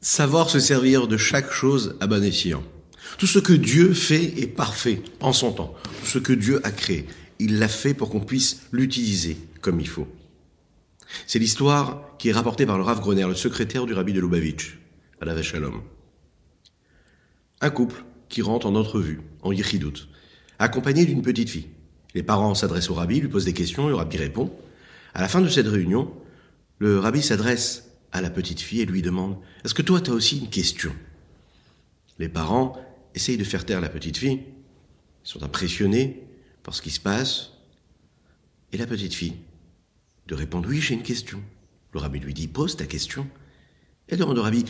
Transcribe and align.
Savoir 0.00 0.50
se 0.50 0.60
servir 0.60 1.08
de 1.08 1.16
chaque 1.16 1.50
chose 1.50 1.96
à 2.00 2.06
bon 2.06 2.22
escient. 2.22 2.62
Tout 3.18 3.26
ce 3.26 3.38
que 3.38 3.52
Dieu 3.52 3.94
fait 3.94 4.38
est 4.38 4.46
parfait 4.46 5.02
en 5.20 5.32
son 5.32 5.52
temps. 5.52 5.74
Tout 6.00 6.06
ce 6.06 6.18
que 6.18 6.32
Dieu 6.32 6.60
a 6.64 6.70
créé, 6.70 7.06
il 7.38 7.58
l'a 7.58 7.68
fait 7.68 7.94
pour 7.94 8.10
qu'on 8.10 8.20
puisse 8.20 8.62
l'utiliser 8.72 9.36
comme 9.60 9.80
il 9.80 9.88
faut. 9.88 10.08
C'est 11.26 11.38
l'histoire 11.38 12.16
qui 12.18 12.28
est 12.28 12.32
rapportée 12.32 12.66
par 12.66 12.76
le 12.76 12.84
Rav 12.84 13.00
Groner, 13.00 13.26
le 13.26 13.34
secrétaire 13.34 13.86
du 13.86 13.94
rabbi 13.94 14.12
de 14.12 14.20
Lubavitch, 14.20 14.78
à 15.20 15.24
la 15.24 15.40
Shalom. 15.42 15.82
Un 17.60 17.70
couple 17.70 18.04
qui 18.28 18.42
rentre 18.42 18.66
en 18.66 18.74
entrevue, 18.74 19.22
en 19.42 19.52
Yichidut, 19.52 20.08
accompagné 20.58 21.06
d'une 21.06 21.22
petite 21.22 21.48
fille. 21.48 21.68
Les 22.14 22.22
parents 22.22 22.54
s'adressent 22.54 22.90
au 22.90 22.94
rabbi, 22.94 23.20
lui 23.20 23.28
posent 23.28 23.44
des 23.44 23.52
questions, 23.52 23.88
le 23.88 23.94
rabbi 23.94 24.16
répond. 24.16 24.52
À 25.14 25.20
la 25.20 25.28
fin 25.28 25.40
de 25.40 25.48
cette 25.48 25.68
réunion, 25.68 26.12
le 26.78 26.98
rabbi 26.98 27.22
s'adresse 27.22 27.85
à 28.12 28.20
la 28.20 28.30
petite 28.30 28.60
fille 28.60 28.80
et 28.80 28.86
lui 28.86 29.02
demande 29.02 29.36
Est-ce 29.64 29.74
que 29.74 29.82
toi, 29.82 30.00
tu 30.00 30.10
as 30.10 30.14
aussi 30.14 30.38
une 30.38 30.50
question? 30.50 30.92
Les 32.18 32.28
parents 32.28 32.76
essayent 33.14 33.36
de 33.36 33.44
faire 33.44 33.66
taire 33.66 33.80
la 33.80 33.88
petite 33.88 34.16
fille. 34.16 34.40
Ils 35.24 35.28
sont 35.28 35.42
impressionnés 35.42 36.22
par 36.62 36.74
ce 36.74 36.82
qui 36.82 36.90
se 36.90 37.00
passe. 37.00 37.52
Et 38.72 38.76
la 38.76 38.86
petite 38.86 39.14
fille 39.14 39.36
de 40.26 40.34
répondre 40.34 40.68
Oui, 40.68 40.80
j'ai 40.80 40.94
une 40.94 41.02
question. 41.02 41.42
Le 41.92 42.00
rabbi 42.00 42.18
lui 42.18 42.34
dit 42.34 42.48
Pose 42.48 42.76
ta 42.76 42.86
question. 42.86 43.26
Elle 44.08 44.18
demande 44.18 44.38
au 44.38 44.42
rabbi 44.42 44.64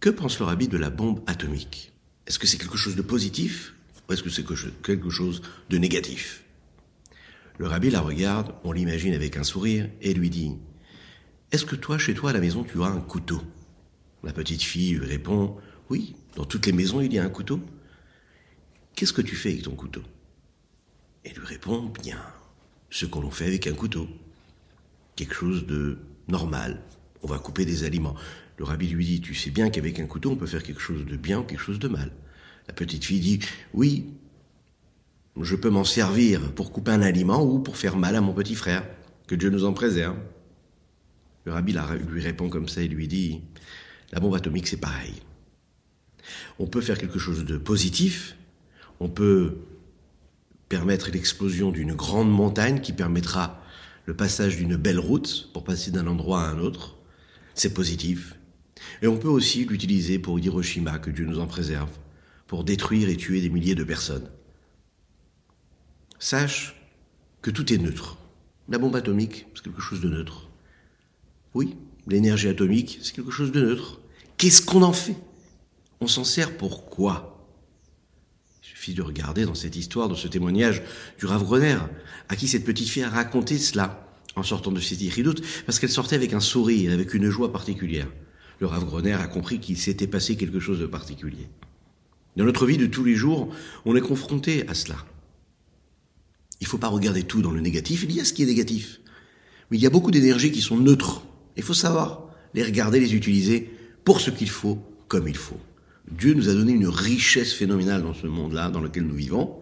Que 0.00 0.10
pense 0.10 0.38
le 0.38 0.44
rabbi 0.44 0.68
de 0.68 0.78
la 0.78 0.90
bombe 0.90 1.22
atomique? 1.26 1.92
Est-ce 2.26 2.38
que 2.38 2.46
c'est 2.46 2.58
quelque 2.58 2.76
chose 2.76 2.96
de 2.96 3.02
positif 3.02 3.74
ou 4.08 4.12
est-ce 4.12 4.22
que 4.22 4.30
c'est 4.30 4.44
quelque 4.82 5.10
chose 5.10 5.42
de 5.70 5.78
négatif? 5.78 6.44
Le 7.58 7.66
rabbi 7.66 7.90
la 7.90 8.00
regarde, 8.00 8.54
on 8.64 8.72
l'imagine 8.72 9.14
avec 9.14 9.36
un 9.36 9.42
sourire, 9.42 9.90
et 10.00 10.14
lui 10.14 10.30
dit 10.30 10.52
est-ce 11.50 11.64
que 11.64 11.76
toi, 11.76 11.96
chez 11.98 12.14
toi, 12.14 12.30
à 12.30 12.32
la 12.32 12.40
maison, 12.40 12.64
tu 12.64 12.82
as 12.82 12.86
un 12.86 13.00
couteau? 13.00 13.40
La 14.22 14.32
petite 14.32 14.62
fille 14.62 14.94
lui 14.94 15.06
répond 15.06 15.56
Oui, 15.88 16.14
dans 16.36 16.44
toutes 16.44 16.66
les 16.66 16.72
maisons, 16.72 17.00
il 17.00 17.12
y 17.12 17.18
a 17.18 17.24
un 17.24 17.30
couteau. 17.30 17.60
Qu'est-ce 18.94 19.12
que 19.12 19.22
tu 19.22 19.34
fais 19.34 19.50
avec 19.50 19.62
ton 19.62 19.74
couteau? 19.74 20.02
Et 21.24 21.30
lui 21.30 21.46
répond 21.46 21.90
Bien, 22.02 22.20
ce 22.90 23.06
qu'on 23.06 23.30
fait 23.30 23.46
avec 23.46 23.66
un 23.66 23.72
couteau. 23.72 24.08
Quelque 25.16 25.34
chose 25.34 25.66
de 25.66 25.98
normal. 26.28 26.82
On 27.22 27.26
va 27.26 27.38
couper 27.38 27.64
des 27.64 27.84
aliments. 27.84 28.14
Le 28.58 28.64
rabbi 28.64 28.88
lui 28.88 29.04
dit 29.06 29.20
Tu 29.20 29.34
sais 29.34 29.50
bien 29.50 29.70
qu'avec 29.70 29.98
un 30.00 30.06
couteau, 30.06 30.30
on 30.30 30.36
peut 30.36 30.46
faire 30.46 30.62
quelque 30.62 30.80
chose 30.80 31.06
de 31.06 31.16
bien 31.16 31.40
ou 31.40 31.44
quelque 31.44 31.62
chose 31.62 31.78
de 31.78 31.88
mal. 31.88 32.12
La 32.66 32.74
petite 32.74 33.04
fille 33.04 33.20
dit 33.20 33.40
Oui, 33.72 34.06
je 35.40 35.56
peux 35.56 35.70
m'en 35.70 35.84
servir 35.84 36.52
pour 36.52 36.72
couper 36.72 36.90
un 36.90 37.02
aliment 37.02 37.42
ou 37.42 37.58
pour 37.58 37.76
faire 37.76 37.96
mal 37.96 38.16
à 38.16 38.20
mon 38.20 38.34
petit 38.34 38.54
frère. 38.54 38.84
Que 39.26 39.34
Dieu 39.34 39.50
nous 39.50 39.64
en 39.64 39.72
préserve. 39.72 40.16
Le 41.48 41.54
rabbi 41.54 41.74
lui 42.10 42.20
répond 42.20 42.50
comme 42.50 42.68
ça 42.68 42.82
et 42.82 42.88
lui 42.88 43.08
dit, 43.08 43.40
la 44.12 44.20
bombe 44.20 44.34
atomique 44.34 44.66
c'est 44.66 44.76
pareil. 44.76 45.14
On 46.58 46.66
peut 46.66 46.82
faire 46.82 46.98
quelque 46.98 47.18
chose 47.18 47.46
de 47.46 47.56
positif, 47.56 48.36
on 49.00 49.08
peut 49.08 49.56
permettre 50.68 51.10
l'explosion 51.10 51.70
d'une 51.70 51.94
grande 51.94 52.30
montagne 52.30 52.82
qui 52.82 52.92
permettra 52.92 53.62
le 54.04 54.14
passage 54.14 54.58
d'une 54.58 54.76
belle 54.76 54.98
route 54.98 55.48
pour 55.54 55.64
passer 55.64 55.90
d'un 55.90 56.06
endroit 56.06 56.42
à 56.42 56.50
un 56.50 56.58
autre. 56.58 56.98
C'est 57.54 57.72
positif. 57.72 58.34
Et 59.00 59.06
on 59.06 59.16
peut 59.16 59.28
aussi 59.28 59.64
l'utiliser 59.64 60.18
pour 60.18 60.38
Hiroshima, 60.38 60.98
que 60.98 61.08
Dieu 61.08 61.24
nous 61.24 61.38
en 61.38 61.46
préserve, 61.46 61.96
pour 62.46 62.62
détruire 62.62 63.08
et 63.08 63.16
tuer 63.16 63.40
des 63.40 63.48
milliers 63.48 63.74
de 63.74 63.84
personnes. 63.84 64.28
Sache 66.18 66.78
que 67.40 67.50
tout 67.50 67.72
est 67.72 67.78
neutre. 67.78 68.18
La 68.68 68.76
bombe 68.76 68.96
atomique, 68.96 69.46
c'est 69.54 69.64
quelque 69.64 69.80
chose 69.80 70.02
de 70.02 70.10
neutre. 70.10 70.47
Oui, 71.54 71.76
l'énergie 72.06 72.48
atomique, 72.48 72.98
c'est 73.02 73.14
quelque 73.14 73.30
chose 73.30 73.52
de 73.52 73.60
neutre. 73.60 74.00
Qu'est-ce 74.36 74.62
qu'on 74.62 74.82
en 74.82 74.92
fait? 74.92 75.16
On 76.00 76.06
s'en 76.06 76.24
sert 76.24 76.56
pour 76.56 76.88
quoi? 76.88 77.46
Il 78.62 78.68
suffit 78.68 78.94
de 78.94 79.02
regarder 79.02 79.44
dans 79.44 79.54
cette 79.54 79.76
histoire, 79.76 80.08
dans 80.08 80.14
ce 80.14 80.28
témoignage 80.28 80.82
du 81.18 81.26
Rav 81.26 81.42
Groner, 81.42 81.78
à 82.28 82.36
qui 82.36 82.46
cette 82.46 82.64
petite 82.64 82.88
fille 82.88 83.02
a 83.02 83.10
raconté 83.10 83.58
cela 83.58 84.06
en 84.36 84.42
sortant 84.44 84.70
de 84.70 84.80
cette 84.80 85.00
irridoute, 85.00 85.42
parce 85.66 85.80
qu'elle 85.80 85.90
sortait 85.90 86.14
avec 86.14 86.32
un 86.32 86.40
sourire, 86.40 86.92
avec 86.92 87.14
une 87.14 87.28
joie 87.28 87.52
particulière. 87.52 88.08
Le 88.60 88.66
Rav 88.66 88.84
Groner 88.84 89.14
a 89.14 89.26
compris 89.26 89.58
qu'il 89.58 89.76
s'était 89.76 90.06
passé 90.06 90.36
quelque 90.36 90.60
chose 90.60 90.78
de 90.78 90.86
particulier. 90.86 91.48
Dans 92.36 92.44
notre 92.44 92.66
vie 92.66 92.76
de 92.76 92.86
tous 92.86 93.02
les 93.02 93.16
jours, 93.16 93.52
on 93.84 93.96
est 93.96 94.00
confronté 94.00 94.68
à 94.68 94.74
cela. 94.74 94.96
Il 96.60 96.64
ne 96.64 96.68
faut 96.68 96.78
pas 96.78 96.88
regarder 96.88 97.24
tout 97.24 97.42
dans 97.42 97.50
le 97.50 97.60
négatif, 97.60 98.04
il 98.04 98.14
y 98.14 98.20
a 98.20 98.24
ce 98.24 98.32
qui 98.32 98.44
est 98.44 98.46
négatif. 98.46 99.00
Mais 99.70 99.76
il 99.76 99.82
y 99.82 99.86
a 99.86 99.90
beaucoup 99.90 100.10
d'énergies 100.10 100.52
qui 100.52 100.60
sont 100.60 100.76
neutres. 100.76 101.22
Il 101.58 101.64
faut 101.64 101.74
savoir 101.74 102.22
les 102.54 102.62
regarder, 102.62 103.00
les 103.00 103.14
utiliser 103.14 103.70
pour 104.04 104.20
ce 104.20 104.30
qu'il 104.30 104.48
faut, 104.48 104.78
comme 105.08 105.28
il 105.28 105.36
faut. 105.36 105.60
Dieu 106.10 106.32
nous 106.32 106.48
a 106.48 106.54
donné 106.54 106.72
une 106.72 106.88
richesse 106.88 107.52
phénoménale 107.52 108.02
dans 108.02 108.14
ce 108.14 108.26
monde-là, 108.26 108.70
dans 108.70 108.80
lequel 108.80 109.04
nous 109.04 109.14
vivons. 109.14 109.56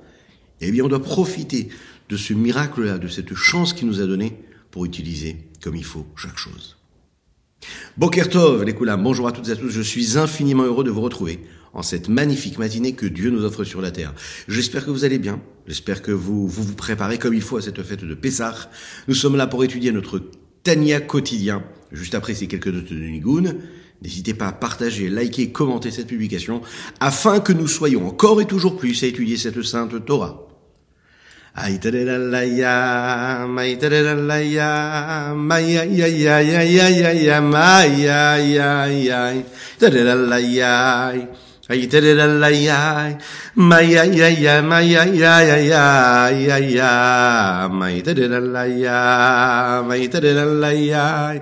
Eh 0.60 0.70
bien, 0.70 0.84
on 0.84 0.88
doit 0.88 1.02
profiter 1.02 1.68
de 2.08 2.16
ce 2.16 2.34
miracle-là, 2.34 2.98
de 2.98 3.08
cette 3.08 3.34
chance 3.34 3.72
qu'il 3.72 3.88
nous 3.88 4.00
a 4.00 4.06
donnée 4.06 4.38
pour 4.70 4.84
utiliser 4.84 5.38
comme 5.62 5.74
il 5.74 5.84
faut 5.84 6.06
chaque 6.16 6.38
chose. 6.38 6.76
Bokertov, 7.96 8.62
les 8.62 8.74
Koulam, 8.74 9.02
bonjour 9.02 9.26
à 9.26 9.32
toutes 9.32 9.48
et 9.48 9.52
à 9.52 9.56
tous, 9.56 9.70
je 9.70 9.82
suis 9.82 10.18
infiniment 10.18 10.64
heureux 10.64 10.84
de 10.84 10.90
vous 10.90 11.00
retrouver 11.00 11.40
en 11.72 11.82
cette 11.82 12.08
magnifique 12.08 12.58
matinée 12.58 12.94
que 12.94 13.06
Dieu 13.06 13.30
nous 13.30 13.44
offre 13.44 13.64
sur 13.64 13.80
la 13.80 13.90
terre. 13.90 14.14
J'espère 14.48 14.84
que 14.84 14.90
vous 14.90 15.04
allez 15.04 15.18
bien, 15.18 15.40
j'espère 15.66 16.02
que 16.02 16.12
vous, 16.12 16.46
vous 16.46 16.62
vous 16.62 16.74
préparez 16.74 17.18
comme 17.18 17.34
il 17.34 17.42
faut 17.42 17.56
à 17.56 17.62
cette 17.62 17.82
fête 17.82 18.04
de 18.04 18.14
Pessah. 18.14 18.70
Nous 19.08 19.14
sommes 19.14 19.36
là 19.36 19.46
pour 19.46 19.64
étudier 19.64 19.92
notre 19.92 20.22
Tania 20.62 21.00
quotidien, 21.00 21.62
juste 21.92 22.14
après 22.14 22.34
ces 22.34 22.46
quelques 22.46 22.68
notes 22.68 22.92
de 22.92 22.96
Nigoun. 22.96 23.56
N'hésitez 24.02 24.34
pas 24.34 24.48
à 24.48 24.52
partager, 24.52 25.08
liker, 25.08 25.50
commenter 25.52 25.90
cette 25.90 26.08
publication 26.08 26.60
afin 27.00 27.40
que 27.40 27.52
nous 27.52 27.68
soyons 27.68 28.06
encore 28.06 28.40
et 28.40 28.46
toujours 28.46 28.76
plus 28.76 29.02
à 29.02 29.06
étudier 29.06 29.36
cette 29.36 29.62
sainte 29.62 30.04
Torah. 30.04 30.42
Ay 41.68 41.90
tere 41.90 42.14
la 42.14 42.26
la 42.30 42.46
ya, 42.46 43.10
ma 43.58 43.82
ya 43.82 44.04
ya 44.06 44.30
ya, 44.30 44.62
ma 44.62 44.78
ya 44.78 45.02
ya 45.02 45.42
ya 45.42 45.58
ya 45.58 46.30
ya 46.30 46.56
ya, 46.62 46.92
ma 47.66 47.90
tere 48.06 48.28
la 48.30 48.38
la 48.38 48.64
ya, 48.70 49.82
ma 49.82 49.98
tere 50.06 50.30
la 50.30 50.44
la 50.46 50.70
ya. 50.70 51.34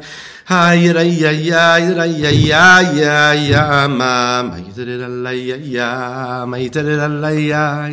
Ay 0.49 0.89
ra 0.97 1.05
ya 1.05 1.29
ya, 1.29 1.77
ra 1.93 2.07
ya 2.09 2.33
ya 2.33 2.81
ya 2.81 3.37
ya, 3.37 3.85
ma 3.89 4.41
ma 4.49 4.57
tere 4.73 4.97
la 4.97 5.09
la 5.13 5.33
ya 5.37 5.57
ya, 5.61 6.47
ma 6.49 6.57
tere 6.73 6.97
la 6.97 7.09
la 7.09 7.29
ya. 7.29 7.93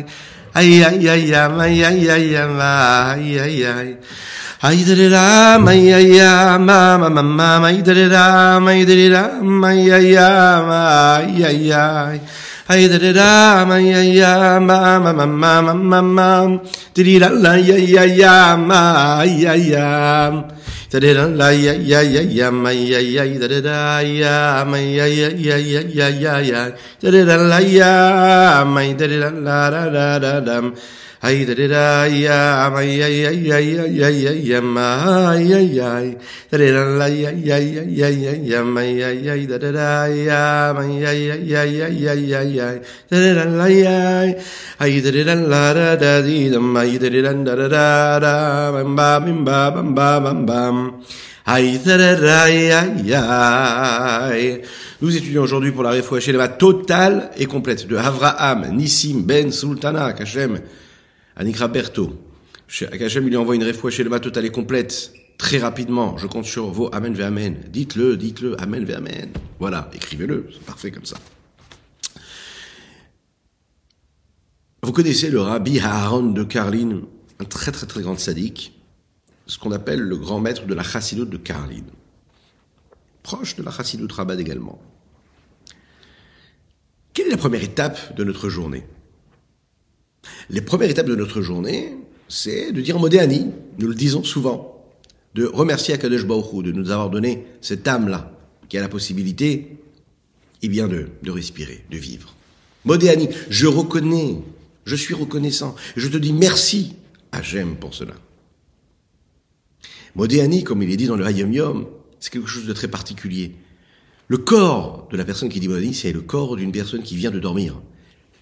Ay 0.56 0.80
ya 0.80 0.88
ya 0.88 1.12
ya, 1.12 1.48
ma 1.52 1.68
ya 1.68 1.92
ya 1.92 2.16
ya, 2.16 2.48
ma 2.48 3.12
ya 3.20 3.44
ya. 3.44 3.72
Ay 4.62 4.78
da 4.86 4.94
da 4.94 5.58
ma 5.58 5.72
ya 5.74 5.98
ya 5.98 6.56
ma 6.56 6.94
ma 6.96 7.08
ma 7.10 7.20
ma 7.20 7.58
ma 7.58 7.70
da 7.82 7.92
da 8.14 8.60
ma 8.62 8.70
da 8.86 8.94
da 9.10 9.42
ma 9.42 9.70
ya 9.74 9.98
ya 9.98 10.62
ma 10.62 11.18
ya 11.26 11.50
ya 11.50 12.14
Ay 12.70 12.86
da 12.86 12.96
da 13.12 13.64
ma 13.66 13.74
ya 13.82 13.98
ya 14.06 14.60
ma 14.62 15.00
ma 15.02 15.10
ma 15.10 15.26
ma 15.26 15.60
ma 15.66 15.74
ma 15.74 16.00
ma 16.00 16.58
di 16.94 17.18
da 17.18 17.28
la 17.34 17.58
ya 17.58 17.74
ya 17.74 18.04
ya 18.06 18.54
ma 18.54 19.24
ya 19.26 19.54
ya 19.58 20.30
da 20.92 20.98
da 21.00 21.26
la 21.26 21.50
ya 21.50 21.74
ya 21.74 21.98
ya 22.06 22.22
ya 22.22 22.48
ma 22.54 22.70
ya 22.70 23.00
ya 23.02 23.24
da 23.42 23.58
da 23.66 23.98
ya 23.98 24.62
ma 24.62 24.78
ya 24.78 25.06
ya 25.10 25.26
ya 25.42 25.56
ya 25.58 25.80
ya 25.90 26.06
ya 26.22 26.38
ya 26.38 26.62
da 27.02 27.10
da 27.10 27.34
la 27.50 27.58
ya 27.58 28.62
ma 28.62 28.78
da 31.22 32.08
Nous 55.00 55.16
étudions 55.16 55.42
aujourd'hui 55.42 55.70
pour 55.70 55.82
la 55.84 55.90
réfouachée 55.90 56.32
totale 56.58 57.30
et 57.36 57.46
complète 57.46 57.86
de 57.86 57.96
Avraham 57.96 58.66
Nissim 58.76 59.22
Ben 59.24 59.52
Sultana 59.52 60.12
Kachem 60.14 60.58
Anikra 61.36 61.68
Berto. 61.68 62.18
Hachem, 62.68 63.24
il 63.24 63.30
lui 63.30 63.36
envoie 63.36 63.54
une 63.54 63.62
réfouche 63.62 63.94
chez 63.94 64.04
le 64.04 64.20
totale 64.20 64.46
et 64.46 64.50
complète. 64.50 65.12
Très 65.38 65.58
rapidement, 65.58 66.16
je 66.18 66.26
compte 66.26 66.44
sur 66.44 66.70
vos 66.70 66.88
Amen 66.94 67.14
ve 67.14 67.22
Amen. 67.22 67.56
Dites-le, 67.68 68.16
dites-le, 68.16 68.60
Amen 68.60 68.84
ve 68.84 68.94
Amen. 68.94 69.30
Voilà, 69.58 69.90
écrivez-le, 69.92 70.48
c'est 70.52 70.62
parfait 70.62 70.90
comme 70.90 71.04
ça. 71.04 71.16
Vous 74.82 74.92
connaissez 74.92 75.30
le 75.30 75.40
rabbi 75.40 75.78
Aaron 75.80 76.30
de 76.30 76.42
Karlin, 76.42 77.02
un 77.38 77.44
très 77.44 77.72
très 77.72 77.86
très 77.86 78.02
grand 78.02 78.18
sadique, 78.18 78.78
ce 79.46 79.58
qu'on 79.58 79.72
appelle 79.72 80.00
le 80.00 80.16
grand 80.16 80.40
maître 80.40 80.66
de 80.66 80.74
la 80.74 80.82
chassidoute 80.82 81.30
de 81.30 81.36
Karlin. 81.36 81.84
Proche 83.22 83.54
de 83.56 83.62
la 83.62 83.70
chassidoute 83.70 84.12
rabbin 84.12 84.38
également. 84.38 84.80
Quelle 87.14 87.28
est 87.28 87.30
la 87.30 87.36
première 87.36 87.62
étape 87.62 88.16
de 88.16 88.24
notre 88.24 88.48
journée? 88.48 88.84
Les 90.50 90.60
premières 90.60 90.90
étapes 90.90 91.06
de 91.06 91.16
notre 91.16 91.42
journée, 91.42 91.94
c'est 92.28 92.72
de 92.72 92.80
dire 92.80 92.98
Modéani, 92.98 93.50
nous 93.78 93.88
le 93.88 93.94
disons 93.94 94.24
souvent, 94.24 94.84
de 95.34 95.46
remercier 95.46 95.94
Akadosh 95.94 96.26
Baruch 96.26 96.64
de 96.64 96.72
nous 96.72 96.90
avoir 96.90 97.10
donné 97.10 97.46
cette 97.60 97.86
âme-là, 97.86 98.32
qui 98.68 98.78
a 98.78 98.80
la 98.80 98.88
possibilité, 98.88 99.76
eh 100.62 100.68
bien, 100.68 100.88
de, 100.88 101.30
respirer, 101.30 101.84
de 101.90 101.96
vivre. 101.96 102.34
Modéani, 102.84 103.28
je 103.48 103.66
reconnais, 103.66 104.38
je 104.84 104.96
suis 104.96 105.14
reconnaissant, 105.14 105.74
je 105.96 106.08
te 106.08 106.16
dis 106.16 106.32
merci 106.32 106.96
à 107.32 107.42
J'aime 107.42 107.76
pour 107.76 107.94
cela. 107.94 108.14
Modéani, 110.14 110.64
comme 110.64 110.82
il 110.82 110.90
est 110.90 110.96
dit 110.96 111.06
dans 111.06 111.16
le 111.16 111.24
Hayom 111.24 111.52
Yom, 111.52 111.86
c'est 112.20 112.32
quelque 112.32 112.48
chose 112.48 112.66
de 112.66 112.72
très 112.72 112.88
particulier. 112.88 113.52
Le 114.28 114.38
corps 114.38 115.08
de 115.10 115.16
la 115.16 115.24
personne 115.24 115.48
qui 115.48 115.60
dit 115.60 115.68
Modéani, 115.68 115.94
c'est 115.94 116.12
le 116.12 116.20
corps 116.20 116.56
d'une 116.56 116.72
personne 116.72 117.02
qui 117.02 117.16
vient 117.16 117.30
de 117.30 117.40
dormir. 117.40 117.80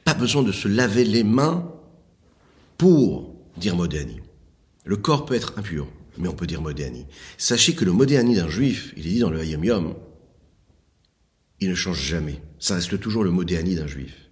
Pas 0.04 0.14
besoin 0.14 0.42
de 0.42 0.52
se 0.52 0.66
laver 0.66 1.04
les 1.04 1.24
mains 1.24 1.69
pour 2.80 3.36
dire 3.58 3.76
Modéani. 3.76 4.20
Le 4.86 4.96
corps 4.96 5.26
peut 5.26 5.34
être 5.34 5.52
impur, 5.58 5.86
mais 6.16 6.28
on 6.28 6.32
peut 6.32 6.46
dire 6.46 6.62
Modéani. 6.62 7.04
Sachez 7.36 7.74
que 7.74 7.84
le 7.84 7.92
Modéani 7.92 8.36
d'un 8.36 8.48
juif, 8.48 8.94
il 8.96 9.06
est 9.06 9.10
dit 9.10 9.18
dans 9.18 9.28
le 9.28 9.38
Hayom 9.38 9.62
Yom, 9.62 9.94
il 11.60 11.68
ne 11.68 11.74
change 11.74 12.00
jamais. 12.00 12.40
Ça 12.58 12.76
reste 12.76 12.98
toujours 12.98 13.22
le 13.22 13.30
Modéani 13.30 13.74
d'un 13.74 13.86
juif. 13.86 14.30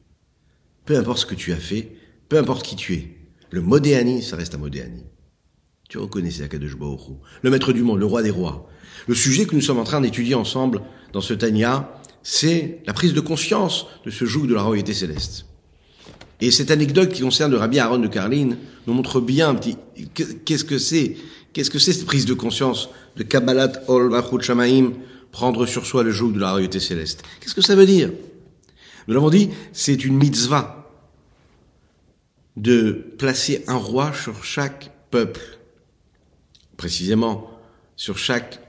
Peu 0.86 0.96
importe 0.96 1.18
ce 1.18 1.26
que 1.26 1.34
tu 1.34 1.52
as 1.52 1.56
fait, 1.56 1.92
peu 2.30 2.38
importe 2.38 2.64
qui 2.64 2.74
tu 2.74 2.94
es, 2.94 3.18
le 3.50 3.60
Modéani, 3.60 4.22
ça 4.22 4.36
reste 4.36 4.54
un 4.54 4.58
Modéani. 4.58 5.04
Tu 5.90 5.98
reconnais 5.98 6.40
Akadosh 6.40 6.78
Baruch 6.78 7.18
le 7.42 7.50
maître 7.50 7.74
du 7.74 7.82
monde, 7.82 7.98
le 7.98 8.06
roi 8.06 8.22
des 8.22 8.30
rois. 8.30 8.70
Le 9.08 9.14
sujet 9.14 9.44
que 9.44 9.54
nous 9.54 9.60
sommes 9.60 9.78
en 9.78 9.84
train 9.84 10.00
d'étudier 10.00 10.34
ensemble 10.34 10.80
dans 11.12 11.20
ce 11.20 11.34
Tanya, 11.34 12.00
c'est 12.22 12.80
la 12.86 12.94
prise 12.94 13.12
de 13.12 13.20
conscience 13.20 13.88
de 14.06 14.10
ce 14.10 14.24
joug 14.24 14.46
de 14.46 14.54
la 14.54 14.62
royauté 14.62 14.94
céleste. 14.94 15.47
Et 16.40 16.50
cette 16.50 16.70
anecdote 16.70 17.12
qui 17.12 17.22
concerne 17.22 17.50
le 17.50 17.58
rabbi 17.58 17.78
Aaron 17.78 17.98
de 17.98 18.06
Karlin 18.06 18.56
nous 18.86 18.94
montre 18.94 19.20
bien 19.20 19.48
un 19.48 19.54
petit, 19.54 19.76
qu'est-ce 20.44 20.64
que 20.64 20.78
c'est, 20.78 21.16
qu'est-ce 21.52 21.70
que 21.70 21.78
c'est 21.78 21.92
cette 21.92 22.06
prise 22.06 22.26
de 22.26 22.34
conscience 22.34 22.90
de 23.16 23.24
Kabbalat 23.24 23.72
Ol 23.88 24.10
Bachut 24.10 24.42
Shamaim, 24.42 24.92
prendre 25.32 25.66
sur 25.66 25.84
soi 25.84 26.04
le 26.04 26.12
joug 26.12 26.32
de 26.32 26.38
la 26.38 26.52
royauté 26.52 26.78
céleste. 26.78 27.24
Qu'est-ce 27.40 27.54
que 27.54 27.60
ça 27.60 27.74
veut 27.74 27.86
dire? 27.86 28.12
Nous 29.08 29.14
l'avons 29.14 29.30
dit, 29.30 29.50
c'est 29.72 30.04
une 30.04 30.16
mitzvah 30.16 30.90
de 32.56 32.92
placer 33.18 33.64
un 33.66 33.76
roi 33.76 34.12
sur 34.12 34.44
chaque 34.44 34.90
peuple 35.10 35.58
précisément 36.78 37.50
sur 37.96 38.16
chaque 38.16 38.60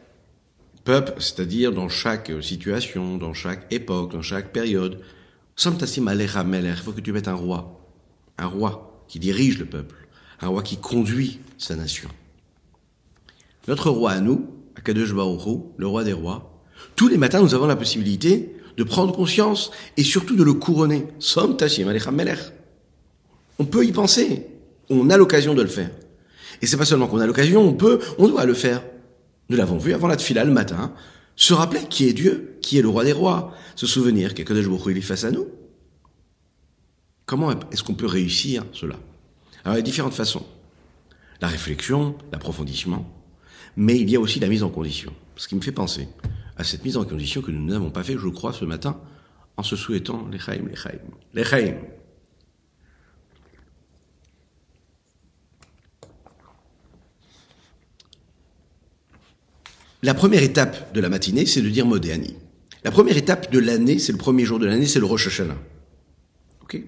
peuple, 0.83 1.13
c'est-à-dire 1.19 1.71
dans 1.71 1.87
chaque 1.87 2.31
situation, 2.41 3.17
dans 3.17 3.33
chaque 3.33 3.71
époque, 3.71 4.11
dans 4.11 4.23
chaque 4.23 4.51
période. 4.51 4.99
Il 5.61 6.75
faut 6.83 6.91
que 6.93 7.01
tu 7.01 7.11
mettes 7.11 7.27
un 7.27 7.33
roi, 7.33 7.81
un 8.37 8.47
roi 8.47 9.03
qui 9.09 9.19
dirige 9.19 9.59
le 9.59 9.65
peuple, 9.65 10.07
un 10.39 10.47
roi 10.47 10.63
qui 10.63 10.77
conduit 10.77 11.41
sa 11.57 11.75
nation. 11.75 12.09
Notre 13.67 13.89
roi 13.89 14.11
à 14.11 14.19
nous, 14.21 14.47
Akadosh 14.77 15.13
Baruch 15.13 15.41
le 15.77 15.87
roi 15.87 16.05
des 16.05 16.13
rois, 16.13 16.63
tous 16.95 17.09
les 17.09 17.17
matins 17.17 17.41
nous 17.41 17.53
avons 17.53 17.67
la 17.67 17.75
possibilité 17.75 18.55
de 18.77 18.83
prendre 18.85 19.13
conscience 19.13 19.71
et 19.97 20.03
surtout 20.03 20.37
de 20.37 20.43
le 20.43 20.53
couronner. 20.53 21.07
On 23.59 23.65
peut 23.65 23.85
y 23.85 23.91
penser, 23.91 24.47
on 24.89 25.09
a 25.09 25.17
l'occasion 25.17 25.55
de 25.55 25.61
le 25.61 25.67
faire. 25.67 25.91
Et 26.61 26.67
c'est 26.67 26.77
pas 26.77 26.85
seulement 26.85 27.07
qu'on 27.07 27.19
a 27.19 27.27
l'occasion, 27.27 27.61
on 27.61 27.73
peut, 27.73 27.99
on 28.17 28.29
doit 28.29 28.45
le 28.45 28.53
faire. 28.53 28.81
Nous 29.49 29.57
l'avons 29.57 29.77
vu 29.77 29.93
avant 29.93 30.07
la 30.07 30.15
tfila 30.15 30.45
le 30.45 30.51
matin. 30.51 30.93
Se 31.35 31.53
rappeler 31.53 31.81
qui 31.89 32.07
est 32.07 32.13
Dieu, 32.13 32.58
qui 32.69 32.77
est 32.77 32.83
le 32.83 32.89
roi 32.89 33.03
des 33.03 33.13
rois. 33.13 33.51
Se 33.75 33.87
souvenir 33.87 34.35
qu'Akadosh 34.35 34.67
Baruch 34.67 34.91
il 34.91 34.97
est 34.99 35.01
face 35.01 35.23
à 35.23 35.31
nous. 35.31 35.47
Comment 37.25 37.51
est-ce 37.71 37.81
qu'on 37.81 37.95
peut 37.95 38.05
réussir 38.05 38.63
cela? 38.73 38.95
Alors 39.63 39.75
il 39.75 39.79
y 39.79 39.79
a 39.79 39.81
différentes 39.81 40.13
façons. 40.13 40.45
La 41.41 41.47
réflexion, 41.47 42.15
l'approfondissement, 42.31 43.11
mais 43.75 43.99
il 43.99 44.07
y 44.07 44.15
a 44.15 44.19
aussi 44.19 44.39
la 44.39 44.47
mise 44.47 44.61
en 44.61 44.69
condition. 44.69 45.11
Ce 45.35 45.47
qui 45.47 45.55
me 45.55 45.61
fait 45.61 45.71
penser 45.71 46.09
à 46.57 46.63
cette 46.63 46.85
mise 46.85 46.95
en 46.95 47.05
condition 47.05 47.41
que 47.41 47.49
nous 47.49 47.65
n'avons 47.65 47.89
pas 47.89 48.03
fait, 48.03 48.17
je 48.19 48.27
crois, 48.27 48.53
ce 48.53 48.65
matin, 48.65 49.01
en 49.57 49.63
se 49.63 49.75
souhaitant 49.75 50.27
les 50.27 50.37
chaim, 50.37 50.61
les 50.69 50.75
chaim, 50.75 50.99
les 51.33 51.43
chaim. 51.43 51.75
La 60.03 60.13
première 60.13 60.43
étape 60.43 60.93
de 60.93 61.01
la 61.01 61.09
matinée, 61.09 61.47
c'est 61.47 61.63
de 61.63 61.69
dire 61.69 61.87
Modéani. 61.87 62.35
La 62.83 62.91
première 62.91 63.17
étape 63.17 63.51
de 63.51 63.59
l'année, 63.59 63.99
c'est 63.99 64.11
le 64.11 64.17
premier 64.17 64.45
jour 64.45 64.59
de 64.59 64.65
l'année, 64.65 64.85
c'est 64.85 64.99
le 64.99 65.05
Rosh 65.05 65.27
Hashanah. 65.27 65.57
Ok 66.63 66.81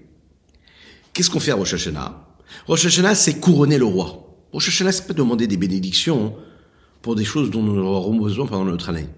Qu'est-ce 1.12 1.28
qu'on 1.28 1.40
fait 1.40 1.50
à 1.50 1.56
Rosh 1.56 1.74
Hashanah? 1.74 2.26
Rosh 2.66 2.86
Hashanah, 2.86 3.14
c'est 3.14 3.38
couronner 3.40 3.78
le 3.78 3.84
roi. 3.84 4.34
Rosh 4.52 4.68
Hashanah, 4.68 4.92
c'est 4.92 5.06
pas 5.06 5.12
demander 5.12 5.46
des 5.46 5.58
bénédictions 5.58 6.34
pour 7.02 7.14
des 7.14 7.24
choses 7.24 7.50
dont 7.50 7.62
nous 7.62 7.78
aurons 7.78 8.18
besoin 8.18 8.46
pendant 8.46 8.64
notre 8.64 8.88
année. 8.88 9.08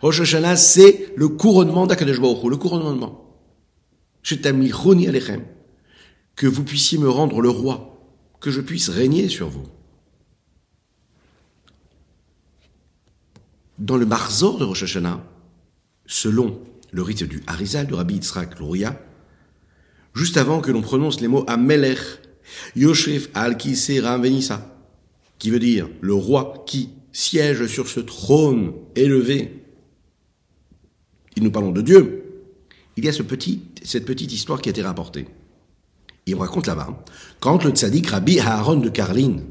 Rosh 0.00 0.20
Hashanah, 0.20 0.56
c'est 0.56 1.12
le 1.16 1.28
couronnement 1.28 1.86
d'Akadosh 1.86 2.18
le 2.18 2.56
couronnement. 2.56 3.36
Roni 4.72 5.06
Alechem. 5.06 5.44
Que 6.34 6.48
vous 6.48 6.64
puissiez 6.64 6.98
me 6.98 7.08
rendre 7.08 7.40
le 7.40 7.48
roi, 7.48 7.96
que 8.40 8.50
je 8.50 8.60
puisse 8.60 8.88
régner 8.88 9.28
sur 9.28 9.48
vous. 9.48 9.66
Dans 13.78 13.96
le 13.96 14.06
Marzor 14.06 14.58
de 14.58 14.64
Rosh 14.64 14.82
Hashanah, 14.82 15.20
selon 16.06 16.60
le 16.92 17.02
rite 17.02 17.24
du 17.24 17.42
Harizal 17.46 17.86
de 17.86 17.94
Rabbi 17.94 18.14
Yitzhak 18.14 18.58
Luria, 18.58 19.00
juste 20.14 20.36
avant 20.36 20.60
que 20.60 20.70
l'on 20.70 20.82
prononce 20.82 21.20
les 21.20 21.28
mots 21.28 21.44
Amelech, 21.48 21.98
Yoshef 22.76 23.28
al 23.34 23.56
Venissa, 23.56 24.74
qui 25.38 25.50
veut 25.50 25.58
dire 25.58 25.88
le 26.00 26.14
roi 26.14 26.64
qui 26.66 26.90
siège 27.12 27.66
sur 27.66 27.88
ce 27.88 28.00
trône 28.00 28.72
élevé. 28.94 29.62
Et 31.36 31.40
nous 31.40 31.50
parlons 31.50 31.72
de 31.72 31.82
Dieu. 31.82 32.22
Il 32.96 33.04
y 33.04 33.08
a 33.08 33.12
ce 33.12 33.22
petit, 33.22 33.62
cette 33.82 34.04
petite 34.04 34.32
histoire 34.32 34.60
qui 34.60 34.68
a 34.68 34.70
été 34.70 34.82
rapportée. 34.82 35.26
Il 36.26 36.36
raconte 36.36 36.66
là-bas, 36.66 37.04
quand 37.40 37.64
le 37.64 37.70
tzaddik 37.70 38.06
Rabbi 38.06 38.38
Aaron 38.38 38.76
de 38.76 38.88
Karlin, 38.88 39.42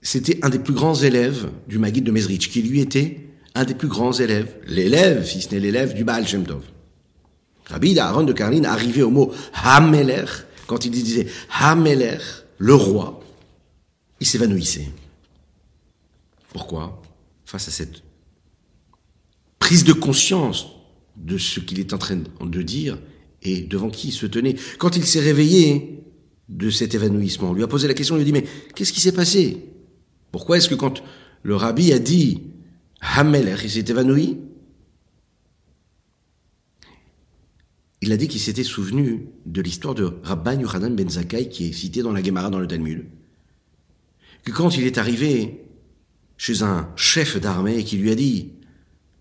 c'était 0.00 0.44
un 0.44 0.50
des 0.50 0.58
plus 0.58 0.74
grands 0.74 0.94
élèves 0.94 1.50
du 1.66 1.78
Maguide 1.78 2.04
de 2.04 2.12
Mezrich, 2.12 2.50
qui 2.50 2.62
lui 2.62 2.80
était 2.80 3.31
un 3.54 3.64
des 3.64 3.74
plus 3.74 3.88
grands 3.88 4.12
élèves, 4.12 4.54
l'élève, 4.66 5.26
si 5.26 5.42
ce 5.42 5.50
n'est 5.50 5.60
l'élève, 5.60 5.94
du 5.94 6.04
Baal 6.04 6.26
Shem. 6.26 6.44
Rabbi 7.66 7.98
Aaron 7.98 8.24
de 8.24 8.32
Karlin 8.32 8.64
arrivait 8.64 9.02
au 9.02 9.10
mot 9.10 9.32
Hameler, 9.52 10.24
quand 10.66 10.84
il 10.84 10.90
disait 10.90 11.26
Hameler, 11.60 12.18
le 12.58 12.74
roi, 12.74 13.20
il 14.20 14.26
s'évanouissait. 14.26 14.88
Pourquoi? 16.52 17.02
Face 17.44 17.68
à 17.68 17.70
cette 17.70 18.02
prise 19.58 19.84
de 19.84 19.92
conscience 19.92 20.66
de 21.16 21.38
ce 21.38 21.60
qu'il 21.60 21.80
est 21.80 21.92
en 21.92 21.98
train 21.98 22.18
de 22.40 22.62
dire 22.62 22.98
et 23.42 23.60
devant 23.60 23.90
qui 23.90 24.08
il 24.08 24.12
se 24.12 24.26
tenait. 24.26 24.56
Quand 24.78 24.96
il 24.96 25.04
s'est 25.04 25.20
réveillé 25.20 26.04
de 26.48 26.70
cet 26.70 26.94
évanouissement, 26.94 27.50
on 27.50 27.52
lui 27.54 27.62
a 27.62 27.68
posé 27.68 27.88
la 27.88 27.94
question, 27.94 28.16
il 28.16 28.18
lui 28.18 28.30
a 28.30 28.32
dit, 28.32 28.32
mais 28.32 28.46
qu'est-ce 28.74 28.92
qui 28.92 29.00
s'est 29.00 29.12
passé? 29.12 29.64
Pourquoi 30.30 30.56
est-ce 30.56 30.68
que 30.68 30.74
quand 30.74 31.02
le 31.42 31.56
rabbi 31.56 31.92
a 31.92 31.98
dit 31.98 32.42
Hameler, 33.02 33.56
il 33.62 33.70
s'est 33.70 33.84
évanoui 33.88 34.38
Il 38.00 38.10
a 38.10 38.16
dit 38.16 38.26
qu'il 38.26 38.40
s'était 38.40 38.64
souvenu 38.64 39.28
de 39.46 39.60
l'histoire 39.60 39.94
de 39.94 40.18
Rabban 40.22 40.58
Yochanan 40.58 40.94
ben 40.94 41.08
Zakkai 41.08 41.48
qui 41.48 41.68
est 41.68 41.72
cité 41.72 42.02
dans 42.02 42.12
la 42.12 42.22
Gemara 42.22 42.50
dans 42.50 42.58
le 42.58 42.66
Talmud. 42.66 43.06
Que 44.44 44.50
quand 44.50 44.76
il 44.76 44.84
est 44.84 44.98
arrivé 44.98 45.64
chez 46.36 46.62
un 46.62 46.90
chef 46.96 47.40
d'armée 47.40 47.84
qui 47.84 47.96
lui 47.96 48.10
a 48.10 48.14
dit 48.14 48.54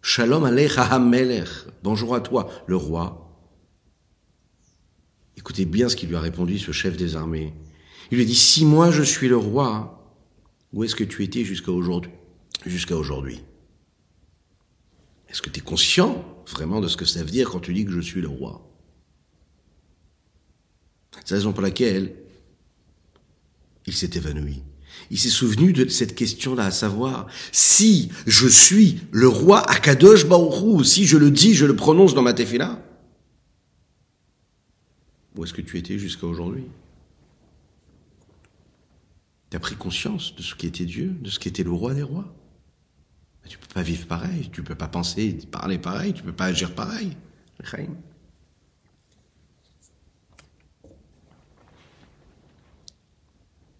Shalom 0.01 0.45
alecha 0.45 0.83
Hameler, 0.83 1.43
bonjour 1.83 2.15
à 2.15 2.21
toi, 2.21 2.50
le 2.65 2.75
roi. 2.75 3.31
Écoutez 5.38 5.65
bien 5.65 5.89
ce 5.89 5.95
qu'il 5.95 6.09
lui 6.09 6.15
a 6.15 6.21
répondu, 6.21 6.57
ce 6.57 6.71
chef 6.71 6.97
des 6.97 7.15
armées. 7.15 7.53
Il 8.09 8.17
lui 8.17 8.23
a 8.23 8.27
dit, 8.27 8.35
si 8.35 8.65
moi 8.65 8.89
je 8.89 9.03
suis 9.03 9.27
le 9.27 9.38
roi, 9.38 10.11
où 10.73 10.83
est-ce 10.83 10.95
que 10.95 11.03
tu 11.03 11.23
étais 11.23 11.43
jusqu'à 11.43 11.71
aujourd'hui 11.71 12.11
Jusqu'à 12.65 12.97
aujourd'hui? 12.97 13.41
Est-ce 15.31 15.41
que 15.41 15.50
tu 15.50 15.59
es 15.59 15.63
conscient 15.63 16.25
vraiment 16.47 16.81
de 16.81 16.89
ce 16.89 16.97
que 16.97 17.05
ça 17.05 17.23
veut 17.23 17.29
dire 17.29 17.50
quand 17.50 17.61
tu 17.61 17.73
dis 17.73 17.85
que 17.85 17.91
je 17.91 18.01
suis 18.01 18.19
le 18.19 18.27
roi? 18.27 18.67
C'est 21.23 21.31
la 21.31 21.38
raison 21.38 21.53
pour 21.53 21.61
laquelle 21.61 22.13
il 23.85 23.93
s'est 23.93 24.09
évanoui. 24.13 24.61
Il 25.09 25.17
s'est 25.17 25.29
souvenu 25.29 25.71
de 25.71 25.88
cette 25.88 26.15
question-là, 26.15 26.65
à 26.65 26.71
savoir, 26.71 27.27
si 27.53 28.11
je 28.27 28.47
suis 28.47 29.00
le 29.11 29.29
roi 29.29 29.59
Akadosh 29.71 30.25
Baourou, 30.27 30.83
si 30.83 31.05
je 31.05 31.17
le 31.17 31.31
dis, 31.31 31.53
je 31.53 31.65
le 31.65 31.75
prononce 31.75 32.13
dans 32.13 32.21
ma 32.21 32.33
tefila, 32.33 32.83
où 35.35 35.45
est-ce 35.45 35.53
que 35.53 35.61
tu 35.61 35.77
étais 35.77 35.97
jusqu'à 35.97 36.27
aujourd'hui? 36.27 36.65
Tu 39.50 39.57
as 39.57 39.59
pris 39.61 39.75
conscience 39.75 40.35
de 40.35 40.41
ce 40.41 40.55
qui 40.55 40.67
était 40.67 40.85
Dieu, 40.85 41.15
de 41.21 41.29
ce 41.29 41.39
qui 41.39 41.47
était 41.47 41.63
le 41.63 41.71
roi 41.71 41.93
des 41.93 42.03
rois? 42.03 42.33
Mais 43.43 43.50
tu 43.50 43.57
peux 43.57 43.74
pas 43.74 43.81
vivre 43.81 44.07
pareil, 44.07 44.50
tu 44.51 44.63
peux 44.63 44.75
pas 44.75 44.88
penser, 44.88 45.38
parler 45.51 45.77
pareil, 45.77 46.13
tu 46.13 46.24
peux 46.24 46.31
pas 46.31 46.45
agir 46.45 46.74
pareil. 46.74 47.15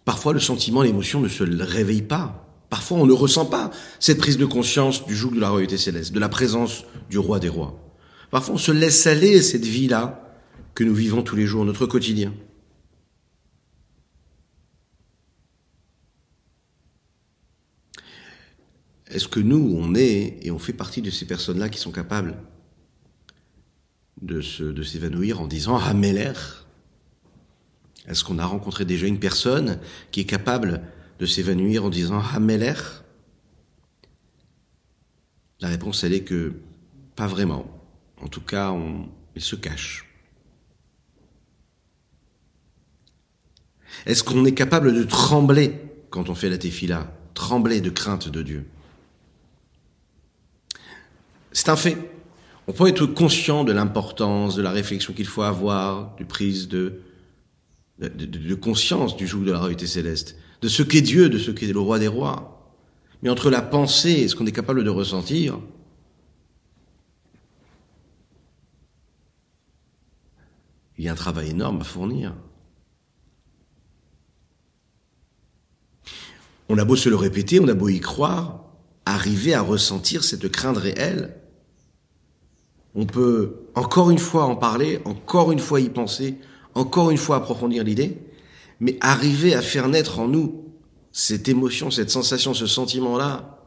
Parfois, 0.04 0.32
le 0.32 0.40
sentiment, 0.40 0.82
l'émotion 0.82 1.20
ne 1.20 1.28
se 1.28 1.44
réveille 1.44 2.02
pas. 2.02 2.48
Parfois, 2.70 2.98
on 2.98 3.06
ne 3.06 3.12
ressent 3.12 3.46
pas 3.46 3.70
cette 4.00 4.18
prise 4.18 4.38
de 4.38 4.46
conscience 4.46 5.06
du 5.06 5.14
joug 5.14 5.32
de 5.32 5.40
la 5.40 5.50
royauté 5.50 5.76
céleste, 5.76 6.12
de 6.12 6.20
la 6.20 6.28
présence 6.28 6.84
du 7.10 7.18
roi 7.18 7.38
des 7.38 7.48
rois. 7.48 7.78
Parfois, 8.30 8.54
on 8.54 8.58
se 8.58 8.72
laisse 8.72 9.06
aller 9.06 9.42
cette 9.42 9.66
vie-là 9.66 10.34
que 10.74 10.84
nous 10.84 10.94
vivons 10.94 11.22
tous 11.22 11.36
les 11.36 11.46
jours, 11.46 11.64
notre 11.64 11.86
quotidien. 11.86 12.32
Est-ce 19.12 19.28
que 19.28 19.40
nous, 19.40 19.76
on 19.78 19.94
est 19.94 20.38
et 20.40 20.50
on 20.50 20.58
fait 20.58 20.72
partie 20.72 21.02
de 21.02 21.10
ces 21.10 21.26
personnes-là 21.26 21.68
qui 21.68 21.78
sont 21.78 21.92
capables 21.92 22.34
de 24.22 24.40
s'évanouir 24.40 25.42
en 25.42 25.46
disant 25.46 25.76
Hameler 25.76 26.32
Est-ce 28.08 28.24
qu'on 28.24 28.38
a 28.38 28.46
rencontré 28.46 28.86
déjà 28.86 29.06
une 29.06 29.18
personne 29.18 29.80
qui 30.12 30.20
est 30.20 30.24
capable 30.24 30.80
de 31.18 31.26
s'évanouir 31.26 31.84
en 31.84 31.90
disant 31.90 32.22
Hameler 32.22 32.72
La 35.60 35.68
réponse, 35.68 36.04
elle 36.04 36.14
est 36.14 36.24
que 36.24 36.54
pas 37.14 37.26
vraiment. 37.26 37.66
En 38.22 38.28
tout 38.28 38.40
cas, 38.40 38.70
on, 38.70 39.10
il 39.36 39.42
se 39.42 39.56
cache. 39.56 40.06
Est-ce 44.06 44.24
qu'on 44.24 44.46
est 44.46 44.54
capable 44.54 44.94
de 44.94 45.02
trembler 45.02 45.74
quand 46.08 46.30
on 46.30 46.34
fait 46.34 46.48
la 46.48 46.56
tefila? 46.56 47.12
Trembler 47.34 47.82
de 47.82 47.90
crainte 47.90 48.30
de 48.30 48.42
Dieu 48.42 48.66
c'est 51.52 51.68
un 51.68 51.76
fait. 51.76 51.96
On 52.66 52.72
peut 52.72 52.88
être 52.88 53.06
conscient 53.06 53.64
de 53.64 53.72
l'importance, 53.72 54.56
de 54.56 54.62
la 54.62 54.70
réflexion 54.70 55.12
qu'il 55.12 55.26
faut 55.26 55.42
avoir, 55.42 56.14
du 56.16 56.24
prise 56.24 56.68
de, 56.68 57.00
de, 57.98 58.54
conscience 58.54 59.16
du 59.16 59.26
joug 59.26 59.44
de 59.44 59.52
la 59.52 59.58
réalité 59.58 59.86
céleste, 59.86 60.36
de 60.60 60.68
ce 60.68 60.82
qu'est 60.82 61.02
Dieu, 61.02 61.28
de 61.28 61.38
ce 61.38 61.50
qu'est 61.50 61.72
le 61.72 61.80
roi 61.80 61.98
des 61.98 62.08
rois. 62.08 62.72
Mais 63.22 63.30
entre 63.30 63.50
la 63.50 63.62
pensée 63.62 64.12
et 64.12 64.28
ce 64.28 64.36
qu'on 64.36 64.46
est 64.46 64.52
capable 64.52 64.84
de 64.84 64.90
ressentir, 64.90 65.58
il 70.98 71.04
y 71.04 71.08
a 71.08 71.12
un 71.12 71.16
travail 71.16 71.50
énorme 71.50 71.80
à 71.80 71.84
fournir. 71.84 72.34
On 76.68 76.78
a 76.78 76.84
beau 76.84 76.96
se 76.96 77.08
le 77.08 77.16
répéter, 77.16 77.60
on 77.60 77.68
a 77.68 77.74
beau 77.74 77.88
y 77.88 78.00
croire, 78.00 78.64
arriver 79.04 79.54
à 79.54 79.62
ressentir 79.62 80.24
cette 80.24 80.48
crainte 80.48 80.78
réelle, 80.78 81.41
on 82.94 83.06
peut 83.06 83.54
encore 83.74 84.10
une 84.10 84.18
fois 84.18 84.44
en 84.44 84.56
parler, 84.56 85.00
encore 85.04 85.52
une 85.52 85.58
fois 85.58 85.80
y 85.80 85.88
penser, 85.88 86.36
encore 86.74 87.10
une 87.10 87.16
fois 87.16 87.36
approfondir 87.36 87.84
l'idée, 87.84 88.18
mais 88.80 88.96
arriver 89.00 89.54
à 89.54 89.62
faire 89.62 89.88
naître 89.88 90.18
en 90.18 90.28
nous 90.28 90.64
cette 91.12 91.48
émotion, 91.48 91.90
cette 91.90 92.10
sensation, 92.10 92.54
ce 92.54 92.66
sentiment-là, 92.66 93.58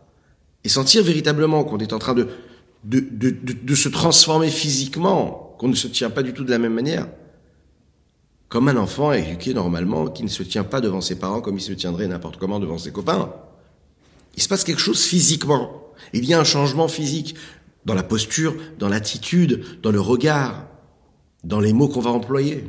et 0.64 0.70
sentir 0.70 1.04
véritablement 1.04 1.64
qu'on 1.64 1.78
est 1.78 1.94
en 1.94 2.00
train 2.00 2.14
de, 2.14 2.28
de, 2.84 3.00
de, 3.00 3.30
de, 3.30 3.76
se 3.76 3.90
transformer 3.90 4.50
physiquement, 4.50 5.56
qu'on 5.60 5.68
ne 5.68 5.76
se 5.76 5.88
tient 5.88 6.10
pas 6.10 6.24
du 6.24 6.34
tout 6.34 6.44
de 6.44 6.52
la 6.52 6.58
même 6.58 6.74
manière, 6.74 7.08
comme 8.50 8.68
un 8.68 8.78
enfant 8.78 9.12
éduqué 9.12 9.54
normalement 9.54 10.08
qui 10.08 10.24
ne 10.24 10.28
se 10.28 10.44
tient 10.44 10.64
pas 10.64 10.82
devant 10.82 11.02
ses 11.02 11.18
parents 11.18 11.42
comme 11.42 11.58
il 11.58 11.62
se 11.62 11.74
tiendrait 11.74 12.08
n'importe 12.08 12.38
comment 12.38 12.60
devant 12.60 12.78
ses 12.78 12.92
copains. 12.92 13.34
Il 14.36 14.44
se 14.44 14.48
passe 14.48 14.64
quelque 14.64 14.82
chose 14.82 15.04
physiquement. 15.04 15.94
Il 16.14 16.26
y 16.26 16.34
a 16.34 16.40
un 16.40 16.44
changement 16.44 16.88
physique 16.88 17.36
dans 17.86 17.94
la 17.94 18.04
posture, 18.04 18.56
dans 18.80 18.90
l'attitude, 18.90 19.82
dans 19.82 19.92
le 19.92 20.02
regard, 20.02 20.68
dans 21.44 21.60
les 21.60 21.74
mots 21.74 21.88
qu'on 21.88 22.02
va 22.02 22.10
employer. 22.10 22.64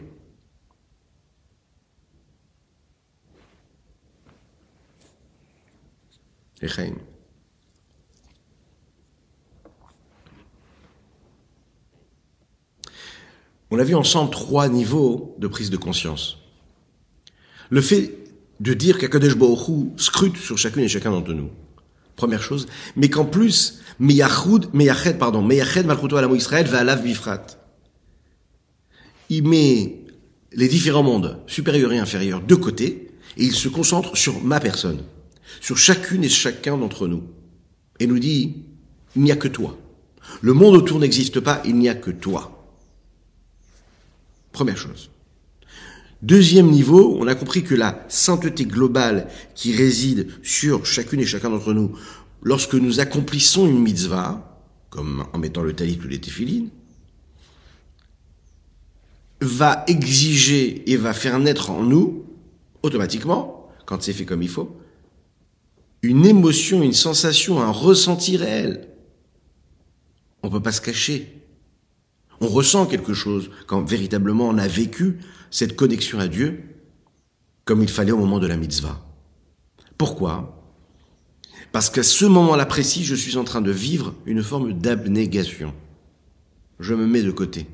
On 13.70 13.78
a 13.78 13.84
vu 13.84 13.94
ensemble 13.94 14.30
trois 14.30 14.68
niveaux 14.68 15.36
de 15.38 15.48
prise 15.48 15.70
de 15.70 15.76
conscience. 15.76 16.38
Le 17.70 17.80
fait 17.80 18.12
de 18.60 18.74
dire 18.74 18.98
qu'Akadosh 18.98 19.36
Baruch 19.36 19.98
scrute 19.98 20.36
sur 20.36 20.56
chacune 20.56 20.84
et 20.84 20.88
chacun 20.88 21.10
d'entre 21.10 21.32
nous. 21.32 21.50
Première 22.16 22.42
chose. 22.42 22.66
Mais 22.96 23.08
qu'en 23.10 23.26
plus, 23.26 23.80
Meyachud, 24.00 24.68
Meyached, 24.72 25.18
pardon, 25.18 25.42
Meyached 25.42 25.86
Malchuto 25.86 26.16
Alamo 26.16 26.34
Israël 26.34 26.66
va 26.66 26.80
à 26.80 26.96
Bifrat. 26.96 27.46
Il 29.28 29.46
met 29.46 30.04
les 30.52 30.68
différents 30.68 31.02
mondes, 31.02 31.38
supérieurs 31.46 31.92
et 31.92 31.98
inférieurs, 31.98 32.40
de 32.40 32.54
côté, 32.54 33.10
et 33.36 33.44
il 33.44 33.52
se 33.52 33.68
concentre 33.68 34.16
sur 34.16 34.42
ma 34.42 34.60
personne, 34.60 35.02
sur 35.60 35.76
chacune 35.76 36.24
et 36.24 36.28
chacun 36.28 36.78
d'entre 36.78 37.06
nous. 37.06 37.24
Et 38.00 38.06
nous 38.06 38.18
dit, 38.18 38.64
il 39.14 39.22
n'y 39.22 39.32
a 39.32 39.36
que 39.36 39.48
toi. 39.48 39.76
Le 40.40 40.52
monde 40.52 40.74
autour 40.74 40.98
n'existe 40.98 41.40
pas, 41.40 41.62
il 41.64 41.76
n'y 41.76 41.88
a 41.88 41.94
que 41.94 42.10
toi. 42.10 42.52
Première 44.52 44.78
chose. 44.78 45.10
Deuxième 46.22 46.70
niveau, 46.70 47.16
on 47.20 47.26
a 47.26 47.34
compris 47.34 47.62
que 47.62 47.74
la 47.74 48.04
sainteté 48.08 48.64
globale 48.64 49.28
qui 49.54 49.76
réside 49.76 50.28
sur 50.42 50.86
chacune 50.86 51.20
et 51.20 51.26
chacun 51.26 51.50
d'entre 51.50 51.74
nous, 51.74 51.92
lorsque 52.42 52.74
nous 52.74 53.00
accomplissons 53.00 53.66
une 53.68 53.80
mitzvah, 53.80 54.64
comme 54.88 55.26
en 55.32 55.38
mettant 55.38 55.62
le 55.62 55.74
talit 55.74 55.98
ou 56.02 56.08
les 56.08 56.20
téphilines, 56.20 56.70
va 59.42 59.84
exiger 59.88 60.90
et 60.90 60.96
va 60.96 61.12
faire 61.12 61.38
naître 61.38 61.70
en 61.70 61.82
nous, 61.82 62.24
automatiquement, 62.82 63.68
quand 63.84 64.02
c'est 64.02 64.14
fait 64.14 64.24
comme 64.24 64.42
il 64.42 64.48
faut, 64.48 64.74
une 66.02 66.24
émotion, 66.24 66.82
une 66.82 66.94
sensation, 66.94 67.60
un 67.60 67.70
ressenti 67.70 68.36
réel. 68.36 68.88
On 70.42 70.48
ne 70.48 70.52
peut 70.52 70.62
pas 70.62 70.72
se 70.72 70.80
cacher. 70.80 71.42
On 72.40 72.48
ressent 72.48 72.86
quelque 72.86 73.14
chose 73.14 73.50
quand 73.66 73.82
véritablement 73.82 74.48
on 74.48 74.58
a 74.58 74.68
vécu 74.68 75.18
cette 75.56 75.74
connexion 75.74 76.18
à 76.18 76.28
Dieu 76.28 76.62
comme 77.64 77.82
il 77.82 77.88
fallait 77.88 78.12
au 78.12 78.18
moment 78.18 78.38
de 78.38 78.46
la 78.46 78.58
mitzvah. 78.58 79.02
Pourquoi? 79.96 80.62
Parce 81.72 81.88
qu'à 81.88 82.02
ce 82.02 82.26
moment-là 82.26 82.66
précis, 82.66 83.04
je 83.04 83.14
suis 83.14 83.38
en 83.38 83.44
train 83.44 83.62
de 83.62 83.70
vivre 83.70 84.14
une 84.26 84.42
forme 84.42 84.74
d'abnégation. 84.74 85.72
Je 86.78 86.92
me 86.92 87.06
mets 87.06 87.22
de 87.22 87.30
côté. 87.30 87.66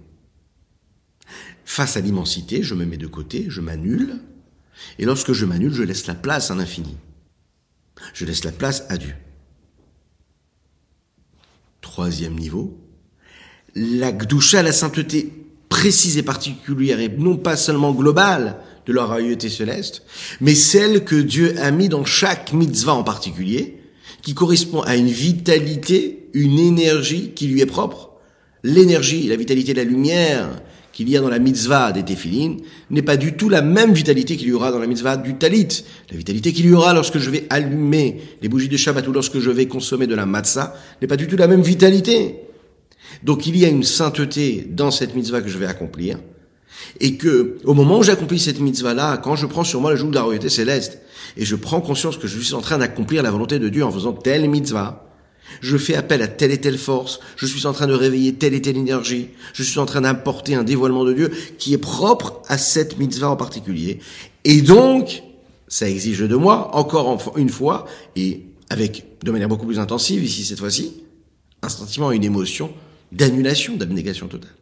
Face 1.65 1.97
à 1.97 2.01
l'immensité, 2.01 2.63
je 2.63 2.77
me 2.77 2.85
mets 2.85 2.99
de 2.99 3.09
côté, 3.09 3.47
je 3.49 3.61
m'annule, 3.61 4.21
et 5.01 5.05
lorsque 5.05 5.33
je 5.33 5.45
m'annule, 5.45 5.75
je 5.75 5.83
laisse 5.83 6.07
la 6.07 6.15
place 6.15 6.53
à 6.53 6.55
l'infini. 6.55 6.97
Je 8.15 8.25
laisse 8.25 8.45
la 8.45 8.53
place 8.53 8.85
à 8.91 8.97
Dieu. 8.97 9.15
Troisième 11.81 12.39
niveau, 12.39 12.79
la 13.75 14.13
gdoucha, 14.13 14.63
la 14.63 14.73
sainteté 14.73 15.42
précise 15.83 16.17
et 16.17 16.23
particulière 16.23 17.01
et 17.01 17.09
non 17.09 17.37
pas 17.37 17.57
seulement 17.57 17.91
globale 17.91 18.59
de 18.87 18.93
la 18.93 19.05
royauté 19.05 19.49
céleste, 19.49 20.05
mais 20.41 20.55
celle 20.55 21.03
que 21.03 21.17
Dieu 21.17 21.57
a 21.61 21.73
mis 21.73 21.89
dans 21.89 22.05
chaque 22.05 22.53
mitzvah 22.53 22.95
en 22.95 23.03
particulier, 23.03 23.81
qui 24.23 24.33
correspond 24.33 24.83
à 24.83 24.95
une 24.95 25.09
vitalité, 25.09 26.29
une 26.35 26.61
énergie 26.61 27.33
qui 27.35 27.49
lui 27.49 27.63
est 27.63 27.67
propre. 27.67 28.11
L'énergie, 28.63 29.27
la 29.27 29.35
vitalité, 29.35 29.75
la 29.75 29.83
lumière 29.83 30.63
qu'il 30.93 31.09
y 31.09 31.17
a 31.17 31.21
dans 31.21 31.29
la 31.29 31.41
mitzvah 31.41 31.91
des 31.91 32.05
téphilines 32.05 32.61
n'est 32.91 33.03
pas 33.03 33.17
du 33.17 33.33
tout 33.33 33.49
la 33.49 33.61
même 33.61 33.93
vitalité 33.93 34.37
qu'il 34.37 34.51
y 34.51 34.53
aura 34.53 34.71
dans 34.71 34.79
la 34.79 34.87
mitzvah 34.87 35.17
du 35.17 35.35
talit. 35.35 35.83
La 36.13 36.17
vitalité 36.17 36.53
qu'il 36.53 36.67
y 36.67 36.73
aura 36.73 36.95
lorsque 36.95 37.19
je 37.19 37.29
vais 37.29 37.47
allumer 37.51 38.21
les 38.41 38.49
bougies 38.49 38.69
de 38.69 38.77
Shabbat 38.77 39.09
ou 39.09 39.13
lorsque 39.13 39.41
je 39.41 39.51
vais 39.51 39.67
consommer 39.67 40.07
de 40.07 40.15
la 40.15 40.27
matzah 40.27 40.77
n'est 41.01 41.09
pas 41.09 41.17
du 41.17 41.27
tout 41.27 41.37
la 41.37 41.49
même 41.49 41.63
vitalité. 41.63 42.37
Donc 43.23 43.47
il 43.47 43.57
y 43.57 43.65
a 43.65 43.69
une 43.69 43.85
sainteté 43.85 44.67
dans 44.69 44.91
cette 44.91 45.15
mitzvah 45.15 45.41
que 45.41 45.49
je 45.49 45.59
vais 45.59 45.67
accomplir, 45.67 46.19
et 47.01 47.17
que 47.17 47.59
au 47.65 47.75
moment 47.75 47.99
où 47.99 48.03
j'accomplis 48.03 48.41
cette 48.41 48.61
mitzvah-là, 48.61 49.19
quand 49.19 49.37
je 49.37 49.47
prends 49.47 49.65
sur 49.65 49.81
moi 49.81 49.91
le 49.91 49.97
joug 49.97 50.11
de 50.11 50.15
la 50.15 50.23
royauté 50.23 50.49
céleste, 50.49 51.01
et 51.37 51.45
je 51.45 51.57
prends 51.57 51.81
conscience 51.81 52.17
que 52.17 52.27
je 52.27 52.39
suis 52.39 52.55
en 52.55 52.61
train 52.61 52.79
d'accomplir 52.79 53.23
la 53.23 53.31
volonté 53.31 53.59
de 53.59 53.69
Dieu 53.69 53.85
en 53.85 53.91
faisant 53.91 54.13
telle 54.13 54.49
mitzvah, 54.49 55.09
je 55.61 55.77
fais 55.77 55.95
appel 55.95 56.23
à 56.23 56.29
telle 56.29 56.51
et 56.51 56.61
telle 56.61 56.79
force, 56.79 57.21
je 57.37 57.47
suis 57.47 57.67
en 57.67 57.73
train 57.73 57.87
de 57.87 57.93
réveiller 57.93 58.35
telle 58.35 58.55
et 58.55 58.63
telle 58.63 58.77
énergie, 58.77 59.29
je 59.53 59.63
suis 59.63 59.79
en 59.79 59.87
train 59.87 60.01
d'apporter 60.01 60.55
un 60.55 60.63
dévoilement 60.63 61.05
de 61.05 61.13
Dieu 61.13 61.31
qui 61.59 61.75
est 61.75 61.79
propre 61.79 62.43
à 62.49 62.59
cette 62.59 62.99
mitzvah 62.99 63.31
en 63.31 63.37
particulier. 63.37 64.01
Et 64.45 64.63
donc, 64.63 65.23
ça 65.69 65.89
exige 65.89 66.21
de 66.21 66.37
moi, 66.37 66.75
encore 66.75 67.35
une 67.37 67.49
fois, 67.49 67.87
et 68.17 68.47
avec, 68.71 69.05
de 69.23 69.31
manière 69.31 69.49
beaucoup 69.49 69.67
plus 69.67 69.79
intensive 69.79 70.25
ici 70.25 70.45
cette 70.45 70.59
fois-ci, 70.59 71.03
instantanément 71.63 72.13
une 72.13 72.25
émotion 72.25 72.73
d'annulation, 73.13 73.77
d'abnégation 73.77 74.27
totale. 74.27 74.57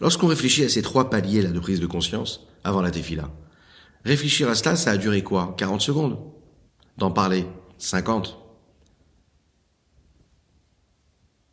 Lorsqu'on 0.00 0.28
réfléchit 0.28 0.64
à 0.64 0.68
ces 0.68 0.82
trois 0.82 1.10
paliers 1.10 1.42
là 1.42 1.50
de 1.50 1.58
prise 1.58 1.80
de 1.80 1.86
conscience 1.86 2.46
avant 2.64 2.82
la 2.82 2.90
défila, 2.90 3.30
réfléchir 4.04 4.48
à 4.48 4.54
cela, 4.54 4.76
ça 4.76 4.92
a 4.92 4.96
duré 4.96 5.22
quoi? 5.22 5.54
40 5.58 5.80
secondes? 5.80 6.18
D'en 6.98 7.10
parler? 7.10 7.46
50 7.78 8.38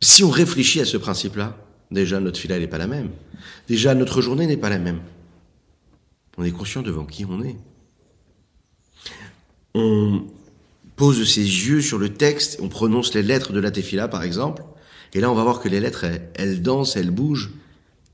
Si 0.00 0.22
on 0.22 0.30
réfléchit 0.30 0.80
à 0.80 0.84
ce 0.84 0.96
principe-là, 0.96 1.56
déjà 1.90 2.20
notre 2.20 2.38
fila 2.38 2.58
n'est 2.58 2.68
pas 2.68 2.78
la 2.78 2.86
même. 2.86 3.10
Déjà 3.66 3.94
notre 3.94 4.20
journée 4.20 4.46
n'est 4.46 4.56
pas 4.56 4.70
la 4.70 4.78
même. 4.78 5.00
On 6.36 6.44
est 6.44 6.50
conscient 6.50 6.82
devant 6.82 7.06
qui 7.06 7.24
on 7.24 7.42
est. 7.42 7.56
pose 10.96 11.28
ses 11.28 11.40
yeux 11.40 11.80
sur 11.80 11.98
le 11.98 12.10
texte, 12.10 12.58
on 12.60 12.68
prononce 12.68 13.14
les 13.14 13.22
lettres 13.22 13.52
de 13.52 13.60
la 13.60 13.70
tefila 13.70 14.08
par 14.08 14.22
exemple, 14.22 14.62
et 15.12 15.20
là 15.20 15.30
on 15.30 15.34
va 15.34 15.42
voir 15.42 15.60
que 15.60 15.68
les 15.68 15.80
lettres, 15.80 16.06
elles, 16.34 16.62
dansent, 16.62 16.96
elles 16.96 17.10
bougent, 17.10 17.50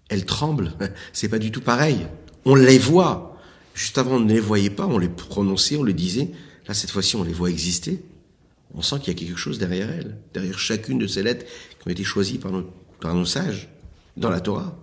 elles 0.08 0.24
tremblent. 0.24 0.72
C'est 1.12 1.28
pas 1.28 1.38
du 1.38 1.50
tout 1.50 1.60
pareil. 1.60 2.06
On 2.44 2.54
les 2.54 2.78
voit. 2.78 3.38
Juste 3.74 3.98
avant 3.98 4.16
on 4.16 4.20
ne 4.20 4.32
les 4.32 4.40
voyait 4.40 4.70
pas, 4.70 4.86
on 4.86 4.98
les 4.98 5.08
prononçait, 5.08 5.76
on 5.76 5.84
les 5.84 5.92
disait. 5.92 6.30
Là 6.66 6.74
cette 6.74 6.90
fois-ci 6.90 7.16
on 7.16 7.24
les 7.24 7.32
voit 7.32 7.50
exister. 7.50 8.02
On 8.74 8.82
sent 8.82 8.96
qu'il 9.00 9.12
y 9.12 9.16
a 9.16 9.18
quelque 9.18 9.38
chose 9.38 9.58
derrière 9.58 9.90
elles, 9.90 10.16
derrière 10.32 10.58
chacune 10.58 10.98
de 10.98 11.06
ces 11.06 11.22
lettres 11.22 11.44
qui 11.44 11.88
ont 11.88 11.90
été 11.90 12.04
choisies 12.04 12.38
par 12.38 12.52
nos, 12.52 12.70
par 13.00 13.14
nos 13.14 13.24
sages 13.24 13.68
dans 14.16 14.30
la 14.30 14.40
Torah. 14.40 14.76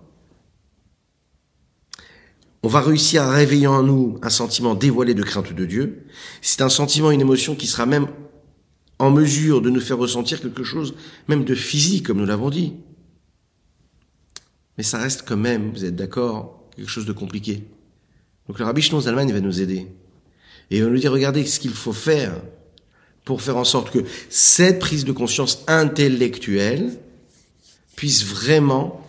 On 2.68 2.70
va 2.70 2.82
réussir 2.82 3.22
à 3.22 3.32
réveiller 3.32 3.66
en 3.66 3.82
nous 3.82 4.18
un 4.20 4.28
sentiment 4.28 4.74
dévoilé 4.74 5.14
de 5.14 5.22
crainte 5.22 5.54
de 5.54 5.64
Dieu. 5.64 6.04
C'est 6.42 6.60
un 6.60 6.68
sentiment, 6.68 7.10
une 7.10 7.22
émotion 7.22 7.54
qui 7.54 7.66
sera 7.66 7.86
même 7.86 8.08
en 8.98 9.10
mesure 9.10 9.62
de 9.62 9.70
nous 9.70 9.80
faire 9.80 9.96
ressentir 9.96 10.42
quelque 10.42 10.64
chose, 10.64 10.94
même 11.28 11.44
de 11.44 11.54
physique, 11.54 12.08
comme 12.08 12.18
nous 12.18 12.26
l'avons 12.26 12.50
dit. 12.50 12.74
Mais 14.76 14.84
ça 14.84 14.98
reste 14.98 15.24
quand 15.26 15.38
même, 15.38 15.70
vous 15.72 15.86
êtes 15.86 15.96
d'accord, 15.96 16.68
quelque 16.76 16.90
chose 16.90 17.06
de 17.06 17.14
compliqué. 17.14 17.64
Donc 18.48 18.58
le 18.58 18.66
rabbi 18.66 18.82
Shnon 18.82 19.00
Zalman, 19.00 19.32
va 19.32 19.40
nous 19.40 19.62
aider. 19.62 19.86
Et 20.70 20.76
il 20.76 20.84
va 20.84 20.90
nous 20.90 20.98
dire, 20.98 21.10
regardez 21.10 21.46
ce 21.46 21.60
qu'il 21.60 21.72
faut 21.72 21.94
faire 21.94 22.34
pour 23.24 23.40
faire 23.40 23.56
en 23.56 23.64
sorte 23.64 23.90
que 23.90 24.00
cette 24.28 24.78
prise 24.78 25.06
de 25.06 25.12
conscience 25.12 25.64
intellectuelle 25.68 26.98
puisse 27.96 28.26
vraiment 28.26 29.02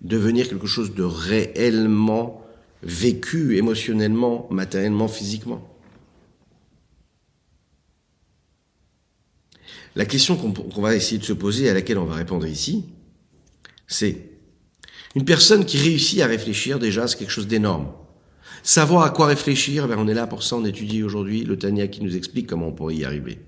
devenir 0.00 0.48
quelque 0.48 0.66
chose 0.66 0.96
de 0.96 1.04
réellement 1.04 2.41
vécu 2.82 3.56
émotionnellement, 3.56 4.48
matériellement, 4.50 5.08
physiquement. 5.08 5.68
La 9.94 10.06
question 10.06 10.36
qu'on 10.36 10.80
va 10.80 10.96
essayer 10.96 11.18
de 11.18 11.24
se 11.24 11.32
poser, 11.32 11.68
à 11.68 11.74
laquelle 11.74 11.98
on 11.98 12.06
va 12.06 12.14
répondre 12.14 12.46
ici, 12.46 12.86
c'est 13.86 14.30
une 15.14 15.24
personne 15.24 15.66
qui 15.66 15.76
réussit 15.76 16.20
à 16.20 16.26
réfléchir 16.26 16.78
déjà, 16.78 17.06
c'est 17.06 17.18
quelque 17.18 17.30
chose 17.30 17.46
d'énorme. 17.46 17.88
Savoir 18.62 19.02
à 19.02 19.10
quoi 19.10 19.26
réfléchir, 19.26 19.88
ben 19.88 19.98
on 19.98 20.08
est 20.08 20.14
là 20.14 20.26
pour 20.26 20.42
ça, 20.42 20.56
on 20.56 20.64
étudie 20.64 21.02
aujourd'hui 21.02 21.44
le 21.44 21.58
Tania 21.58 21.88
qui 21.88 22.02
nous 22.02 22.16
explique 22.16 22.46
comment 22.46 22.68
on 22.68 22.72
pourrait 22.72 22.94
y 22.94 23.04
arriver. 23.04 23.40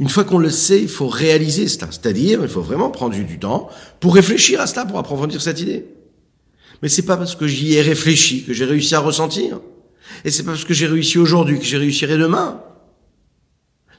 Une 0.00 0.08
fois 0.08 0.24
qu'on 0.24 0.38
le 0.38 0.50
sait, 0.50 0.82
il 0.82 0.88
faut 0.88 1.06
réaliser 1.06 1.68
cela, 1.68 1.92
c'est-à-dire 1.92 2.40
il 2.42 2.48
faut 2.48 2.62
vraiment 2.62 2.90
prendre 2.90 3.14
du 3.14 3.38
temps 3.38 3.68
pour 4.00 4.14
réfléchir 4.14 4.60
à 4.60 4.66
cela, 4.66 4.84
pour 4.84 4.98
approfondir 4.98 5.40
cette 5.40 5.60
idée. 5.60 5.86
Mais 6.82 6.88
c'est 6.88 7.06
pas 7.06 7.16
parce 7.16 7.36
que 7.36 7.46
j'y 7.46 7.74
ai 7.74 7.82
réfléchi 7.82 8.44
que 8.44 8.52
j'ai 8.52 8.64
réussi 8.64 8.94
à 8.94 9.00
ressentir. 9.00 9.60
Et 10.24 10.30
c'est 10.30 10.42
pas 10.42 10.52
parce 10.52 10.64
que 10.64 10.74
j'ai 10.74 10.86
réussi 10.86 11.18
aujourd'hui 11.18 11.58
que 11.58 11.64
j'y 11.64 11.76
réussirai 11.76 12.16
demain. 12.16 12.60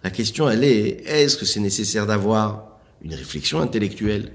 La 0.03 0.12
question, 0.12 0.50
elle 0.50 0.63
est, 0.63 1.03
est-ce 1.05 1.38
que 1.38 1.46
c'est 1.46 1.60
nécessaire 1.60 2.05
d'avoir 2.05 2.79
une 3.03 3.13
réflexion 3.13 3.60
intellectuelle, 3.60 4.32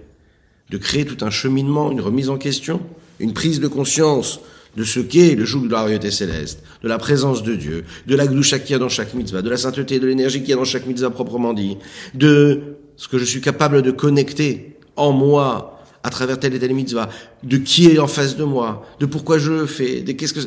de 0.70 0.78
créer 0.78 1.04
tout 1.04 1.24
un 1.24 1.30
cheminement, 1.30 1.90
une 1.90 2.00
remise 2.00 2.28
en 2.28 2.38
question, 2.38 2.80
une 3.18 3.32
prise 3.32 3.60
de 3.60 3.68
conscience 3.68 4.40
de 4.76 4.84
ce 4.84 5.00
qu'est 5.00 5.34
le 5.34 5.44
joug 5.44 5.66
de 5.66 5.72
la 5.72 5.82
royauté 5.82 6.10
céleste, 6.10 6.62
de 6.82 6.88
la 6.88 6.98
présence 6.98 7.42
de 7.42 7.54
Dieu, 7.56 7.84
de 8.06 8.14
la 8.14 8.26
gloucha 8.26 8.58
qu'il 8.58 8.72
y 8.72 8.74
a 8.74 8.78
dans 8.78 8.88
chaque 8.88 9.14
mitzvah, 9.14 9.42
de 9.42 9.50
la 9.50 9.56
sainteté, 9.56 9.98
de 9.98 10.06
l'énergie 10.06 10.40
qu'il 10.40 10.50
y 10.50 10.52
a 10.52 10.56
dans 10.56 10.64
chaque 10.64 10.86
mitzvah 10.86 11.10
proprement 11.10 11.52
dit, 11.52 11.76
de 12.14 12.76
ce 12.96 13.08
que 13.08 13.18
je 13.18 13.24
suis 13.24 13.40
capable 13.40 13.82
de 13.82 13.90
connecter 13.90 14.76
en 14.96 15.12
moi 15.12 15.79
à 16.02 16.10
travers 16.10 16.40
telle 16.40 16.54
et 16.54 16.58
telle 16.58 16.74
mitzvah, 16.74 17.08
de 17.42 17.58
qui 17.58 17.86
est 17.86 17.98
en 17.98 18.06
face 18.06 18.36
de 18.36 18.44
moi, 18.44 18.86
de 19.00 19.06
pourquoi 19.06 19.38
je 19.38 19.52
le 19.52 19.66
fais, 19.66 20.00
de 20.00 20.12
qu'est-ce 20.12 20.34
que, 20.34 20.40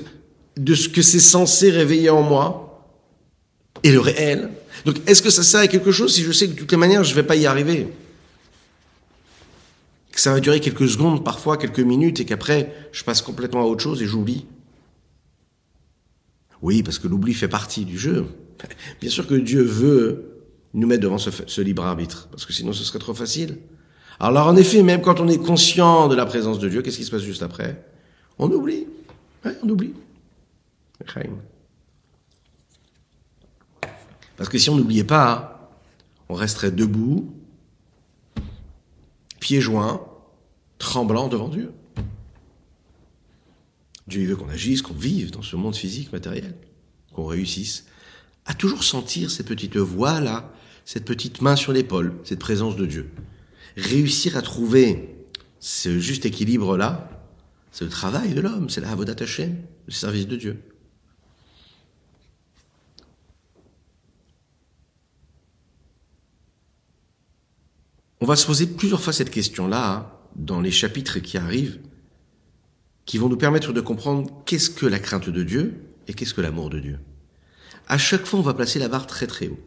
de 0.58 0.75
ce 0.75 0.89
que 0.89 1.01
c'est 1.01 1.19
censé 1.19 1.69
réveiller 1.69 2.10
en 2.10 2.23
moi, 2.23 2.69
et 3.84 3.91
le 3.91 3.99
réel. 3.99 4.49
Donc, 4.86 4.97
est-ce 5.08 5.21
que 5.21 5.30
ça 5.30 5.43
sert 5.43 5.60
à 5.60 5.67
quelque 5.67 5.91
chose 5.91 6.13
si 6.13 6.23
je 6.23 6.32
sais 6.32 6.47
que 6.47 6.54
de 6.54 6.60
toutes 6.60 6.71
les 6.71 6.77
manières, 6.77 7.04
je 7.04 7.13
vais 7.13 7.23
pas 7.23 7.36
y 7.36 7.45
arriver? 7.45 7.88
Que 10.12 10.21
ça 10.21 10.32
va 10.32 10.39
durer 10.39 10.60
quelques 10.60 10.88
secondes, 10.88 11.23
parfois 11.23 11.58
quelques 11.58 11.80
minutes, 11.80 12.19
et 12.19 12.25
qu'après, 12.25 12.73
je 12.91 13.04
passe 13.04 13.21
complètement 13.21 13.62
à 13.62 13.65
autre 13.65 13.84
chose 13.84 14.01
et 14.01 14.08
j'oublie? 14.08 14.45
Oui, 16.62 16.82
parce 16.82 16.97
que 16.97 17.08
l'oubli 17.08 17.34
fait 17.34 17.49
partie 17.49 17.84
du 17.84 17.97
jeu. 17.97 18.25
Bien 19.01 19.10
sûr 19.10 19.27
que 19.27 19.36
Dieu 19.36 19.62
veut 19.63 20.45
nous 20.73 20.88
mettre 20.88 21.04
devant 21.04 21.17
ce 21.17 21.62
libre 21.62 21.84
arbitre, 21.84 22.30
parce 22.32 22.45
que 22.45 22.54
sinon 22.54 22.73
ce 22.73 22.84
serait 22.84 22.99
trop 22.99 23.13
facile. 23.13 23.58
Alors 24.19 24.47
en 24.47 24.56
effet, 24.56 24.84
même 24.84 25.02
quand 25.02 25.19
on 25.19 25.28
est 25.28 25.38
conscient 25.38 26.08
de 26.08 26.15
la 26.15 26.26
présence 26.26 26.60
de 26.60 26.69
Dieu, 26.69 26.82
qu'est-ce 26.82 26.97
qui 26.97 27.04
se 27.04 27.12
passe 27.12 27.23
juste 27.23 27.43
après? 27.43 27.84
On 28.39 28.52
oublie. 28.52 28.88
on 29.45 29.69
oublie. 29.69 29.93
Parce 34.38 34.49
que 34.49 34.58
si 34.58 34.69
on 34.69 34.76
n'oubliait 34.76 35.04
pas, 35.04 35.71
on 36.30 36.36
resterait 36.36 36.71
debout, 36.71 37.34
pieds 39.39 39.62
joints, 39.62 40.02
tremblant 40.80 41.28
devant 41.28 41.49
Dieu. 41.49 41.71
Dieu 44.08 44.28
veut 44.28 44.36
qu'on 44.36 44.49
agisse, 44.49 44.82
qu'on 44.82 44.93
vive 44.93 45.32
dans 45.32 45.41
ce 45.41 45.56
monde 45.56 45.76
physique, 45.76 46.12
matériel, 46.12 46.56
qu'on 47.13 47.26
réussisse 47.26 47.86
à 48.45 48.54
toujours 48.54 48.84
sentir 48.84 49.32
cette 49.32 49.47
petite 49.47 49.78
voix-là, 49.78 50.52
cette 50.84 51.06
petite 51.06 51.41
main 51.41 51.56
sur 51.56 51.71
l'épaule, 51.71 52.13
cette 52.26 52.39
présence 52.39 52.76
de 52.76 52.86
Dieu 52.86 53.12
réussir 53.77 54.38
à 54.38 54.41
trouver 54.41 55.15
ce 55.59 55.99
juste 55.99 56.25
équilibre-là, 56.25 57.09
c'est 57.71 57.86
le 57.86 57.89
travail 57.89 58.33
de 58.33 58.41
l'homme, 58.41 58.69
c'est 58.69 58.81
la 58.81 58.91
avodat 58.91 59.15
Hashem, 59.19 59.55
le 59.88 59.93
service 59.93 60.27
de 60.27 60.36
Dieu. 60.36 60.62
On 68.21 68.25
va 68.25 68.36
se 68.36 68.45
poser 68.45 68.67
plusieurs 68.67 69.01
fois 69.01 69.12
cette 69.12 69.31
question-là 69.31 69.91
hein, 69.91 70.12
dans 70.36 70.62
les 70.62 70.71
chapitres 70.71 71.19
qui 71.19 71.38
arrivent, 71.38 71.79
qui 73.05 73.17
vont 73.17 73.27
nous 73.27 73.38
permettre 73.38 73.73
de 73.73 73.81
comprendre 73.81 74.43
qu'est-ce 74.45 74.69
que 74.69 74.86
la 74.86 74.99
crainte 74.99 75.29
de 75.29 75.43
Dieu 75.43 75.83
et 76.07 76.13
qu'est-ce 76.13 76.33
que 76.33 76.41
l'amour 76.41 76.69
de 76.69 76.79
Dieu. 76.79 76.99
À 77.88 77.97
chaque 77.97 78.25
fois, 78.25 78.39
on 78.39 78.43
va 78.43 78.53
placer 78.53 78.79
la 78.79 78.88
barre 78.88 79.07
très 79.07 79.27
très 79.27 79.49
haut. 79.49 79.59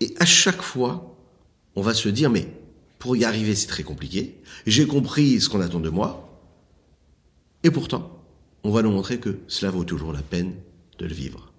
Et 0.00 0.14
à 0.18 0.26
chaque 0.26 0.60
fois, 0.60 1.16
on 1.74 1.80
va 1.80 1.94
se 1.94 2.08
dire, 2.10 2.28
mais 2.28 2.48
pour 3.02 3.16
y 3.16 3.24
arriver, 3.24 3.56
c'est 3.56 3.66
très 3.66 3.82
compliqué. 3.82 4.36
J'ai 4.64 4.86
compris 4.86 5.40
ce 5.40 5.48
qu'on 5.48 5.60
attend 5.60 5.80
de 5.80 5.88
moi. 5.88 6.40
Et 7.64 7.72
pourtant, 7.72 8.22
on 8.62 8.70
va 8.70 8.80
nous 8.82 8.92
montrer 8.92 9.18
que 9.18 9.40
cela 9.48 9.72
vaut 9.72 9.82
toujours 9.82 10.12
la 10.12 10.22
peine 10.22 10.54
de 11.00 11.06
le 11.06 11.12
vivre. 11.12 11.52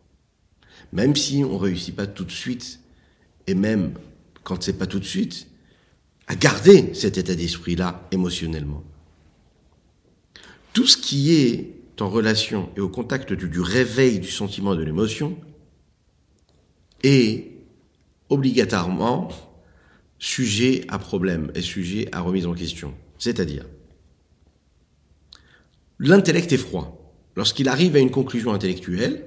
Même 0.94 1.18
si 1.18 1.44
on 1.44 1.58
réussit 1.58 1.94
pas 1.94 2.08
tout 2.08 2.24
de 2.24 2.32
suite, 2.32 2.80
et 3.46 3.56
même 3.56 3.92
quand 4.46 4.64
c'est 4.64 4.78
pas 4.78 4.88
tout 4.88 5.02
de 5.02 5.06
suite, 5.06 5.48
à 6.28 6.36
garder 6.36 6.94
cet 6.94 7.18
état 7.18 7.36
d'esprit-là 7.36 8.08
émotionnellement. 8.12 8.82
Tout 10.72 10.88
ce 10.88 10.96
qui 10.96 11.34
est 11.34 11.74
en 12.00 12.10
relation 12.10 12.70
et 12.78 12.80
au 12.80 12.88
contact 12.88 13.34
du, 13.34 13.50
du 13.50 13.60
réveil 13.60 14.22
du 14.22 14.32
sentiment 14.32 14.76
et 14.76 14.78
de 14.78 14.84
l'émotion 14.84 15.38
est 17.04 17.52
obligatoirement 18.30 19.28
sujet 20.24 20.86
à 20.88 21.00
problème 21.00 21.52
et 21.54 21.62
sujet 21.62 22.08
à 22.14 22.22
remise 22.22 22.46
en 22.46 22.54
question. 22.54 22.94
C'est-à-dire, 23.18 23.66
l'intellect 26.00 26.54
est 26.54 26.58
froid. 26.58 27.14
Lorsqu'il 27.36 27.68
arrive 27.68 27.98
à 27.98 28.00
une 28.00 28.10
conclusion 28.10 28.54
intellectuelle, 28.54 29.26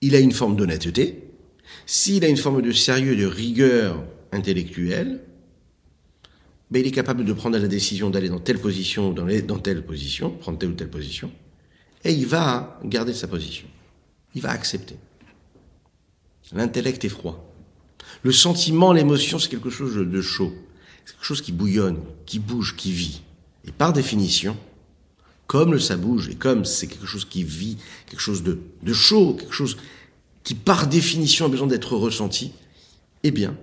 il 0.00 0.14
a 0.14 0.20
une 0.20 0.32
forme 0.32 0.56
d'honnêteté. 0.56 1.24
S'il 1.84 2.24
a 2.24 2.28
une 2.28 2.38
forme 2.38 2.62
de 2.62 2.72
sérieux, 2.72 3.14
de 3.14 3.26
rigueur 3.26 4.02
intellectuelle, 4.32 5.20
ben 6.70 6.80
il 6.80 6.86
est 6.86 6.92
capable 6.92 7.22
de 7.22 7.32
prendre 7.34 7.58
la 7.58 7.68
décision 7.68 8.08
d'aller 8.08 8.30
dans 8.30 8.40
telle 8.40 8.58
position 8.58 9.10
ou 9.10 9.12
dans, 9.12 9.26
dans 9.46 9.58
telle 9.58 9.84
position, 9.84 10.30
prendre 10.30 10.58
telle 10.58 10.70
ou 10.70 10.74
telle 10.74 10.88
position, 10.88 11.30
et 12.04 12.12
il 12.12 12.26
va 12.26 12.80
garder 12.84 13.12
sa 13.12 13.28
position. 13.28 13.66
Il 14.34 14.40
va 14.40 14.50
accepter. 14.50 14.96
L'intellect 16.54 17.04
est 17.04 17.10
froid. 17.10 17.51
Le 18.22 18.32
sentiment, 18.32 18.92
l'émotion, 18.92 19.38
c'est 19.38 19.48
quelque 19.48 19.70
chose 19.70 19.96
de 19.96 20.22
chaud. 20.22 20.52
C'est 21.04 21.14
quelque 21.14 21.24
chose 21.24 21.42
qui 21.42 21.52
bouillonne, 21.52 21.98
qui 22.26 22.38
bouge, 22.38 22.76
qui 22.76 22.92
vit. 22.92 23.22
Et 23.66 23.72
par 23.72 23.92
définition, 23.92 24.56
comme 25.46 25.72
le 25.72 25.78
ça 25.78 25.96
bouge, 25.96 26.28
et 26.28 26.34
comme 26.34 26.64
c'est 26.64 26.86
quelque 26.86 27.06
chose 27.06 27.24
qui 27.24 27.44
vit, 27.44 27.78
quelque 28.06 28.20
chose 28.20 28.42
de, 28.42 28.58
de 28.82 28.92
chaud, 28.92 29.34
quelque 29.34 29.54
chose 29.54 29.76
qui 30.44 30.54
par 30.54 30.86
définition 30.86 31.46
a 31.46 31.48
besoin 31.48 31.66
d'être 31.66 31.96
ressenti, 31.96 32.52
eh 33.22 33.30
bien, 33.30 33.56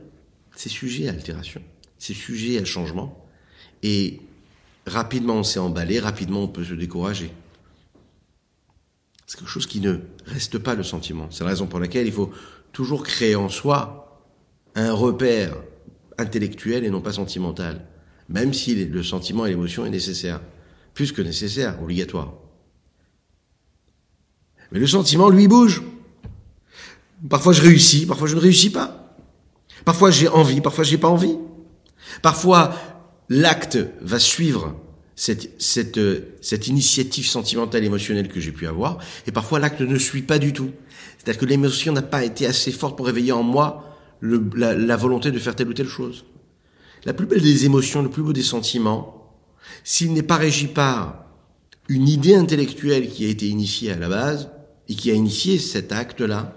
c'est 0.56 0.70
sujet 0.70 1.08
à 1.08 1.12
altération, 1.12 1.62
c'est 1.98 2.14
sujet 2.14 2.60
à 2.60 2.66
changement, 2.66 3.26
et 3.84 4.22
rapidement 4.86 5.36
on 5.36 5.44
s'est 5.44 5.60
emballé, 5.60 6.00
rapidement 6.00 6.44
on 6.44 6.48
peut 6.48 6.64
se 6.64 6.74
décourager. 6.74 7.32
C'est 9.26 9.38
quelque 9.38 9.50
chose 9.50 9.68
qui 9.68 9.80
ne 9.80 9.98
reste 10.26 10.58
pas 10.58 10.74
le 10.74 10.84
sentiment. 10.84 11.28
C'est 11.30 11.44
la 11.44 11.52
raison 11.52 11.68
pour 11.68 11.80
laquelle 11.80 12.08
il 12.08 12.14
faut 12.14 12.32
toujours 12.72 13.04
créer 13.04 13.36
en 13.36 13.48
soi 13.48 14.09
un 14.76 14.94
repère 14.94 15.56
intellectuel 16.18 16.86
et 16.86 16.90
non 16.90 17.02
pas 17.02 17.14
sentimental, 17.14 17.86
même 18.28 18.54
si 18.54 18.76
le 18.86 19.04
sentiment 19.04 19.46
et 19.46 19.50
l'émotion 19.50 19.86
est 19.86 19.90
nécessaire, 19.90 20.42
plus 20.94 21.12
que 21.12 21.22
nécessaire, 21.22 21.82
obligatoire. 21.82 22.34
Mais 24.72 24.80
le 24.80 24.88
sentiment, 24.88 25.30
lui, 25.30 25.48
bouge. 25.48 25.82
Parfois 27.28 27.54
je 27.54 27.62
réussis, 27.62 28.06
parfois 28.06 28.28
je 28.28 28.36
ne 28.36 28.40
réussis 28.40 28.70
pas. 28.70 29.16
Parfois 29.84 30.12
j'ai 30.12 30.28
envie, 30.28 30.62
parfois 30.62 30.84
j'ai 30.84 30.98
pas 30.98 31.10
envie. 31.10 31.36
Parfois 32.22 32.74
l'acte 33.30 33.78
va 34.02 34.20
suivre 34.20 34.76
cette, 35.16 35.62
cette, 35.62 36.00
cette 36.42 36.68
initiative 36.68 37.28
sentimentale, 37.28 37.84
émotionnelle 37.84 38.30
que 38.30 38.40
j'ai 38.40 38.54
pu 38.54 38.68
avoir, 38.68 39.00
et 39.28 39.32
parfois 39.32 39.60
l'acte 39.60 39.82
ne 39.82 39.98
suit 39.98 40.22
pas 40.22 40.40
du 40.40 40.54
tout. 40.54 40.72
C'est-à-dire 41.18 41.42
que 41.42 41.46
l'émotion 41.46 41.92
n'a 41.92 42.02
pas 42.02 42.24
été 42.24 42.46
assez 42.46 42.72
forte 42.72 42.96
pour 42.96 43.06
réveiller 43.06 43.34
en 43.34 43.44
moi 43.44 43.89
le, 44.20 44.50
la, 44.56 44.74
la 44.76 44.98
volonté 44.98 45.32
de 45.32 45.40
faire 45.40 45.56
telle 45.56 45.70
ou 45.70 45.74
telle 45.74 45.88
chose. 45.88 46.26
La 47.06 47.14
plus 47.14 47.26
belle 47.26 47.42
des 47.42 47.66
émotions, 47.66 48.02
le 48.02 48.10
plus 48.10 48.24
beau 48.24 48.34
des 48.34 48.44
sentiments, 48.44 49.34
s'il 49.84 50.14
n'est 50.14 50.24
pas 50.24 50.38
régi 50.38 50.68
par 50.68 51.26
une 51.88 52.08
idée 52.08 52.36
intellectuelle 52.36 53.10
qui 53.10 53.26
a 53.26 53.30
été 53.30 53.48
initiée 53.48 53.92
à 53.92 53.98
la 53.98 54.10
base, 54.10 54.50
et 54.90 54.96
qui 54.96 55.12
a 55.12 55.14
initié 55.14 55.60
cet 55.60 55.92
acte-là, 55.92 56.56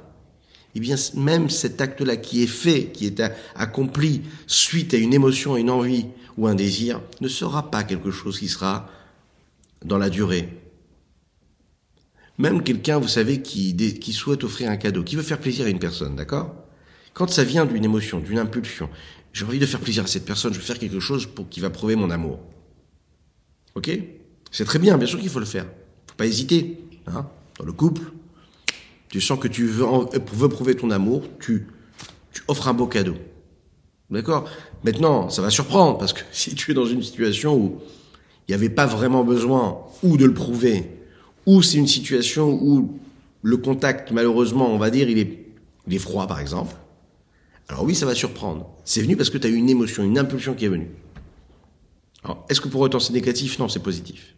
eh 0.75 0.81
bien, 0.81 0.97
même 1.15 1.51
cet 1.51 1.83
acte-là 1.83 2.17
qui 2.17 2.43
est 2.43 2.47
fait, 2.47 2.87
qui 2.87 3.07
est 3.07 3.23
accompli 3.55 4.23
suite 4.47 4.95
à 4.95 4.97
une 4.97 5.13
émotion, 5.13 5.57
une 5.57 5.69
envie 5.69 6.07
ou 6.39 6.47
un 6.47 6.55
désir, 6.55 7.03
ne 7.21 7.29
sera 7.29 7.71
pas 7.71 7.85
quelque 7.85 8.11
chose 8.11 8.39
qui 8.39 8.49
sera 8.49 8.89
dans 9.85 9.99
la 9.99 10.09
durée. 10.09 10.49
Même 12.39 12.63
quelqu'un, 12.63 12.99
vous 12.99 13.09
savez, 13.09 13.43
qui, 13.43 13.77
qui 13.77 14.13
souhaite 14.15 14.45
offrir 14.45 14.71
un 14.71 14.79
cadeau, 14.79 15.03
qui 15.05 15.17
veut 15.17 15.23
faire 15.23 15.39
plaisir 15.39 15.67
à 15.67 15.69
une 15.69 15.79
personne, 15.79 16.17
d'accord? 16.17 16.55
Quand 17.15 17.29
ça 17.31 17.45
vient 17.45 17.67
d'une 17.67 17.85
émotion, 17.85 18.21
d'une 18.21 18.39
impulsion, 18.39 18.89
j'ai 19.33 19.45
envie 19.45 19.59
de 19.59 19.67
faire 19.67 19.81
plaisir 19.81 20.05
à 20.05 20.07
cette 20.07 20.25
personne, 20.25 20.53
je 20.53 20.59
veux 20.59 20.65
faire 20.65 20.79
quelque 20.79 21.01
chose 21.01 21.27
pour 21.27 21.49
qui 21.49 21.61
va 21.61 21.71
prouver 21.71 21.97
mon 21.97 22.11
amour. 22.11 22.41
Ok? 23.75 23.91
C'est 24.51 24.65
très 24.65 24.79
bien, 24.79 24.99
bien 24.99 25.07
sûr 25.07 25.19
qu'il 25.19 25.31
faut 25.31 25.39
le 25.39 25.47
faire. 25.47 25.65
Faut 26.07 26.17
pas 26.17 26.27
hésiter. 26.27 26.79
Hein 27.07 27.27
Dans 27.59 27.65
le 27.65 27.73
couple, 27.73 28.03
tu 29.09 29.21
sens 29.21 29.39
que 29.39 29.49
tu 29.49 29.67
veux, 29.67 29.87
veux 30.33 30.49
prouver 30.49 30.75
ton 30.75 30.91
amour, 30.91 31.25
tu, 31.41 31.67
tu 32.33 32.43
offres 32.49 32.69
un 32.69 32.75
beau 32.75 32.87
cadeau. 32.87 33.17
D'accord? 34.11 34.49
Maintenant, 34.85 35.31
ça 35.31 35.41
va 35.41 35.49
surprendre, 35.51 35.99
parce 35.99 36.13
que 36.13 36.21
si 36.33 36.55
tu 36.55 36.71
es 36.71 36.75
dans 36.75 36.87
une 36.87 37.03
situation 37.03 37.57
où 37.57 37.81
il 38.47 38.51
n'y 38.51 38.55
avait 38.55 38.69
pas 38.69 38.87
vraiment 38.87 39.25
besoin 39.25 39.79
ou 40.03 40.17
de 40.17 40.27
le 40.27 40.35
prouver, 40.35 40.91
ou 41.47 41.63
c'est 41.63 41.79
une 41.79 41.87
situation 41.87 42.51
où 42.51 42.99
le 43.43 43.57
contact, 43.57 44.13
malheureusement, 44.13 44.73
on 44.73 44.79
va 44.79 44.91
dire, 44.91 45.09
il 45.09 45.19
est, 45.19 45.47
il 45.87 45.95
est 45.95 45.99
froid, 45.99 46.27
par 46.27 46.41
exemple, 46.41 46.75
alors 47.69 47.85
oui, 47.85 47.95
ça 47.95 48.07
va 48.07 48.15
surprendre. 48.15 48.69
C'est 48.85 49.03
venu 49.03 49.17
parce 49.17 49.31
que 49.31 49.39
tu 49.39 49.47
as 49.47 49.51
eu 49.51 49.55
une 49.55 49.71
émotion, 49.71 50.03
une 50.03 50.19
impulsion 50.19 50.55
qui 50.55 50.65
est 50.65 50.69
venue. 50.69 50.91
Alors, 52.25 52.45
est-ce 52.49 52.61
que 52.61 52.69
pour 52.69 52.81
autant 52.81 53.01
c'est 53.01 53.13
négatif? 53.13 53.59
Non, 53.59 53.69
c'est 53.69 53.83
positif. 53.83 54.35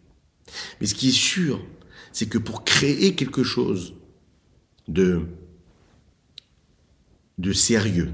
Mais 0.79 0.87
ce 0.87 0.95
qui 0.95 1.09
est 1.09 1.11
sûr, 1.11 1.61
c'est 2.11 2.27
que 2.27 2.37
pour 2.37 2.63
créer 2.63 3.15
quelque 3.15 3.43
chose 3.43 3.93
de, 4.87 5.21
de 7.37 7.51
sérieux, 7.51 8.11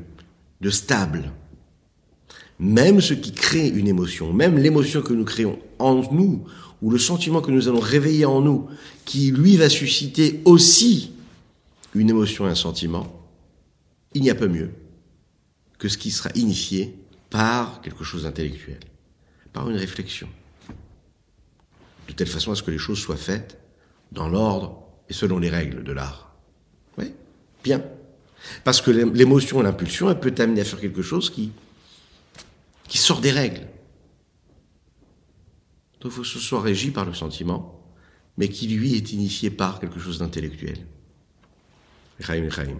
de 0.62 0.70
stable. 0.70 1.32
Même 2.60 3.02
ce 3.02 3.14
qui 3.14 3.32
crée 3.32 3.68
une 3.68 3.88
émotion, 3.88 4.34
même 4.34 4.58
l'émotion 4.58 5.02
que 5.02 5.14
nous 5.14 5.26
créons 5.26 5.60
en 5.80 6.02
nous, 6.12 6.46
ou 6.82 6.90
le 6.90 7.00
sentiment 7.00 7.42
que 7.42 7.52
nous 7.52 7.68
allons 7.68 7.80
réveiller 7.80 8.26
en 8.26 8.42
nous, 8.42 8.68
qui 9.06 9.32
lui 9.32 9.58
va 9.58 9.70
susciter 9.70 10.42
aussi 10.46 11.12
une 11.94 12.10
émotion 12.10 12.48
et 12.48 12.52
un 12.52 12.56
sentiment, 12.56 13.08
il 14.14 14.22
n'y 14.22 14.30
a 14.30 14.36
pas 14.36 14.48
mieux 14.48 14.72
que 15.82 15.90
ce 15.90 15.98
qui 15.98 16.12
sera 16.12 16.30
initié 16.36 16.96
par 17.32 17.82
quelque 17.82 18.04
chose 18.04 18.22
d'intellectuel, 18.22 18.80
par 19.52 19.68
une 19.68 19.78
réflexion, 19.78 20.30
de 22.08 22.14
telle 22.14 22.28
façon 22.28 22.52
à 22.52 22.56
ce 22.56 22.62
que 22.62 22.70
les 22.70 22.78
choses 22.78 23.00
soient 23.00 23.18
faites 23.18 23.58
dans 24.12 24.30
l'ordre 24.30 24.84
et 25.10 25.14
selon 25.14 25.40
les 25.40 25.50
règles 25.50 25.84
de 25.84 25.92
l'art. 25.92 26.36
Oui, 27.00 27.12
bien. 27.64 27.84
Parce 28.64 28.80
que 28.80 28.92
l'émotion, 28.92 29.60
l'impulsion, 29.64 30.12
elle 30.12 30.20
peut 30.20 30.30
t'amener 30.30 30.62
à 30.62 30.66
faire 30.66 30.80
quelque 30.80 31.02
chose 31.02 31.32
qui, 31.32 31.52
qui 32.88 33.00
sort 33.00 33.20
des 33.20 33.32
règles. 33.32 33.68
Donc 36.00 36.12
il 36.12 36.16
faut 36.16 36.22
que 36.22 36.28
ce 36.28 36.38
soit 36.38 36.62
régi 36.62 36.92
par 36.92 37.06
le 37.06 37.16
sentiment, 37.16 37.84
mais 38.38 38.50
qui 38.50 38.68
lui 38.68 38.94
est 38.94 39.14
initié 39.14 39.50
par 39.50 39.80
quelque 39.80 40.00
chose 40.00 40.20
d'intellectuel. 40.20 40.86
Chaim, 42.20 42.52
Chaim. 42.52 42.78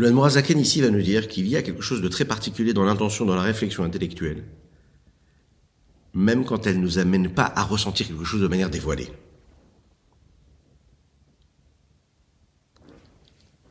Le 0.00 0.10
Morazaken 0.10 0.58
ici 0.58 0.80
va 0.80 0.88
nous 0.88 1.02
dire 1.02 1.28
qu'il 1.28 1.46
y 1.46 1.56
a 1.56 1.62
quelque 1.62 1.82
chose 1.82 2.00
de 2.00 2.08
très 2.08 2.24
particulier 2.24 2.72
dans 2.72 2.84
l'intention, 2.84 3.26
dans 3.26 3.34
la 3.34 3.42
réflexion 3.42 3.84
intellectuelle, 3.84 4.44
même 6.14 6.46
quand 6.46 6.66
elle 6.66 6.78
ne 6.78 6.80
nous 6.80 6.98
amène 6.98 7.28
pas 7.28 7.52
à 7.54 7.62
ressentir 7.64 8.06
quelque 8.06 8.24
chose 8.24 8.40
de 8.40 8.48
manière 8.48 8.70
dévoilée. 8.70 9.12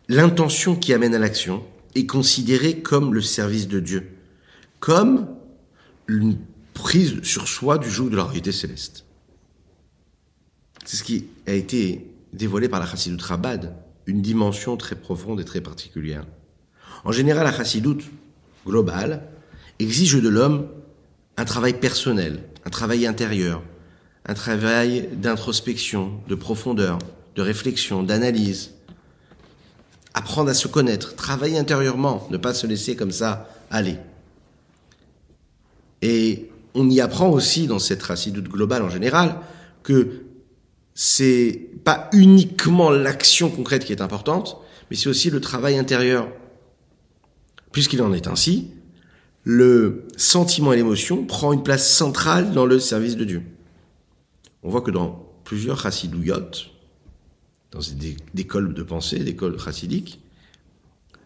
L'intention 0.08 0.76
qui 0.76 0.94
amène 0.94 1.16
à 1.16 1.18
l'action 1.18 1.66
est 1.96 2.06
considérée 2.06 2.78
comme 2.84 3.16
le 3.16 3.22
service 3.22 3.68
de 3.68 3.80
Dieu, 3.80 4.12
comme 4.80 5.36
une 6.06 6.38
prise 6.76 7.24
sur 7.24 7.48
soi 7.48 7.80
du 7.80 7.90
joug 7.90 8.12
de 8.12 8.18
la 8.18 8.26
réalité 8.26 8.52
céleste. 8.52 9.04
C'est 10.86 10.98
ce 10.98 11.04
qui 11.04 11.26
a 11.48 11.54
été 11.54 12.06
dévoilé 12.34 12.70
par 12.70 12.80
la 12.80 12.86
Chassidut 12.86 13.20
Rabad, 13.20 13.76
une 14.10 14.22
dimension 14.22 14.76
très 14.76 14.96
profonde 14.96 15.40
et 15.40 15.46
très 15.46 15.62
particulière. 15.62 16.26
En 17.06 17.12
général, 17.12 17.46
la 17.46 17.54
Chassidut 17.54 18.04
globale 18.66 19.24
exige 19.78 20.16
de 20.16 20.28
l'homme 20.28 20.68
un 21.38 21.46
travail 21.46 21.80
personnel, 21.80 22.44
un 22.66 22.70
travail 22.70 23.06
intérieur, 23.06 23.62
un 24.26 24.34
travail 24.34 25.10
d'introspection, 25.14 26.20
de 26.28 26.36
profondeur, 26.36 27.00
de 27.36 27.42
réflexion, 27.42 28.04
d'analyse. 28.04 28.72
Apprendre 30.14 30.50
à 30.50 30.54
se 30.54 30.68
connaître, 30.68 31.16
travailler 31.16 31.58
intérieurement, 31.58 32.28
ne 32.32 32.38
pas 32.38 32.54
se 32.54 32.68
laisser 32.68 32.96
comme 32.96 33.12
ça 33.12 33.48
aller. 33.70 33.98
Et 36.02 36.50
on 36.74 36.90
y 36.90 37.00
apprend 37.00 37.30
aussi 37.30 37.68
dans 37.68 37.80
cette 37.80 38.04
racidoute 38.04 38.50
globale 38.50 38.82
en 38.84 38.90
général 38.90 39.38
que 39.84 40.24
c'est 41.02 41.70
pas 41.86 42.10
uniquement 42.12 42.90
l'action 42.90 43.50
concrète 43.50 43.86
qui 43.86 43.94
est 43.94 44.02
importante, 44.02 44.58
mais 44.92 44.98
c'est 44.98 45.08
aussi 45.08 45.30
le 45.30 45.40
travail 45.40 45.78
intérieur. 45.78 46.28
Puisqu'il 47.72 48.02
en 48.02 48.12
est 48.12 48.28
ainsi, 48.28 48.72
le 49.46 50.04
sentiment 50.18 50.74
et 50.74 50.76
l'émotion 50.76 51.24
prend 51.24 51.54
une 51.54 51.64
place 51.64 51.90
centrale 51.90 52.52
dans 52.52 52.66
le 52.66 52.82
service 52.82 53.16
de 53.16 53.24
Dieu. 53.24 53.44
On 54.62 54.70
voit 54.70 54.82
que 54.82 54.92
dans 54.92 55.26
plusieurs 55.46 55.80
chassidouyot, 55.80 56.68
dans 57.72 57.80
des 57.80 58.18
écoles 58.38 58.74
de 58.74 58.84
pensée, 58.84 59.20
des 59.20 59.30
écoles 59.30 59.58
chassidiques, 59.58 60.20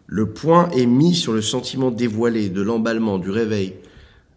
le 0.05 0.33
point 0.33 0.69
est 0.69 0.85
mis 0.85 1.15
sur 1.15 1.33
le 1.33 1.41
sentiment 1.41 1.89
dévoilé 1.89 2.49
de 2.49 2.61
l'emballement, 2.61 3.17
du 3.17 3.31
réveil. 3.31 3.73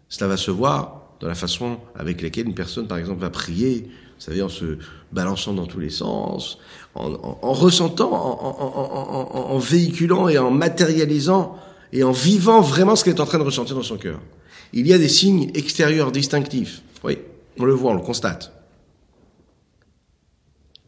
Cela 0.09 0.29
va 0.29 0.37
se 0.37 0.49
voir 0.49 1.15
dans 1.19 1.27
la 1.27 1.35
façon 1.35 1.77
avec 1.93 2.23
laquelle 2.23 2.47
une 2.47 2.55
personne, 2.55 2.87
par 2.87 2.97
exemple, 2.97 3.21
va 3.21 3.29
prier, 3.29 3.87
vous 4.17 4.23
savez, 4.23 4.41
en 4.41 4.49
se 4.49 4.77
balançant 5.11 5.53
dans 5.53 5.67
tous 5.67 5.79
les 5.79 5.91
sens, 5.91 6.57
en, 6.95 7.53
ressentant, 7.53 8.11
en, 8.11 9.57
véhiculant 9.59 10.27
et 10.27 10.39
en 10.39 10.49
matérialisant 10.49 11.57
et 11.93 12.03
en 12.03 12.11
vivant 12.11 12.61
vraiment 12.61 12.95
ce 12.95 13.03
qu'elle 13.03 13.15
est 13.15 13.21
en 13.21 13.25
train 13.25 13.37
de 13.37 13.43
ressentir 13.43 13.75
dans 13.75 13.83
son 13.83 13.97
cœur. 13.97 14.19
Il 14.73 14.87
y 14.87 14.93
a 14.93 14.97
des 14.97 15.07
signes 15.07 15.51
extérieurs 15.53 16.11
distinctifs. 16.11 16.81
Oui, 17.03 17.19
on 17.59 17.65
le 17.65 17.73
voit, 17.73 17.91
on 17.91 17.95
le 17.95 18.01
constate. 18.01 18.51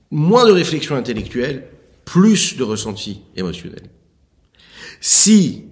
Moins 0.09 0.45
de 0.45 0.51
réflexion 0.51 0.95
intellectuelle, 0.95 1.67
plus 2.05 2.57
de 2.57 2.63
ressenti 2.63 3.21
émotionnel. 3.35 3.83
Si 4.99 5.65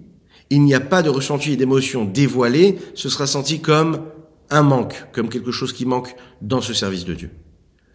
il 0.50 0.62
n'y 0.62 0.74
a 0.74 0.80
pas 0.80 1.02
de 1.02 1.10
ressenti 1.10 1.52
et 1.52 1.56
d'émotion 1.56 2.04
dévoilé, 2.04 2.78
ce 2.94 3.08
sera 3.08 3.26
senti 3.26 3.60
comme 3.60 4.04
un 4.50 4.62
manque, 4.62 5.06
comme 5.12 5.28
quelque 5.28 5.50
chose 5.50 5.72
qui 5.72 5.84
manque 5.84 6.14
dans 6.40 6.60
ce 6.60 6.72
service 6.72 7.04
de 7.04 7.14
Dieu. 7.14 7.30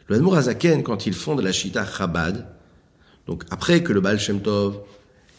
Le 0.08 0.16
Admour 0.16 0.36
Azaken, 0.36 0.84
quand 0.84 1.06
il 1.06 1.14
fonde 1.14 1.42
la 1.42 1.52
Shita 1.52 1.86
Chabad, 1.86 2.46
donc 3.28 3.44
après 3.52 3.84
que 3.84 3.94
le 3.94 4.02
Baal 4.02 4.20
Shem 4.20 4.42
Tov 4.42 4.82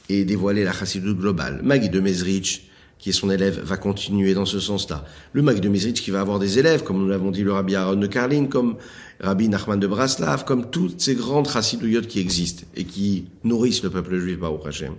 et 0.09 0.25
dévoiler 0.25 0.65
la 0.65 0.73
chassidut 0.73 1.15
globale. 1.15 1.61
Magui 1.63 1.89
de 1.89 2.01
Mezrich, 2.01 2.69
qui 2.99 3.11
est 3.11 3.13
son 3.13 3.31
élève, 3.31 3.61
va 3.63 3.77
continuer 3.77 4.35
dans 4.35 4.47
ce 4.47 4.61
sens-là. 4.61 5.05
Le 5.33 5.43
Magui 5.43 5.61
de 5.61 5.69
Mezrich 5.69 6.03
qui 6.03 6.11
va 6.11 6.21
avoir 6.21 6.39
des 6.39 6.59
élèves, 6.59 6.83
comme 6.83 6.99
nous 6.99 7.09
l'avons 7.09 7.31
dit 7.31 7.43
le 7.43 7.53
Rabbi 7.53 7.75
Aaron 7.75 7.97
de 7.97 8.07
Karlin, 8.07 8.47
comme 8.47 8.77
Rabbi 9.21 9.49
Nachman 9.49 9.79
de 9.79 9.87
Braslav, 9.87 10.45
comme 10.45 10.71
toutes 10.71 11.01
ces 11.01 11.15
grandes 11.15 11.49
chassiduyot 11.49 12.03
qui 12.03 12.21
existent 12.21 12.65
et 12.75 12.85
qui 12.85 13.27
nourrissent 13.45 13.83
le 13.83 13.91
peuple 13.91 14.19
juif, 14.19 14.39
Baruch 14.39 14.67
Hashem. 14.67 14.95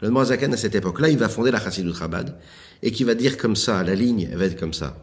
Le 0.00 0.24
Zakan, 0.24 0.52
à 0.52 0.56
cette 0.56 0.74
époque-là, 0.74 1.08
il 1.10 1.18
va 1.18 1.28
fonder 1.28 1.50
la 1.50 1.60
chassidut 1.60 1.94
Chabad 1.94 2.36
et 2.82 2.90
qui 2.90 3.04
va 3.04 3.14
dire 3.14 3.36
comme 3.36 3.56
ça, 3.56 3.82
la 3.84 3.94
ligne 3.94 4.28
va 4.34 4.46
être 4.46 4.58
comme 4.58 4.72
ça. 4.72 4.96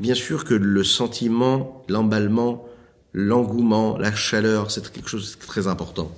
Bien 0.00 0.14
sûr 0.14 0.44
que 0.44 0.54
le 0.54 0.84
sentiment, 0.84 1.84
l'emballement, 1.88 2.66
l'engouement, 3.12 3.96
la 3.96 4.14
chaleur, 4.14 4.70
c'est 4.70 4.90
quelque 4.90 5.08
chose 5.08 5.38
de 5.38 5.46
très 5.46 5.66
important. 5.66 6.10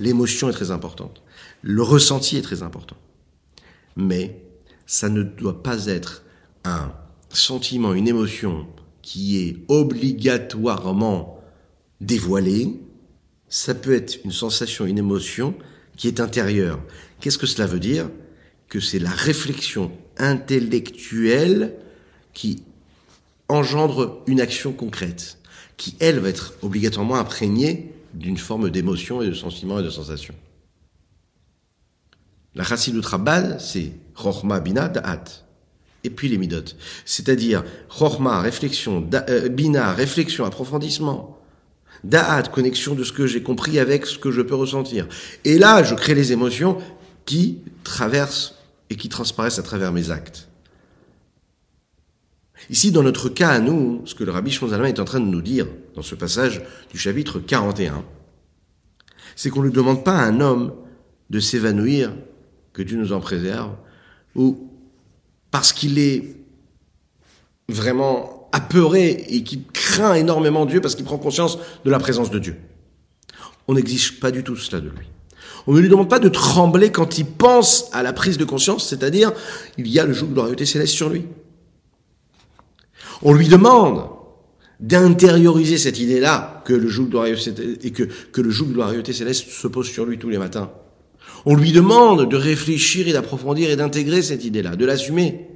L'émotion 0.00 0.48
est 0.48 0.52
très 0.52 0.70
importante. 0.70 1.22
Le 1.62 1.82
ressenti 1.82 2.36
est 2.36 2.42
très 2.42 2.62
important. 2.62 2.96
Mais 3.96 4.42
ça 4.86 5.08
ne 5.08 5.22
doit 5.22 5.62
pas 5.62 5.86
être 5.86 6.22
un 6.64 6.92
sentiment, 7.30 7.94
une 7.94 8.08
émotion 8.08 8.66
qui 9.02 9.38
est 9.38 9.56
obligatoirement 9.68 11.40
dévoilée, 12.00 12.74
ça 13.48 13.74
peut 13.74 13.94
être 13.94 14.18
une 14.24 14.32
sensation, 14.32 14.84
une 14.84 14.98
émotion 14.98 15.54
qui 15.96 16.08
est 16.08 16.20
intérieure. 16.20 16.80
Qu'est-ce 17.20 17.38
que 17.38 17.46
cela 17.46 17.66
veut 17.66 17.78
dire? 17.78 18.10
Que 18.68 18.80
c'est 18.80 18.98
la 18.98 19.10
réflexion 19.10 19.92
intellectuelle 20.18 21.74
qui 22.34 22.64
engendre 23.48 24.22
une 24.26 24.40
action 24.40 24.72
concrète, 24.72 25.38
qui, 25.76 25.96
elle, 26.00 26.18
va 26.18 26.28
être 26.28 26.54
obligatoirement 26.62 27.16
imprégnée 27.16 27.92
d'une 28.14 28.38
forme 28.38 28.70
d'émotion 28.70 29.22
et 29.22 29.26
de 29.26 29.34
sentiment 29.34 29.80
et 29.80 29.82
de 29.82 29.90
sensation. 29.90 30.34
La 32.54 32.64
Chassidut 32.64 33.00
Rabbad, 33.00 33.60
c'est 33.60 33.92
Chochma 34.20 34.60
Bina 34.60 34.88
Da'at. 34.88 35.24
Et 36.04 36.10
puis 36.10 36.28
les 36.28 36.38
Midot. 36.38 36.62
C'est-à-dire 37.04 37.64
Chochma, 37.90 38.40
réflexion, 38.40 39.06
euh, 39.28 39.48
Bina, 39.48 39.92
réflexion, 39.92 40.44
approfondissement. 40.44 41.38
Da'at, 42.04 42.44
connexion 42.44 42.94
de 42.94 43.04
ce 43.04 43.12
que 43.12 43.26
j'ai 43.26 43.42
compris 43.42 43.78
avec 43.78 44.06
ce 44.06 44.18
que 44.18 44.30
je 44.30 44.40
peux 44.40 44.54
ressentir. 44.54 45.06
Et 45.44 45.58
là, 45.58 45.82
je 45.82 45.94
crée 45.94 46.14
les 46.14 46.32
émotions 46.32 46.78
qui 47.26 47.58
traversent 47.84 48.54
et 48.88 48.96
qui 48.96 49.08
transparaissent 49.08 49.58
à 49.58 49.62
travers 49.62 49.92
mes 49.92 50.10
actes. 50.10 50.48
Ici, 52.70 52.90
dans 52.90 53.02
notre 53.02 53.28
cas 53.28 53.50
à 53.50 53.58
nous, 53.60 54.02
ce 54.06 54.14
que 54.14 54.24
le 54.24 54.32
rabbi 54.32 54.50
Shimon 54.50 54.84
est 54.84 54.98
en 54.98 55.04
train 55.04 55.20
de 55.20 55.26
nous 55.26 55.42
dire 55.42 55.66
dans 55.94 56.02
ce 56.02 56.14
passage 56.14 56.62
du 56.92 56.98
chapitre 56.98 57.38
41, 57.38 58.04
c'est 59.36 59.50
qu'on 59.50 59.62
ne 59.62 59.70
demande 59.70 60.02
pas 60.02 60.16
à 60.16 60.24
un 60.24 60.40
homme 60.40 60.74
de 61.30 61.40
s'évanouir, 61.40 62.12
que 62.72 62.82
Dieu 62.82 62.96
nous 62.96 63.12
en 63.12 63.20
préserve, 63.20 63.70
ou 64.34 64.70
parce 65.50 65.72
qu'il 65.72 65.98
est 65.98 66.36
vraiment 67.68 68.48
apeuré 68.52 69.26
et 69.28 69.42
qu'il 69.42 69.66
craint 69.66 70.14
énormément 70.14 70.66
Dieu 70.66 70.80
parce 70.80 70.94
qu'il 70.94 71.04
prend 71.04 71.18
conscience 71.18 71.58
de 71.84 71.90
la 71.90 71.98
présence 71.98 72.30
de 72.30 72.38
Dieu. 72.38 72.56
On 73.68 73.74
n'exige 73.74 74.20
pas 74.20 74.30
du 74.30 74.44
tout 74.44 74.56
cela 74.56 74.80
de 74.80 74.88
lui. 74.88 75.06
On 75.66 75.72
ne 75.72 75.80
lui 75.80 75.88
demande 75.88 76.08
pas 76.08 76.18
de 76.18 76.28
trembler 76.28 76.90
quand 76.92 77.18
il 77.18 77.26
pense 77.26 77.88
à 77.92 78.02
la 78.02 78.12
prise 78.12 78.38
de 78.38 78.44
conscience, 78.44 78.88
c'est-à-dire 78.88 79.32
il 79.78 79.88
y 79.88 79.98
a 79.98 80.04
le 80.04 80.12
joug 80.12 80.28
de 80.28 80.36
la 80.36 80.42
royauté 80.42 80.64
céleste 80.64 80.94
sur 80.94 81.08
lui. 81.08 81.24
On 83.22 83.32
lui 83.32 83.48
demande 83.48 84.08
d'intérioriser 84.80 85.78
cette 85.78 85.98
idée-là 85.98 86.62
que 86.64 86.74
le 86.74 86.88
joug 86.88 87.06
de 87.06 87.16
la 87.16 87.28
et 87.82 87.90
que, 87.90 89.12
céleste 89.12 89.48
se 89.48 89.66
pose 89.68 89.88
sur 89.88 90.04
lui 90.04 90.18
tous 90.18 90.28
les 90.28 90.38
matins. 90.38 90.70
On 91.46 91.54
lui 91.54 91.72
demande 91.72 92.28
de 92.28 92.36
réfléchir 92.36 93.08
et 93.08 93.12
d'approfondir 93.12 93.70
et 93.70 93.76
d'intégrer 93.76 94.20
cette 94.20 94.44
idée-là, 94.44 94.76
de 94.76 94.84
l'assumer, 94.84 95.48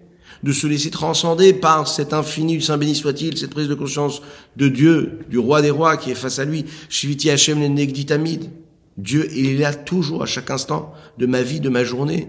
de 0.43 0.53
se 0.53 0.67
laisser 0.67 0.91
transcender 0.91 1.53
par 1.53 1.87
cet 1.89 2.13
infini, 2.13 2.63
Saint 2.63 2.79
béni 2.79 2.95
soit-il, 2.95 3.37
cette 3.37 3.51
prise 3.51 3.69
de 3.69 3.75
conscience 3.75 4.23
de 4.57 4.69
Dieu, 4.69 5.19
du 5.29 5.39
roi 5.39 5.61
des 5.61 5.71
rois 5.71 5.97
qui 5.97 6.11
est 6.11 6.15
face 6.15 6.39
à 6.39 6.45
lui, 6.45 6.65
Shiviti 6.89 7.31
Hashem 7.31 7.59
Negditamid. 7.59 8.51
Dieu, 8.97 9.29
est 9.37 9.59
là 9.59 9.75
toujours, 9.75 10.23
à 10.23 10.27
chaque 10.27 10.51
instant 10.51 10.93
de 11.19 11.27
ma 11.27 11.43
vie, 11.43 11.61
de 11.61 11.69
ma 11.69 11.85
journée, 11.85 12.29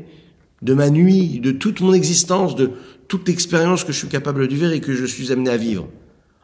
de 0.62 0.74
ma 0.74 0.90
nuit, 0.90 1.40
de 1.40 1.52
toute 1.52 1.82
mon 1.82 1.94
existence, 1.94 2.56
de 2.56 2.72
toute 3.12 3.28
l'expérience 3.28 3.84
que 3.84 3.92
je 3.92 3.98
suis 3.98 4.08
capable 4.08 4.48
de 4.48 4.56
vivre 4.56 4.72
et 4.72 4.80
que 4.80 4.96
je 4.96 5.04
suis 5.04 5.34
amené 5.34 5.50
à 5.50 5.58
vivre. 5.58 5.90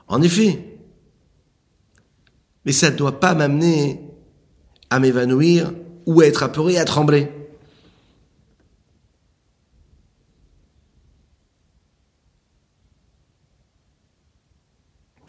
En 0.10 0.21
effet. 0.21 0.65
Mais 2.65 2.73
ça 2.73 2.91
ne 2.91 2.97
doit 2.97 3.21
pas 3.21 3.34
m'amener 3.36 4.01
à 4.89 4.99
m'évanouir 4.99 5.71
ou 6.06 6.19
à 6.19 6.25
être 6.25 6.43
apeuré, 6.43 6.77
à 6.77 6.84
trembler. 6.84 7.30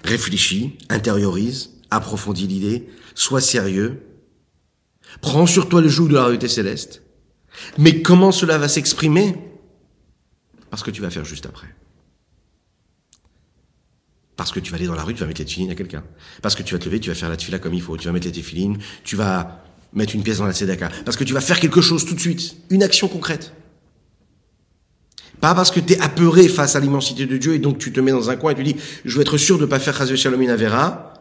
Réfléchis, 0.02 0.76
intériorise, 0.88 1.70
approfondis 1.92 2.48
l'idée, 2.48 2.88
sois 3.14 3.40
sérieux, 3.40 4.02
prends 5.20 5.46
sur 5.46 5.68
toi 5.68 5.80
le 5.80 5.88
joug 5.88 6.08
de 6.08 6.14
la 6.14 6.24
réalité 6.24 6.48
céleste. 6.48 7.04
Mais 7.78 8.02
comment 8.02 8.32
cela 8.32 8.58
va 8.58 8.66
s'exprimer? 8.66 9.47
Parce 10.70 10.82
que 10.82 10.90
tu 10.90 11.02
vas 11.02 11.10
faire 11.10 11.24
juste 11.24 11.46
après. 11.46 11.68
Parce 14.36 14.52
que 14.52 14.60
tu 14.60 14.70
vas 14.70 14.76
aller 14.76 14.86
dans 14.86 14.94
la 14.94 15.02
rue, 15.02 15.14
tu 15.14 15.20
vas 15.20 15.26
mettre 15.26 15.40
les 15.40 15.46
tefilines 15.46 15.70
à 15.70 15.74
quelqu'un. 15.74 16.04
Parce 16.42 16.54
que 16.54 16.62
tu 16.62 16.74
vas 16.74 16.78
te 16.78 16.84
lever, 16.84 17.00
tu 17.00 17.10
vas 17.10 17.16
faire 17.16 17.28
la 17.28 17.36
tefila 17.36 17.58
comme 17.58 17.74
il 17.74 17.82
faut. 17.82 17.96
Tu 17.96 18.06
vas 18.06 18.12
mettre 18.12 18.26
les 18.26 18.32
tefilines, 18.32 18.78
tu 19.02 19.16
vas 19.16 19.64
mettre 19.92 20.14
une 20.14 20.22
pièce 20.22 20.38
dans 20.38 20.46
la 20.46 20.52
tzedaka. 20.52 20.90
Parce 21.04 21.16
que 21.16 21.24
tu 21.24 21.32
vas 21.32 21.40
faire 21.40 21.58
quelque 21.58 21.80
chose 21.80 22.04
tout 22.04 22.14
de 22.14 22.20
suite. 22.20 22.56
Une 22.70 22.82
action 22.82 23.08
concrète. 23.08 23.52
Pas 25.40 25.54
parce 25.54 25.70
que 25.70 25.80
tu 25.80 25.92
es 25.92 26.00
apeuré 26.00 26.48
face 26.48 26.76
à 26.76 26.80
l'immensité 26.80 27.26
de 27.26 27.36
Dieu 27.36 27.54
et 27.54 27.58
donc 27.58 27.78
tu 27.78 27.92
te 27.92 28.00
mets 28.00 28.10
dans 28.10 28.30
un 28.30 28.36
coin 28.36 28.52
et 28.52 28.54
tu 28.54 28.64
dis, 28.64 28.76
je 29.04 29.14
veux 29.16 29.22
être 29.22 29.38
sûr 29.38 29.56
de 29.56 29.62
ne 29.62 29.66
pas 29.66 29.78
faire 29.78 29.96
Chazé 29.96 30.16
Shalom 30.16 30.48
Avera, 30.48 31.14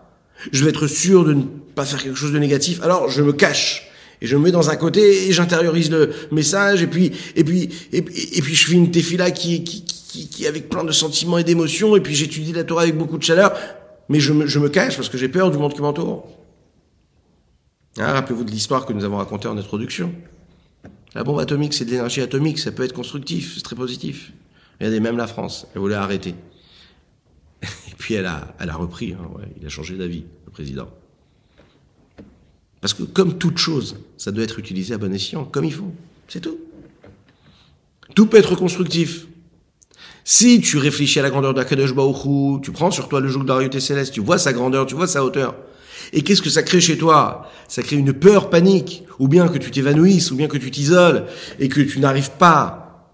je 0.51 0.63
veux 0.63 0.69
être 0.69 0.87
sûr 0.87 1.23
de 1.23 1.33
ne 1.33 1.43
pas 1.43 1.85
faire 1.85 2.01
quelque 2.01 2.15
chose 2.15 2.33
de 2.33 2.39
négatif, 2.39 2.81
alors 2.81 3.09
je 3.09 3.21
me 3.21 3.31
cache. 3.33 3.86
Et 4.21 4.27
je 4.27 4.35
me 4.35 4.43
mets 4.43 4.51
dans 4.51 4.69
un 4.69 4.75
côté 4.75 5.27
et 5.27 5.31
j'intériorise 5.31 5.91
le 5.91 6.11
message 6.31 6.81
et 6.81 6.87
puis 6.87 7.11
et 7.35 7.43
puis 7.43 7.69
et, 7.91 8.01
puis 8.01 8.55
je 8.55 8.67
fais 8.67 8.73
une 8.73 8.89
tefila 8.89 9.29
qui, 9.31 9.63
qui, 9.63 9.83
qui, 9.83 10.27
qui 10.27 10.47
avec 10.47 10.69
plein 10.69 10.83
de 10.83 10.91
sentiments 10.91 11.37
et 11.37 11.43
d'émotions 11.43 11.95
et 11.95 12.01
puis 12.01 12.15
j'étudie 12.15 12.51
la 12.53 12.63
Torah 12.63 12.83
avec 12.83 12.97
beaucoup 12.97 13.17
de 13.17 13.23
chaleur, 13.23 13.55
mais 14.09 14.19
je 14.19 14.33
me, 14.33 14.47
je 14.47 14.59
me 14.59 14.69
cache 14.69 14.95
parce 14.95 15.09
que 15.09 15.17
j'ai 15.17 15.29
peur 15.29 15.51
du 15.51 15.57
monde 15.57 15.73
qui 15.73 15.81
m'entoure. 15.81 16.27
Hein, 17.97 18.13
Rappelez-vous 18.13 18.43
de 18.43 18.51
l'histoire 18.51 18.85
que 18.85 18.93
nous 18.93 19.03
avons 19.03 19.17
racontée 19.17 19.47
en 19.47 19.57
introduction. 19.57 20.13
La 21.15 21.23
bombe 21.23 21.39
atomique, 21.39 21.73
c'est 21.73 21.85
de 21.85 21.91
l'énergie 21.91 22.21
atomique, 22.21 22.59
ça 22.59 22.71
peut 22.71 22.83
être 22.83 22.93
constructif, 22.93 23.55
c'est 23.55 23.63
très 23.63 23.75
positif. 23.75 24.33
Regardez, 24.79 24.99
même 24.99 25.17
la 25.17 25.27
France, 25.27 25.67
elle 25.73 25.81
voulait 25.81 25.95
arrêter. 25.95 26.35
Et 27.63 27.95
puis 27.97 28.13
elle 28.13 28.27
a, 28.27 28.55
elle 28.59 28.69
a 28.69 28.75
repris, 28.75 29.13
hein, 29.13 29.27
ouais, 29.35 29.45
il 29.59 29.65
a 29.65 29.69
changé 29.69 29.95
d'avis, 29.95 30.25
le 30.45 30.51
président. 30.51 30.89
Parce 32.81 32.93
que 32.93 33.03
comme 33.03 33.37
toute 33.37 33.57
chose, 33.57 33.97
ça 34.17 34.31
doit 34.31 34.43
être 34.43 34.59
utilisé 34.59 34.93
à 34.93 34.97
bon 34.97 35.13
escient, 35.13 35.45
comme 35.45 35.65
il 35.65 35.73
faut. 35.73 35.91
C'est 36.27 36.41
tout. 36.41 36.57
Tout 38.15 38.27
peut 38.27 38.37
être 38.37 38.55
constructif. 38.55 39.27
Si 40.23 40.59
tu 40.59 40.77
réfléchis 40.77 41.19
à 41.19 41.23
la 41.23 41.29
grandeur 41.29 41.53
d'Akadosh 41.53 41.93
Baruch 41.93 42.61
tu 42.61 42.71
prends 42.71 42.91
sur 42.91 43.07
toi 43.07 43.21
le 43.21 43.29
joug 43.29 43.45
royauté 43.47 43.79
céleste, 43.79 44.13
tu 44.13 44.19
vois 44.19 44.37
sa 44.37 44.51
grandeur, 44.51 44.85
tu 44.85 44.93
vois 44.93 45.07
sa 45.07 45.23
hauteur, 45.23 45.55
et 46.13 46.21
qu'est-ce 46.21 46.41
que 46.41 46.49
ça 46.49 46.63
crée 46.63 46.81
chez 46.81 46.97
toi? 46.97 47.49
Ça 47.67 47.83
crée 47.83 47.95
une 47.95 48.13
peur, 48.13 48.49
panique, 48.49 49.03
ou 49.19 49.27
bien 49.27 49.47
que 49.47 49.57
tu 49.57 49.71
t'évanouisses, 49.71 50.31
ou 50.31 50.35
bien 50.35 50.47
que 50.47 50.57
tu 50.57 50.71
t'isoles, 50.71 51.25
et 51.59 51.69
que 51.69 51.81
tu 51.81 51.99
n'arrives 51.99 52.31
pas 52.31 53.09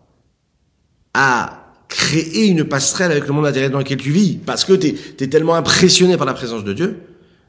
à 1.13 1.75
créer 1.87 2.47
une 2.47 2.63
passerelle 2.63 3.11
avec 3.11 3.27
le 3.27 3.33
monde 3.33 3.45
intérieur 3.45 3.71
dans 3.71 3.79
lequel 3.79 3.97
tu 3.97 4.11
vis, 4.11 4.37
parce 4.37 4.65
que 4.65 4.73
tu 4.73 4.95
es, 5.19 5.27
tellement 5.27 5.55
impressionné 5.55 6.17
par 6.17 6.25
la 6.25 6.33
présence 6.33 6.63
de 6.63 6.73
Dieu, 6.73 6.99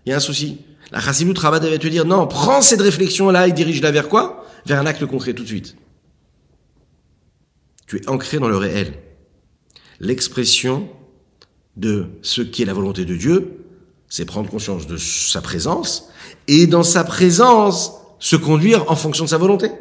il 0.05 0.11
y 0.11 0.13
a 0.13 0.17
un 0.17 0.21
souci. 0.21 0.59
La 0.93 1.01
Chassidut 1.01 1.39
Rabat 1.39 1.61
devait 1.61 1.79
te 1.79 1.89
dire, 1.89 2.05
non, 2.05 2.27
prends 2.27 2.61
cette 2.61 2.81
réflexion-là 2.81 3.49
et 3.49 3.53
dirige-la 3.53 3.91
vers 3.91 4.09
quoi? 4.09 4.47
Vers 4.67 4.81
un 4.81 4.87
acte 4.87 5.05
concret 5.07 5.33
tout 5.33 5.43
de 5.43 5.49
suite. 5.49 5.77
Tu 7.87 7.99
es 7.99 8.09
ancré 8.09 8.39
dans 8.39 8.49
le 8.49 8.57
réel. 8.57 8.95
L'expression 10.01 10.89
de 11.77 12.07
ce 12.23 12.43
qui 12.43 12.63
est 12.63 12.67
la 12.67 12.73
volonté 12.73 13.05
de 13.05 13.17
Dieu 13.17 13.65
c'est 14.15 14.25
prendre 14.25 14.49
conscience 14.49 14.87
de 14.87 14.97
sa 14.97 15.41
présence 15.41 16.09
et 16.47 16.69
dans 16.69 16.85
sa 16.85 17.03
présence 17.03 17.95
se 18.21 18.37
conduire 18.37 18.89
en 18.89 18.95
fonction 18.95 19.25
de 19.25 19.29
sa 19.29 19.39
volonté. 19.39 19.73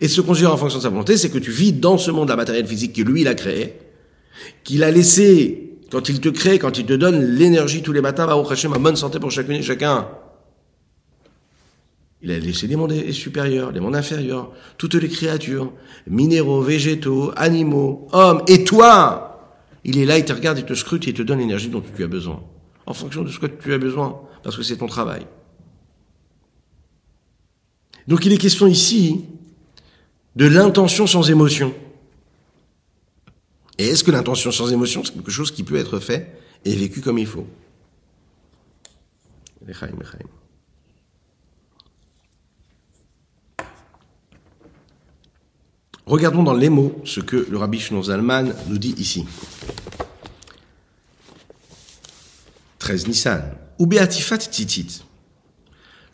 Et 0.00 0.08
se 0.08 0.20
conduire 0.20 0.52
en 0.52 0.56
fonction 0.56 0.78
de 0.78 0.82
sa 0.82 0.88
volonté, 0.88 1.16
c'est 1.16 1.30
que 1.30 1.38
tu 1.38 1.52
vis 1.52 1.72
dans 1.72 1.96
ce 1.96 2.10
monde 2.10 2.28
la 2.28 2.34
matériel 2.34 2.66
physique 2.66 2.94
que 2.94 3.02
lui 3.02 3.20
il 3.20 3.28
a 3.28 3.36
créé, 3.36 3.78
qu'il 4.64 4.82
a 4.82 4.90
laissé 4.90 5.78
quand 5.92 6.08
il 6.08 6.20
te 6.20 6.28
crée, 6.28 6.58
quand 6.58 6.76
il 6.76 6.86
te 6.86 6.92
donne 6.92 7.36
l'énergie 7.36 7.80
tous 7.82 7.92
les 7.92 8.00
matins, 8.00 8.26
va 8.26 8.36
au 8.36 8.44
ma 8.68 8.78
bonne 8.78 8.96
santé 8.96 9.20
pour 9.20 9.30
chacune 9.30 9.54
et 9.54 9.62
chacun. 9.62 10.08
Il 12.22 12.32
a 12.32 12.38
laissé 12.38 12.66
les 12.66 12.76
mondes 12.76 12.92
supérieurs, 13.12 13.70
les 13.70 13.80
mondes 13.80 13.94
inférieurs, 13.94 14.52
toutes 14.76 14.94
les 14.94 15.08
créatures, 15.08 15.72
minéraux, 16.08 16.62
végétaux, 16.62 17.32
animaux, 17.36 18.08
hommes, 18.12 18.42
et 18.48 18.64
toi, 18.64 19.56
il 19.84 19.98
est 19.98 20.04
là, 20.04 20.18
il 20.18 20.24
te 20.24 20.32
regarde, 20.32 20.58
il 20.58 20.64
te 20.64 20.74
scrute, 20.74 21.06
il 21.06 21.14
te 21.14 21.22
donne 21.22 21.38
l'énergie 21.38 21.68
dont 21.68 21.82
tu 21.96 22.02
as 22.02 22.08
besoin 22.08 22.42
en 22.88 22.94
fonction 22.94 23.22
de 23.22 23.28
ce 23.28 23.38
que 23.38 23.46
tu 23.46 23.74
as 23.74 23.78
besoin, 23.78 24.18
parce 24.42 24.56
que 24.56 24.62
c'est 24.62 24.78
ton 24.78 24.86
travail. 24.86 25.26
Donc 28.06 28.24
il 28.24 28.32
est 28.32 28.38
question 28.38 28.66
ici 28.66 29.26
de 30.36 30.46
l'intention 30.46 31.06
sans 31.06 31.30
émotion. 31.30 31.74
Et 33.76 33.88
est-ce 33.88 34.02
que 34.02 34.10
l'intention 34.10 34.50
sans 34.50 34.72
émotion, 34.72 35.04
c'est 35.04 35.12
quelque 35.12 35.30
chose 35.30 35.50
qui 35.50 35.64
peut 35.64 35.76
être 35.76 36.00
fait 36.00 36.34
et 36.64 36.74
vécu 36.74 37.02
comme 37.02 37.18
il 37.18 37.26
faut? 37.26 37.46
Regardons 46.08 46.42
dans 46.42 46.54
les 46.54 46.70
mots 46.70 47.02
ce 47.04 47.20
que 47.20 47.46
le 47.50 47.58
rabbi 47.58 47.78
Zalman 48.02 48.54
nous 48.68 48.78
dit 48.78 48.94
ici. 48.96 49.26
13 52.78 53.08
Nissan. 53.08 53.42
Ou 53.78 53.86
Titit. 53.86 55.02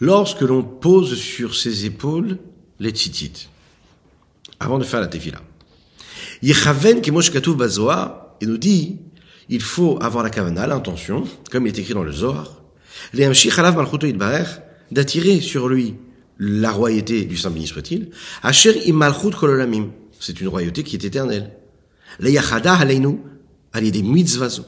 Lorsque 0.00 0.40
l'on 0.40 0.64
pose 0.64 1.14
sur 1.14 1.54
ses 1.54 1.86
épaules 1.86 2.38
les 2.80 2.92
Titit. 2.92 3.48
Avant 4.58 4.80
de 4.80 4.84
faire 4.84 5.00
la 5.00 5.06
tefila. 5.06 5.40
Yechaven 6.42 7.00
et 8.40 8.46
nous 8.46 8.58
dit 8.58 8.98
il 9.48 9.62
faut 9.62 10.02
avoir 10.02 10.24
la 10.24 10.30
kavana, 10.30 10.66
l'intention, 10.66 11.22
comme 11.52 11.68
il 11.68 11.76
est 11.76 11.78
écrit 11.78 11.94
dans 11.94 12.02
le 12.02 12.10
Zohar, 12.10 12.62
d'attirer 14.90 15.40
sur 15.40 15.68
lui 15.68 15.94
la 16.38 16.70
royauté 16.70 17.24
du 17.24 17.36
Saint 17.36 17.50
béni 17.50 17.66
soit-il, 17.66 18.10
c'est 20.20 20.40
une 20.40 20.48
royauté 20.48 20.82
qui 20.82 20.96
est 20.96 21.04
éternelle. 21.04 21.50
des 22.20 24.02
mitzvahs, 24.02 24.60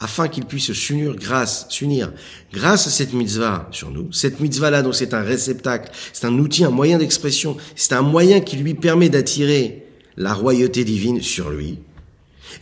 afin 0.00 0.28
qu'il 0.28 0.46
puisse 0.46 0.72
s'unir 0.72 1.14
grâce, 1.14 1.66
s'unir 1.68 2.12
grâce 2.52 2.86
à 2.86 2.90
cette 2.90 3.12
mitzvah 3.12 3.68
sur 3.70 3.90
nous. 3.90 4.10
Cette 4.12 4.40
mitzvah-là, 4.40 4.82
donc 4.82 4.94
c'est 4.94 5.14
un 5.14 5.22
réceptacle, 5.22 5.90
c'est 6.12 6.26
un 6.26 6.38
outil, 6.38 6.64
un 6.64 6.70
moyen 6.70 6.98
d'expression, 6.98 7.56
c'est 7.76 7.92
un 7.92 8.02
moyen 8.02 8.40
qui 8.40 8.56
lui 8.56 8.74
permet 8.74 9.10
d'attirer 9.10 9.86
la 10.16 10.32
royauté 10.32 10.84
divine 10.84 11.20
sur 11.20 11.50
lui. 11.50 11.78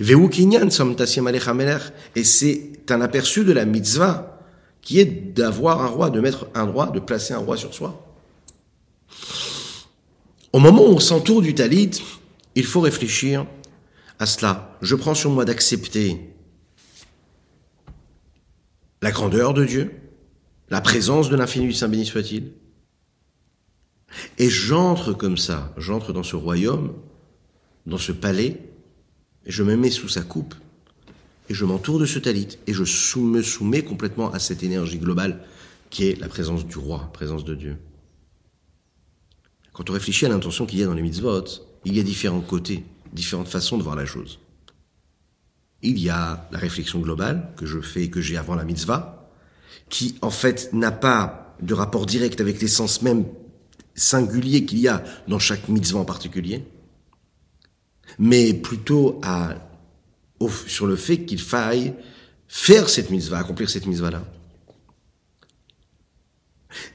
Et 0.00 2.24
c'est 2.24 2.70
un 2.90 3.00
aperçu 3.00 3.44
de 3.44 3.52
la 3.52 3.64
mitzvah 3.64 4.40
qui 4.82 5.00
est 5.00 5.34
d'avoir 5.34 5.82
un 5.82 5.86
roi, 5.86 6.10
de 6.10 6.20
mettre 6.20 6.46
un 6.54 6.64
roi, 6.64 6.86
de 6.86 7.00
placer 7.00 7.34
un 7.34 7.38
roi 7.38 7.56
sur 7.56 7.72
soi. 7.72 8.07
Au 10.52 10.58
moment 10.60 10.82
où 10.82 10.94
on 10.94 10.98
s'entoure 10.98 11.42
du 11.42 11.54
talit, 11.54 11.90
il 12.54 12.64
faut 12.64 12.80
réfléchir 12.80 13.46
à 14.18 14.26
cela. 14.26 14.76
Je 14.80 14.94
prends 14.94 15.14
sur 15.14 15.30
moi 15.30 15.44
d'accepter 15.44 16.18
la 19.02 19.10
grandeur 19.10 19.54
de 19.54 19.64
Dieu, 19.64 19.92
la 20.70 20.80
présence 20.80 21.28
de 21.28 21.36
l'infini 21.36 21.66
du 21.66 21.72
Saint 21.72 21.88
béni 21.88 22.06
soit-il. 22.06 22.52
Et 24.38 24.48
j'entre 24.48 25.12
comme 25.12 25.36
ça, 25.36 25.72
j'entre 25.76 26.12
dans 26.12 26.22
ce 26.22 26.34
royaume, 26.34 26.94
dans 27.86 27.98
ce 27.98 28.12
palais, 28.12 28.60
et 29.44 29.52
je 29.52 29.62
me 29.62 29.76
mets 29.76 29.90
sous 29.90 30.08
sa 30.08 30.22
coupe, 30.22 30.54
et 31.50 31.54
je 31.54 31.64
m'entoure 31.64 31.98
de 31.98 32.06
ce 32.06 32.18
talit, 32.18 32.58
et 32.66 32.72
je 32.72 32.82
me 33.18 33.42
soumets 33.42 33.82
complètement 33.82 34.32
à 34.32 34.38
cette 34.38 34.62
énergie 34.62 34.98
globale 34.98 35.44
qui 35.90 36.08
est 36.08 36.18
la 36.18 36.28
présence 36.28 36.66
du 36.66 36.78
roi, 36.78 37.10
présence 37.12 37.44
de 37.44 37.54
Dieu. 37.54 37.76
Quand 39.78 39.90
on 39.90 39.92
réfléchit 39.92 40.26
à 40.26 40.28
l'intention 40.28 40.66
qu'il 40.66 40.80
y 40.80 40.82
a 40.82 40.86
dans 40.86 40.94
les 40.94 41.02
mitzvot, 41.02 41.44
il 41.84 41.96
y 41.96 42.00
a 42.00 42.02
différents 42.02 42.40
côtés, 42.40 42.82
différentes 43.12 43.46
façons 43.46 43.78
de 43.78 43.84
voir 43.84 43.94
la 43.94 44.06
chose. 44.06 44.40
Il 45.82 46.00
y 46.00 46.10
a 46.10 46.48
la 46.50 46.58
réflexion 46.58 46.98
globale 46.98 47.52
que 47.56 47.64
je 47.64 47.78
fais, 47.80 48.08
que 48.08 48.20
j'ai 48.20 48.36
avant 48.36 48.56
la 48.56 48.64
mitzvah, 48.64 49.30
qui 49.88 50.16
en 50.20 50.30
fait 50.30 50.72
n'a 50.72 50.90
pas 50.90 51.54
de 51.62 51.74
rapport 51.74 52.06
direct 52.06 52.40
avec 52.40 52.60
l'essence 52.60 53.02
même 53.02 53.24
singulier 53.94 54.64
qu'il 54.64 54.80
y 54.80 54.88
a 54.88 55.04
dans 55.28 55.38
chaque 55.38 55.68
mitzvah 55.68 56.00
en 56.00 56.04
particulier, 56.04 56.64
mais 58.18 58.54
plutôt 58.54 59.20
sur 60.66 60.86
le 60.86 60.96
fait 60.96 61.18
qu'il 61.18 61.40
faille 61.40 61.94
faire 62.48 62.88
cette 62.88 63.10
mitzvah, 63.10 63.38
accomplir 63.38 63.70
cette 63.70 63.86
mitzvah-là. 63.86 64.24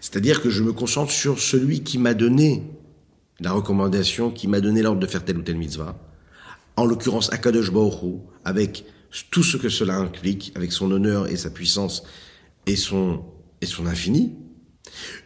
C'est-à-dire 0.02 0.42
que 0.42 0.50
je 0.50 0.64
me 0.64 0.74
concentre 0.74 1.12
sur 1.12 1.40
celui 1.40 1.82
qui 1.82 1.98
m'a 1.98 2.14
donné 2.14 2.64
la 3.44 3.52
recommandation, 3.52 4.32
qui 4.32 4.48
m'a 4.48 4.62
donné 4.62 4.82
l'ordre 4.82 5.00
de 5.00 5.08
faire 5.08 5.26
telle 5.26 5.38
ou 5.38 5.42
telle 5.42 5.58
mitzvah, 5.58 5.98
en 6.78 6.86
l'occurrence 6.86 7.32
Akadosh 7.32 7.72
Baruch 7.72 8.22
avec 8.46 8.86
tout 9.30 9.44
ce 9.44 9.58
que 9.58 9.70
cela 9.70 9.98
implique, 9.98 10.52
avec 10.56 10.72
son 10.72 10.90
honneur 10.92 11.28
et 11.30 11.36
sa 11.36 11.50
puissance 11.50 12.04
et 12.66 12.76
son, 12.76 13.22
et 13.62 13.66
son 13.66 13.86
infini. 13.86 14.34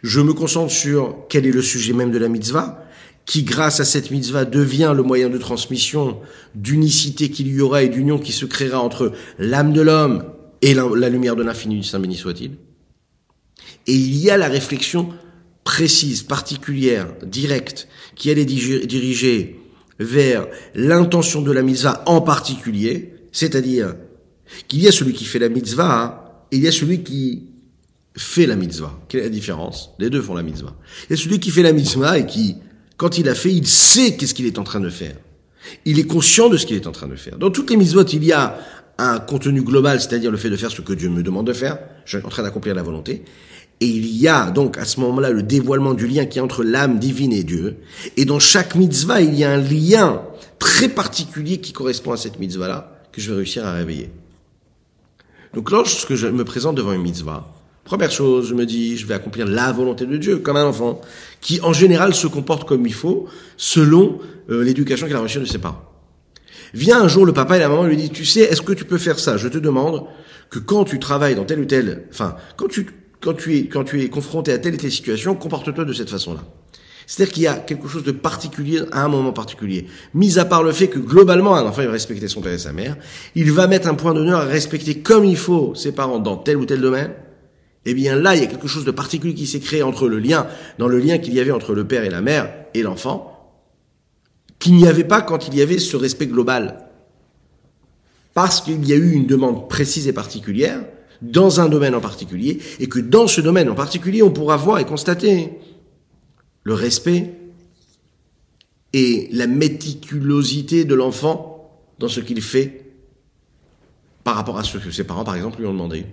Je 0.02 0.20
me 0.20 0.34
concentre 0.34 0.72
sur 0.72 1.26
quel 1.28 1.46
est 1.46 1.52
le 1.52 1.62
sujet 1.62 1.92
même 1.92 2.10
de 2.10 2.18
la 2.18 2.28
mitzvah, 2.28 2.84
qui 3.24 3.42
grâce 3.44 3.80
à 3.80 3.84
cette 3.84 4.10
mitzvah 4.10 4.44
devient 4.44 4.92
le 4.96 5.02
moyen 5.02 5.28
de 5.28 5.38
transmission 5.38 6.18
d'unicité 6.54 7.30
qu'il 7.30 7.48
y 7.48 7.60
aura 7.60 7.82
et 7.82 7.88
d'union 7.88 8.18
qui 8.18 8.32
se 8.32 8.46
créera 8.46 8.80
entre 8.80 9.12
l'âme 9.38 9.72
de 9.72 9.82
l'homme 9.82 10.24
et 10.62 10.74
la, 10.74 10.88
la 10.96 11.08
lumière 11.08 11.36
de 11.36 11.42
l'infini 11.42 11.76
du 11.76 11.84
Saint 11.84 12.00
béni 12.00 12.16
soit-il. 12.16 12.52
Et 13.86 13.94
il 13.94 14.16
y 14.16 14.30
a 14.30 14.36
la 14.36 14.48
réflexion 14.48 15.10
précise, 15.68 16.22
particulière, 16.22 17.08
directe, 17.26 17.88
qui 18.14 18.30
allait 18.30 18.46
diriger 18.46 19.60
vers 19.98 20.46
l'intention 20.74 21.42
de 21.42 21.52
la 21.52 21.60
mitzvah 21.60 22.02
en 22.06 22.22
particulier, 22.22 23.12
c'est-à-dire 23.32 23.94
qu'il 24.66 24.80
y 24.80 24.88
a 24.88 24.92
celui 24.92 25.12
qui 25.12 25.26
fait 25.26 25.38
la 25.38 25.50
mitzvah 25.50 26.46
et 26.50 26.56
il 26.56 26.62
y 26.62 26.68
a 26.68 26.72
celui 26.72 27.02
qui 27.02 27.50
fait 28.16 28.46
la 28.46 28.56
mitzvah. 28.56 28.98
Quelle 29.10 29.20
est 29.20 29.24
la 29.24 29.28
différence? 29.28 29.90
Les 29.98 30.08
deux 30.08 30.22
font 30.22 30.34
la 30.34 30.42
mitzvah. 30.42 30.74
Il 31.10 31.16
y 31.16 31.20
a 31.20 31.22
celui 31.22 31.38
qui 31.38 31.50
fait 31.50 31.62
la 31.62 31.74
mitzvah 31.74 32.18
et 32.18 32.24
qui, 32.24 32.56
quand 32.96 33.18
il 33.18 33.28
a 33.28 33.34
fait, 33.34 33.52
il 33.52 33.66
sait 33.66 34.16
qu'est-ce 34.16 34.32
qu'il 34.32 34.46
est 34.46 34.58
en 34.58 34.64
train 34.64 34.80
de 34.80 34.88
faire. 34.88 35.16
Il 35.84 35.98
est 35.98 36.06
conscient 36.06 36.48
de 36.48 36.56
ce 36.56 36.64
qu'il 36.64 36.76
est 36.76 36.86
en 36.86 36.92
train 36.92 37.08
de 37.08 37.16
faire. 37.16 37.36
Dans 37.36 37.50
toutes 37.50 37.68
les 37.68 37.76
mitzvot, 37.76 38.04
il 38.04 38.24
y 38.24 38.32
a 38.32 38.58
un 38.96 39.18
contenu 39.18 39.60
global, 39.60 40.00
c'est-à-dire 40.00 40.30
le 40.30 40.38
fait 40.38 40.48
de 40.48 40.56
faire 40.56 40.70
ce 40.70 40.80
que 40.80 40.94
Dieu 40.94 41.10
me 41.10 41.22
demande 41.22 41.46
de 41.46 41.52
faire. 41.52 41.78
Je 42.06 42.16
suis 42.16 42.26
en 42.26 42.30
train 42.30 42.42
d'accomplir 42.42 42.74
la 42.74 42.82
volonté. 42.82 43.22
Et 43.80 43.86
il 43.86 44.06
y 44.16 44.26
a 44.26 44.50
donc 44.50 44.76
à 44.76 44.84
ce 44.84 44.98
moment-là 45.00 45.30
le 45.30 45.42
dévoilement 45.42 45.94
du 45.94 46.08
lien 46.08 46.26
qui 46.26 46.38
est 46.38 46.42
entre 46.42 46.64
l'âme 46.64 46.98
divine 46.98 47.32
et 47.32 47.44
Dieu. 47.44 47.76
Et 48.16 48.24
dans 48.24 48.40
chaque 48.40 48.74
mitzvah, 48.74 49.20
il 49.20 49.34
y 49.34 49.44
a 49.44 49.52
un 49.52 49.58
lien 49.58 50.22
très 50.58 50.88
particulier 50.88 51.58
qui 51.58 51.72
correspond 51.72 52.12
à 52.12 52.16
cette 52.16 52.40
mitzvah-là 52.40 52.92
que 53.12 53.20
je 53.20 53.30
vais 53.30 53.36
réussir 53.36 53.64
à 53.64 53.72
réveiller. 53.72 54.10
Donc 55.54 55.70
lorsque 55.70 56.14
je 56.14 56.26
me 56.26 56.44
présente 56.44 56.76
devant 56.76 56.92
une 56.92 57.02
mitzvah, 57.02 57.54
première 57.84 58.10
chose, 58.10 58.48
je 58.48 58.54
me 58.54 58.66
dis, 58.66 58.96
je 58.96 59.06
vais 59.06 59.14
accomplir 59.14 59.46
la 59.46 59.72
volonté 59.72 60.06
de 60.06 60.16
Dieu 60.16 60.38
comme 60.38 60.56
un 60.56 60.66
enfant 60.66 61.00
qui 61.40 61.60
en 61.60 61.72
général 61.72 62.14
se 62.14 62.26
comporte 62.26 62.68
comme 62.68 62.84
il 62.84 62.92
faut 62.92 63.28
selon 63.56 64.18
euh, 64.50 64.62
l'éducation 64.62 65.06
qu'il 65.06 65.16
a 65.16 65.20
reçue 65.20 65.38
de 65.38 65.44
ses 65.44 65.58
parents. 65.58 65.84
Vient 66.74 67.00
un 67.00 67.08
jour 67.08 67.24
le 67.24 67.32
papa 67.32 67.56
et 67.56 67.60
la 67.60 67.68
maman 67.68 67.84
lui 67.84 67.96
dit, 67.96 68.10
tu 68.10 68.24
sais, 68.24 68.40
est-ce 68.40 68.60
que 68.60 68.72
tu 68.72 68.84
peux 68.84 68.98
faire 68.98 69.18
ça? 69.18 69.36
Je 69.36 69.48
te 69.48 69.56
demande 69.56 70.04
que 70.50 70.58
quand 70.58 70.84
tu 70.84 70.98
travailles 70.98 71.34
dans 71.34 71.44
telle 71.44 71.60
ou 71.60 71.64
telle, 71.64 72.04
enfin, 72.10 72.36
quand 72.56 72.68
tu 72.68 72.86
quand 73.20 73.34
tu 73.34 73.56
es, 73.56 73.66
quand 73.66 73.84
tu 73.84 74.02
es 74.02 74.08
confronté 74.08 74.52
à 74.52 74.58
telle 74.58 74.74
et 74.74 74.78
telle 74.78 74.92
situation, 74.92 75.34
comporte-toi 75.34 75.84
de 75.84 75.92
cette 75.92 76.10
façon-là. 76.10 76.44
C'est-à-dire 77.06 77.32
qu'il 77.32 77.42
y 77.44 77.46
a 77.46 77.54
quelque 77.54 77.88
chose 77.88 78.04
de 78.04 78.12
particulier 78.12 78.82
à 78.92 79.02
un 79.02 79.08
moment 79.08 79.32
particulier. 79.32 79.86
Mis 80.12 80.38
à 80.38 80.44
part 80.44 80.62
le 80.62 80.72
fait 80.72 80.88
que 80.88 80.98
globalement, 80.98 81.56
un 81.56 81.64
enfant, 81.64 81.80
il 81.80 81.86
va 81.86 81.92
respecter 81.92 82.28
son 82.28 82.42
père 82.42 82.52
et 82.52 82.58
sa 82.58 82.74
mère, 82.74 82.98
il 83.34 83.50
va 83.50 83.66
mettre 83.66 83.88
un 83.88 83.94
point 83.94 84.12
d'honneur 84.12 84.40
à 84.40 84.44
respecter 84.44 84.98
comme 84.98 85.24
il 85.24 85.38
faut 85.38 85.74
ses 85.74 85.92
parents 85.92 86.18
dans 86.18 86.36
tel 86.36 86.58
ou 86.58 86.66
tel 86.66 86.82
domaine, 86.82 87.12
eh 87.86 87.94
bien 87.94 88.14
là, 88.14 88.36
il 88.36 88.42
y 88.42 88.44
a 88.44 88.46
quelque 88.46 88.68
chose 88.68 88.84
de 88.84 88.90
particulier 88.90 89.32
qui 89.32 89.46
s'est 89.46 89.60
créé 89.60 89.82
entre 89.82 90.06
le 90.06 90.18
lien, 90.18 90.46
dans 90.78 90.86
le 90.86 90.98
lien 90.98 91.16
qu'il 91.16 91.32
y 91.32 91.40
avait 91.40 91.50
entre 91.50 91.74
le 91.74 91.86
père 91.86 92.04
et 92.04 92.10
la 92.10 92.20
mère 92.20 92.52
et 92.74 92.82
l'enfant, 92.82 93.56
qu'il 94.58 94.74
n'y 94.74 94.86
avait 94.86 95.04
pas 95.04 95.22
quand 95.22 95.48
il 95.48 95.54
y 95.54 95.62
avait 95.62 95.78
ce 95.78 95.96
respect 95.96 96.26
global. 96.26 96.90
Parce 98.34 98.60
qu'il 98.60 98.86
y 98.86 98.92
a 98.92 98.96
eu 98.96 99.12
une 99.12 99.26
demande 99.26 99.70
précise 99.70 100.08
et 100.08 100.12
particulière, 100.12 100.80
dans 101.22 101.60
un 101.60 101.68
domaine 101.68 101.94
en 101.94 102.00
particulier, 102.00 102.58
et 102.78 102.88
que 102.88 102.98
dans 102.98 103.26
ce 103.26 103.40
domaine 103.40 103.68
en 103.68 103.74
particulier, 103.74 104.22
on 104.22 104.30
pourra 104.30 104.56
voir 104.56 104.78
et 104.78 104.84
constater 104.84 105.50
le 106.62 106.74
respect 106.74 107.34
et 108.92 109.28
la 109.32 109.46
méticulosité 109.46 110.84
de 110.84 110.94
l'enfant 110.94 111.70
dans 111.98 112.08
ce 112.08 112.20
qu'il 112.20 112.40
fait 112.40 112.84
par 114.24 114.36
rapport 114.36 114.58
à 114.58 114.64
ce 114.64 114.78
que 114.78 114.90
ses 114.90 115.04
parents, 115.04 115.24
par 115.24 115.36
exemple, 115.36 115.58
lui 115.60 115.66
ont 115.66 115.72
demandé. 115.72 116.06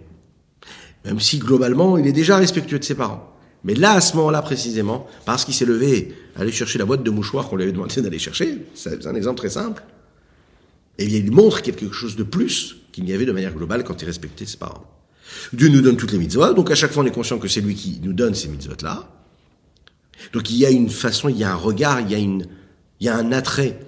Même 1.03 1.19
si 1.19 1.37
globalement, 1.37 1.97
il 1.97 2.07
est 2.07 2.13
déjà 2.13 2.37
respectueux 2.37 2.79
de 2.79 2.83
ses 2.83 2.95
parents. 2.95 3.31
Mais 3.63 3.75
là, 3.75 3.93
à 3.93 4.01
ce 4.01 4.15
moment-là 4.17 4.41
précisément, 4.41 5.07
parce 5.25 5.43
qu'il 5.43 5.53
s'est 5.53 5.65
levé, 5.65 6.15
aller 6.35 6.51
chercher 6.51 6.79
la 6.79 6.85
boîte 6.85 7.03
de 7.03 7.09
mouchoirs 7.09 7.49
qu'on 7.49 7.55
lui 7.55 7.63
avait 7.63 7.71
demandé 7.71 8.01
d'aller 8.01 8.19
chercher, 8.19 8.65
c'est 8.73 9.05
un 9.05 9.15
exemple 9.15 9.37
très 9.37 9.49
simple, 9.49 9.83
bien, 10.97 11.07
il 11.07 11.31
montre 11.31 11.61
quelque 11.61 11.91
chose 11.91 12.15
de 12.15 12.23
plus 12.23 12.77
qu'il 12.91 13.03
n'y 13.03 13.13
avait 13.13 13.25
de 13.25 13.31
manière 13.31 13.53
globale 13.53 13.83
quand 13.83 14.01
il 14.01 14.05
respectait 14.05 14.45
ses 14.45 14.57
parents. 14.57 14.94
Dieu 15.53 15.69
nous 15.69 15.81
donne 15.81 15.97
toutes 15.97 16.11
les 16.11 16.17
mitzvahs, 16.17 16.53
donc 16.53 16.71
à 16.71 16.75
chaque 16.75 16.91
fois 16.91 17.03
on 17.03 17.05
est 17.05 17.11
conscient 17.11 17.39
que 17.39 17.47
c'est 17.47 17.61
lui 17.61 17.75
qui 17.75 17.99
nous 18.03 18.13
donne 18.13 18.35
ces 18.35 18.47
mitzvahs-là. 18.47 19.09
Donc 20.33 20.49
il 20.49 20.57
y 20.57 20.65
a 20.65 20.69
une 20.69 20.89
façon, 20.89 21.29
il 21.29 21.37
y 21.37 21.43
a 21.43 21.51
un 21.51 21.55
regard, 21.55 22.01
il 22.01 22.11
y 22.11 22.15
a, 22.15 22.17
une, 22.17 22.47
il 22.99 23.05
y 23.05 23.09
a 23.09 23.15
un 23.15 23.31
attrait 23.31 23.79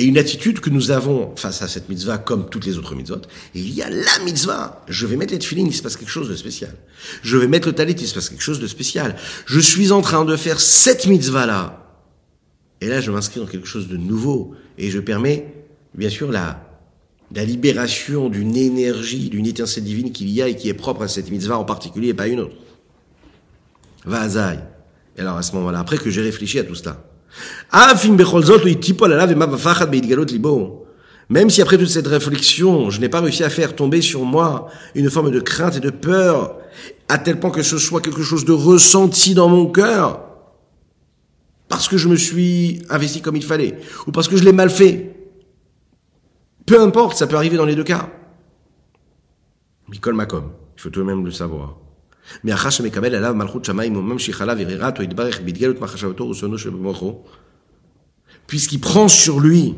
et 0.00 0.04
une 0.04 0.16
attitude 0.16 0.60
que 0.60 0.70
nous 0.70 0.90
avons 0.90 1.36
face 1.36 1.60
à 1.60 1.68
cette 1.68 1.90
mitzvah 1.90 2.16
comme 2.16 2.48
toutes 2.48 2.64
les 2.64 2.78
autres 2.78 2.94
mitzvahs. 2.94 3.20
Et 3.54 3.60
il 3.60 3.74
y 3.74 3.82
a 3.82 3.90
la 3.90 4.24
mitzvah. 4.24 4.82
Je 4.88 5.06
vais 5.06 5.16
mettre 5.16 5.32
les 5.32 5.38
tefillin, 5.38 5.66
il 5.66 5.74
se 5.74 5.82
passe 5.82 5.98
quelque 5.98 6.10
chose 6.10 6.30
de 6.30 6.36
spécial. 6.36 6.74
Je 7.22 7.36
vais 7.36 7.46
mettre 7.46 7.68
le 7.68 7.74
talit, 7.74 7.92
il 7.92 8.06
se 8.06 8.14
passe 8.14 8.30
quelque 8.30 8.42
chose 8.42 8.60
de 8.60 8.66
spécial. 8.66 9.16
Je 9.44 9.60
suis 9.60 9.92
en 9.92 10.00
train 10.00 10.24
de 10.24 10.36
faire 10.36 10.58
cette 10.58 11.06
mitzvah-là. 11.06 11.86
Et 12.80 12.88
là, 12.88 13.02
je 13.02 13.10
m'inscris 13.10 13.40
dans 13.40 13.46
quelque 13.46 13.66
chose 13.66 13.88
de 13.88 13.98
nouveau. 13.98 14.54
Et 14.78 14.90
je 14.90 14.98
permets, 15.00 15.52
bien 15.94 16.08
sûr, 16.08 16.32
la, 16.32 16.69
la 17.34 17.44
libération 17.44 18.28
d'une 18.28 18.56
énergie, 18.56 19.28
d'une 19.28 19.46
étincelle 19.46 19.84
divine 19.84 20.12
qu'il 20.12 20.28
y 20.30 20.42
a 20.42 20.48
et 20.48 20.56
qui 20.56 20.68
est 20.68 20.74
propre 20.74 21.02
à 21.02 21.08
cette 21.08 21.30
mitzvah 21.30 21.58
en 21.58 21.64
particulier 21.64 22.08
et 22.08 22.14
pas 22.14 22.26
une 22.26 22.40
autre. 22.40 22.56
Vazaï. 24.04 24.58
Et 25.16 25.20
alors 25.20 25.36
à 25.36 25.42
ce 25.42 25.54
moment-là, 25.56 25.78
après 25.78 25.98
que 25.98 26.10
j'ai 26.10 26.22
réfléchi 26.22 26.58
à 26.58 26.64
tout 26.64 26.74
cela, 26.74 27.04
même 31.28 31.50
si 31.50 31.62
après 31.62 31.78
toute 31.78 31.88
cette 31.88 32.06
réflexion, 32.08 32.90
je 32.90 33.00
n'ai 33.00 33.08
pas 33.08 33.20
réussi 33.20 33.44
à 33.44 33.50
faire 33.50 33.76
tomber 33.76 34.00
sur 34.00 34.24
moi 34.24 34.68
une 34.96 35.08
forme 35.08 35.30
de 35.30 35.38
crainte 35.38 35.76
et 35.76 35.80
de 35.80 35.90
peur, 35.90 36.56
à 37.08 37.18
tel 37.18 37.38
point 37.38 37.50
que 37.50 37.62
ce 37.62 37.78
soit 37.78 38.00
quelque 38.00 38.22
chose 38.22 38.44
de 38.44 38.52
ressenti 38.52 39.34
dans 39.34 39.48
mon 39.48 39.66
cœur, 39.66 40.26
parce 41.68 41.86
que 41.86 41.96
je 41.96 42.08
me 42.08 42.16
suis 42.16 42.82
investi 42.90 43.20
comme 43.20 43.36
il 43.36 43.44
fallait, 43.44 43.78
ou 44.08 44.10
parce 44.10 44.26
que 44.26 44.36
je 44.36 44.42
l'ai 44.42 44.52
mal 44.52 44.70
fait. 44.70 45.19
Peu 46.66 46.80
importe, 46.80 47.16
ça 47.16 47.26
peut 47.26 47.36
arriver 47.36 47.56
dans 47.56 47.64
les 47.64 47.74
deux 47.74 47.84
cas. 47.84 48.08
Mikol 49.88 50.14
Makom. 50.14 50.52
Il 50.76 50.80
faut 50.80 50.90
tout 50.90 51.00
de 51.00 51.04
même 51.04 51.24
le 51.24 51.30
savoir. 51.30 51.76
Shebemocho. 56.56 57.24
Puisqu'il 58.46 58.80
prend 58.80 59.08
sur 59.08 59.40
lui 59.40 59.74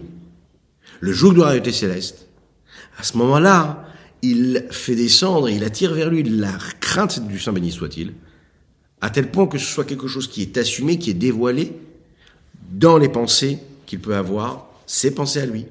le 1.01 1.13
joug 1.13 1.33
de 1.33 1.41
la 1.41 1.47
réalité 1.47 1.73
céleste, 1.73 2.29
à 2.99 3.03
ce 3.03 3.17
moment-là, 3.19 3.87
il 4.23 4.67
fait 4.71 4.95
descendre, 4.95 5.49
il 5.49 5.65
attire 5.65 5.95
vers 5.95 6.09
lui 6.09 6.23
la 6.23 6.57
crainte 6.81 7.27
du 7.27 7.41
Saint 7.41 7.53
béni 7.53 7.73
soit-il, 7.73 8.15
à 9.01 9.11
tel 9.11 9.31
point 9.31 9.47
que 9.47 9.59
ce 9.59 9.67
soit 9.67 9.85
quelque 9.85 10.07
chose 10.07 10.29
qui 10.29 10.43
est 10.43 10.57
assumé, 10.57 10.99
qui 10.99 11.11
est 11.11 11.15
dévoilé 11.15 11.73
dans 12.71 12.99
les 12.99 13.09
pensées 13.09 13.59
qu'il 13.85 13.99
peut 13.99 14.15
avoir, 14.15 14.67
ses 14.87 15.13
pensées 15.13 15.41
à 15.41 15.47
lui, 15.47 15.67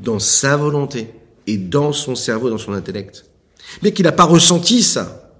dans 0.00 0.18
sa 0.18 0.56
volonté 0.56 1.10
et 1.46 1.56
dans 1.56 1.92
son 1.92 2.14
cerveau, 2.14 2.50
dans 2.50 2.58
son 2.58 2.72
intellect. 2.72 3.24
Mais 3.82 3.92
qu'il 3.92 4.04
n'a 4.04 4.12
pas 4.12 4.24
ressenti 4.24 4.82
ça, 4.82 5.32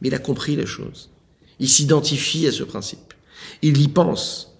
mais 0.00 0.08
il 0.08 0.14
a 0.14 0.18
compris 0.18 0.56
les 0.56 0.66
choses. 0.66 1.10
Il 1.58 1.68
s'identifie 1.68 2.46
à 2.46 2.52
ce 2.52 2.62
principe. 2.62 3.14
Il 3.62 3.80
y 3.80 3.88
pense. 3.88 4.56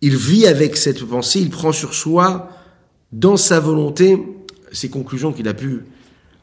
Il 0.00 0.16
vit 0.16 0.46
avec 0.46 0.76
cette 0.76 1.04
pensée, 1.04 1.40
il 1.40 1.50
prend 1.50 1.72
sur 1.72 1.94
soi, 1.94 2.50
dans 3.12 3.36
sa 3.36 3.60
volonté, 3.60 4.20
ces 4.72 4.90
conclusions 4.90 5.32
qu'il 5.32 5.48
a 5.48 5.54
pu 5.54 5.84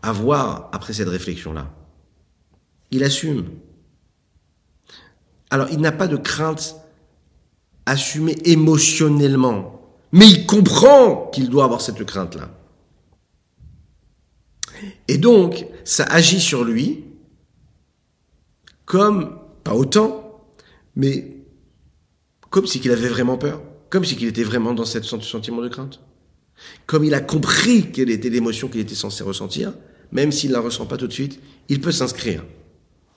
avoir 0.02 0.70
après 0.72 0.94
cette 0.94 1.10
réflexion-là. 1.10 1.72
Il 2.92 3.04
assume. 3.04 3.46
Alors, 5.50 5.68
il 5.72 5.80
n'a 5.80 5.92
pas 5.92 6.08
de 6.08 6.16
crainte 6.16 6.76
assumée 7.86 8.38
émotionnellement, 8.46 9.79
mais 10.12 10.28
il 10.28 10.46
comprend 10.46 11.30
qu'il 11.34 11.50
doit 11.50 11.66
avoir 11.66 11.82
cette 11.82 12.04
crainte-là. 12.04 12.50
Et 15.08 15.18
donc, 15.18 15.66
ça 15.84 16.04
agit 16.06 16.40
sur 16.40 16.64
lui 16.64 17.04
comme, 18.86 19.38
pas 19.64 19.74
autant, 19.74 20.42
mais 20.96 21.38
comme 22.50 22.66
si 22.66 22.80
qu'il 22.80 22.92
avait 22.92 23.10
vraiment 23.10 23.38
peur, 23.38 23.62
comme 23.90 24.06
si 24.06 24.16
qu'il 24.16 24.28
était 24.28 24.44
vraiment 24.44 24.74
dans 24.74 24.86
ce 24.86 25.02
sentiment 25.02 25.62
de 25.62 25.70
crainte. 25.70 26.00
Comme 26.86 27.06
il 27.06 27.14
a 27.14 27.22
compris 27.22 27.92
quelle 27.92 28.10
était 28.10 28.30
l'émotion 28.30 28.68
qu'il 28.68 28.82
était 28.82 28.96
censé 28.96 29.24
ressentir, 29.24 29.74
même 30.12 30.32
s'il 30.32 30.50
ne 30.50 30.56
la 30.56 30.62
ressent 30.62 30.86
pas 30.86 30.98
tout 30.98 31.08
de 31.08 31.14
suite, 31.14 31.40
il 31.70 31.82
peut 31.82 31.92
s'inscrire 31.92 32.44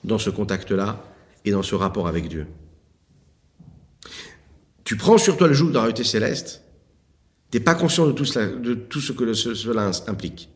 dans 0.03 0.19
ce 0.19 0.29
contact-là 0.29 1.03
et 1.45 1.51
dans 1.51 1.63
ce 1.63 1.75
rapport 1.75 2.07
avec 2.07 2.27
Dieu. 2.27 2.47
Tu 4.83 4.97
prends 4.97 5.17
sur 5.17 5.37
toi 5.37 5.47
le 5.47 5.53
joug 5.53 5.69
de 5.69 5.73
la 5.73 5.81
réalité 5.81 6.03
céleste, 6.03 6.62
t'es 7.53 7.59
pas 7.59 7.75
conscient 7.75 8.07
de 8.07 8.13
tout, 8.13 8.25
cela, 8.25 8.47
de 8.47 8.73
tout 8.73 8.99
ce 8.99 9.11
que 9.11 9.31
cela 9.35 9.91
implique. 10.07 10.49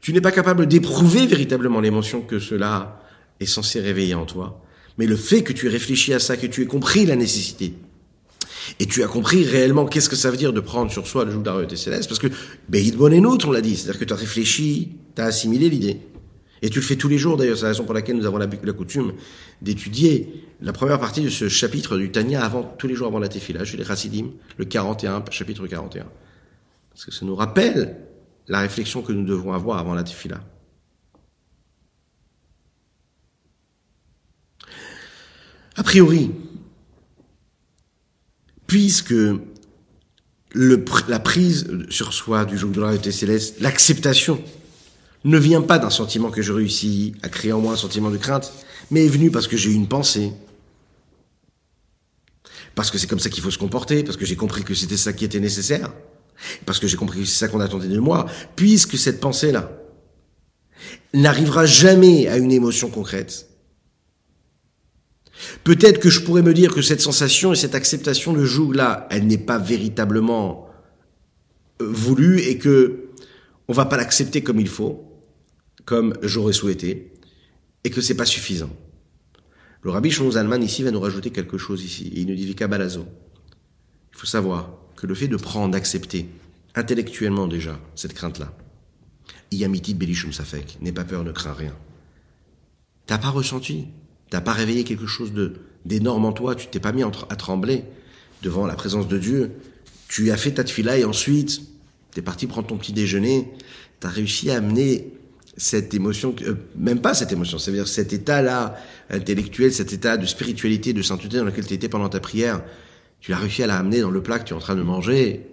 Tu 0.00 0.12
n'es 0.12 0.20
pas 0.20 0.32
capable 0.32 0.66
d'éprouver 0.66 1.24
véritablement 1.28 1.80
l'émotion 1.80 2.20
que 2.20 2.40
cela 2.40 3.00
est 3.38 3.46
censé 3.46 3.78
réveiller 3.78 4.14
en 4.14 4.26
toi. 4.26 4.60
Mais 4.98 5.06
le 5.06 5.14
fait 5.14 5.44
que 5.44 5.52
tu 5.52 5.68
aies 5.68 5.70
réfléchi 5.70 6.12
à 6.12 6.18
ça, 6.18 6.36
que 6.36 6.48
tu 6.48 6.62
aies 6.62 6.66
compris 6.66 7.06
la 7.06 7.14
nécessité, 7.14 7.74
et 8.80 8.86
tu 8.86 9.04
as 9.04 9.06
compris 9.06 9.44
réellement 9.44 9.86
qu'est-ce 9.86 10.08
que 10.08 10.16
ça 10.16 10.32
veut 10.32 10.36
dire 10.36 10.52
de 10.52 10.58
prendre 10.58 10.90
sur 10.90 11.06
soi 11.06 11.24
le 11.24 11.30
joug 11.30 11.42
de 11.42 11.46
la 11.46 11.52
réalité 11.52 11.76
céleste, 11.76 12.08
parce 12.08 12.18
que 12.18 12.26
Beïd 12.68 12.96
Bon 12.96 13.12
et 13.12 13.24
on 13.24 13.52
l'a 13.52 13.60
dit, 13.60 13.76
c'est-à-dire 13.76 14.00
que 14.00 14.04
tu 14.04 14.12
as 14.12 14.16
réfléchi, 14.16 14.96
tu 15.14 15.22
as 15.22 15.26
assimilé 15.26 15.68
l'idée. 15.68 16.00
Et 16.60 16.70
tu 16.70 16.80
le 16.80 16.84
fais 16.84 16.96
tous 16.96 17.08
les 17.08 17.18
jours 17.18 17.36
d'ailleurs, 17.36 17.56
c'est 17.56 17.62
la 17.62 17.68
raison 17.68 17.84
pour 17.84 17.94
laquelle 17.94 18.16
nous 18.16 18.26
avons 18.26 18.38
la, 18.38 18.48
coutume 18.48 19.12
d'étudier 19.60 20.42
la 20.60 20.72
première 20.72 20.98
partie 20.98 21.22
de 21.22 21.28
ce 21.28 21.48
chapitre 21.48 21.98
du 21.98 22.10
Tania 22.10 22.44
avant, 22.44 22.64
tous 22.64 22.88
les 22.88 22.96
jours 22.96 23.06
avant 23.06 23.20
la 23.20 23.28
Tefila, 23.28 23.64
chez 23.64 23.76
les 23.76 23.84
Chassidim, 23.84 24.32
le 24.56 24.64
41, 24.64 25.22
chapitre 25.30 25.68
41. 25.68 26.06
Parce 26.92 27.06
que 27.06 27.12
ça 27.12 27.24
nous 27.24 27.34
rappelle 27.34 27.96
la 28.48 28.60
réflexion 28.60 29.02
que 29.02 29.12
nous 29.12 29.24
devons 29.24 29.52
avoir 29.52 29.78
avant 29.78 29.94
la 29.94 30.04
Tefila. 30.04 30.40
A 35.74 35.82
priori, 35.82 36.30
puisque 38.66 39.14
la 40.54 41.18
prise 41.20 41.66
sur 41.88 42.12
soi 42.12 42.44
du 42.44 42.58
jour 42.58 42.70
de 42.70 42.80
la 42.80 42.88
réalité 42.88 43.10
céleste, 43.10 43.60
l'acceptation, 43.60 44.42
ne 45.24 45.38
vient 45.38 45.62
pas 45.62 45.78
d'un 45.78 45.90
sentiment 45.90 46.30
que 46.30 46.42
je 46.42 46.52
réussis 46.52 47.14
à 47.22 47.28
créer 47.28 47.52
en 47.52 47.60
moi 47.60 47.72
un 47.72 47.76
sentiment 47.76 48.10
de 48.10 48.16
crainte, 48.18 48.52
mais 48.90 49.06
est 49.06 49.08
venu 49.08 49.30
parce 49.30 49.46
que 49.46 49.56
j'ai 49.56 49.70
eu 49.70 49.74
une 49.74 49.88
pensée, 49.88 50.32
parce 52.74 52.90
que 52.90 52.98
c'est 52.98 53.06
comme 53.06 53.20
ça 53.20 53.30
qu'il 53.30 53.42
faut 53.42 53.50
se 53.50 53.58
comporter, 53.58 54.02
parce 54.02 54.16
que 54.16 54.26
j'ai 54.26 54.36
compris 54.36 54.64
que 54.64 54.74
c'était 54.74 54.96
ça 54.96 55.12
qui 55.12 55.24
était 55.24 55.40
nécessaire, 55.40 55.92
parce 56.66 56.78
que 56.78 56.86
j'ai 56.86 56.96
compris 56.96 57.20
que 57.20 57.26
c'est 57.26 57.38
ça 57.38 57.48
qu'on 57.48 57.60
attendait 57.60 57.88
de 57.88 57.98
moi, 57.98 58.26
puisque 58.56 58.96
cette 58.98 59.20
pensée-là 59.20 59.72
n'arrivera 61.14 61.66
jamais 61.66 62.28
à 62.28 62.36
une 62.38 62.52
émotion 62.52 62.90
concrète. 62.90 63.48
Peut-être 65.64 66.00
que 66.00 66.10
je 66.10 66.20
pourrais 66.20 66.42
me 66.42 66.54
dire 66.54 66.74
que 66.74 66.82
cette 66.82 67.00
sensation 67.00 67.52
et 67.52 67.56
cette 67.56 67.74
acceptation 67.74 68.32
de 68.32 68.44
joug-là, 68.44 69.06
elle 69.10 69.26
n'est 69.26 69.38
pas 69.38 69.58
véritablement 69.58 70.68
euh, 71.80 71.88
voulue 71.90 72.40
et 72.40 72.58
que 72.58 73.08
on 73.68 73.72
va 73.72 73.86
pas 73.86 73.96
l'accepter 73.96 74.42
comme 74.42 74.60
il 74.60 74.68
faut, 74.68 75.04
comme 75.84 76.14
j'aurais 76.22 76.52
souhaité, 76.52 77.12
et 77.84 77.90
que 77.90 78.00
c'est 78.00 78.16
pas 78.16 78.24
suffisant. 78.24 78.70
Le 79.82 79.90
rabbi 79.90 80.10
Shlomo 80.10 80.32
Zalman 80.32 80.62
ici 80.62 80.82
va 80.82 80.90
nous 80.90 81.00
rajouter 81.00 81.30
quelque 81.30 81.58
chose 81.58 81.82
ici. 81.84 82.12
il 82.14 82.26
nous 82.26 82.34
dit 82.34 82.54
Kabalazo. 82.54 83.06
Il 84.12 84.18
faut 84.18 84.26
savoir 84.26 84.81
que 85.02 85.08
le 85.08 85.16
fait 85.16 85.26
de 85.26 85.36
prendre, 85.36 85.72
d'accepter, 85.72 86.28
intellectuellement 86.76 87.48
déjà, 87.48 87.80
cette 87.96 88.14
crainte-là, 88.14 88.52
Yamitit 89.50 89.94
Belishum 89.94 90.32
Safek, 90.32 90.78
n'aie 90.80 90.92
pas 90.92 91.02
peur, 91.02 91.24
ne 91.24 91.32
crains 91.32 91.54
rien. 91.54 91.74
T'as 93.06 93.18
pas 93.18 93.30
ressenti, 93.30 93.88
t'as 94.30 94.40
pas 94.40 94.52
réveillé 94.52 94.84
quelque 94.84 95.08
chose 95.08 95.32
de 95.32 95.54
d'énorme 95.84 96.24
en 96.24 96.32
toi, 96.32 96.54
tu 96.54 96.68
t'es 96.68 96.78
pas 96.78 96.92
mis 96.92 97.02
à 97.02 97.10
trembler 97.10 97.82
devant 98.42 98.64
la 98.64 98.76
présence 98.76 99.08
de 99.08 99.18
Dieu, 99.18 99.50
tu 100.06 100.30
as 100.30 100.36
fait 100.36 100.52
ta 100.52 100.62
tefila 100.62 100.96
et 100.96 101.04
ensuite, 101.04 101.62
t'es 102.12 102.22
parti 102.22 102.46
prendre 102.46 102.68
ton 102.68 102.76
petit 102.76 102.92
déjeuner, 102.92 103.50
t'as 103.98 104.08
réussi 104.08 104.52
à 104.52 104.58
amener 104.58 105.12
cette 105.56 105.94
émotion, 105.94 106.32
euh, 106.42 106.54
même 106.76 107.00
pas 107.00 107.14
cette 107.14 107.32
émotion, 107.32 107.58
c'est-à-dire 107.58 107.88
cet 107.88 108.12
état-là 108.12 108.76
intellectuel, 109.10 109.72
cet 109.72 109.92
état 109.92 110.16
de 110.16 110.26
spiritualité, 110.26 110.92
de 110.92 111.02
sainteté 111.02 111.38
dans 111.38 111.44
lequel 111.44 111.66
tu 111.66 111.74
étais 111.74 111.88
pendant 111.88 112.08
ta 112.08 112.20
prière, 112.20 112.62
tu 113.22 113.30
l'as 113.30 113.38
réussi 113.38 113.62
à 113.62 113.68
la 113.68 113.80
dans 113.82 114.10
le 114.10 114.22
plat 114.22 114.40
que 114.40 114.44
tu 114.44 114.52
es 114.52 114.56
en 114.56 114.60
train 114.60 114.74
de 114.74 114.82
manger. 114.82 115.46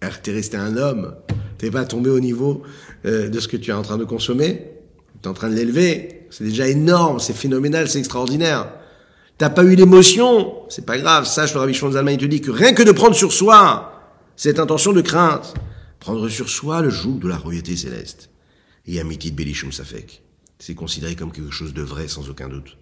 T'es 0.22 0.30
resté 0.30 0.58
un 0.58 0.76
homme. 0.76 1.16
T'es 1.56 1.70
pas 1.70 1.86
tombé 1.86 2.10
au 2.10 2.20
niveau 2.20 2.62
euh, 3.06 3.30
de 3.30 3.40
ce 3.40 3.48
que 3.48 3.56
tu 3.56 3.70
es 3.70 3.72
en 3.72 3.80
train 3.80 3.96
de 3.96 4.04
consommer. 4.04 4.66
Tu 5.22 5.26
es 5.26 5.28
en 5.28 5.32
train 5.32 5.48
de 5.48 5.54
l'élever. 5.54 6.26
C'est 6.30 6.44
déjà 6.44 6.68
énorme, 6.68 7.18
c'est 7.18 7.32
phénoménal, 7.32 7.88
c'est 7.88 7.98
extraordinaire. 7.98 8.74
T'as 9.38 9.48
pas 9.48 9.64
eu 9.64 9.74
l'émotion, 9.74 10.52
c'est 10.68 10.84
pas 10.84 10.98
grave. 10.98 11.24
Sache, 11.24 11.54
le 11.54 11.60
Rabbi 11.60 11.72
Shimon 11.72 12.06
il 12.06 12.18
te 12.18 12.26
dit 12.26 12.42
que 12.42 12.50
rien 12.50 12.74
que 12.74 12.82
de 12.82 12.92
prendre 12.92 13.16
sur 13.16 13.32
soi 13.32 14.14
cette 14.36 14.58
intention 14.58 14.92
de 14.92 15.00
crainte, 15.00 15.54
prendre 15.98 16.28
sur 16.28 16.50
soi 16.50 16.82
le 16.82 16.90
joug 16.90 17.20
de 17.20 17.28
la 17.28 17.38
royauté 17.38 17.74
céleste. 17.74 18.28
Et 18.86 19.00
Amitit 19.00 19.30
Belishum 19.30 19.72
Safek. 19.72 20.22
C'est 20.58 20.74
considéré 20.74 21.16
comme 21.16 21.32
quelque 21.32 21.50
chose 21.50 21.72
de 21.72 21.82
vrai, 21.82 22.06
sans 22.06 22.28
aucun 22.28 22.48
doute. 22.48 22.76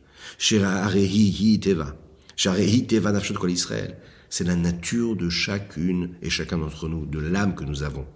Arehi 0.64 1.60
Teva. 1.60 1.94
C'est 4.30 4.45
la 4.45 4.55
nature 4.55 5.16
de 5.16 5.28
chacune 5.28 6.14
et 6.22 6.30
chacun 6.30 6.59
d'entre 6.59 6.89
nous, 6.89 7.05
de 7.05 7.18
l'âme 7.18 7.57
que 7.57 7.64
nous 7.64 7.82
avons, 7.82 8.07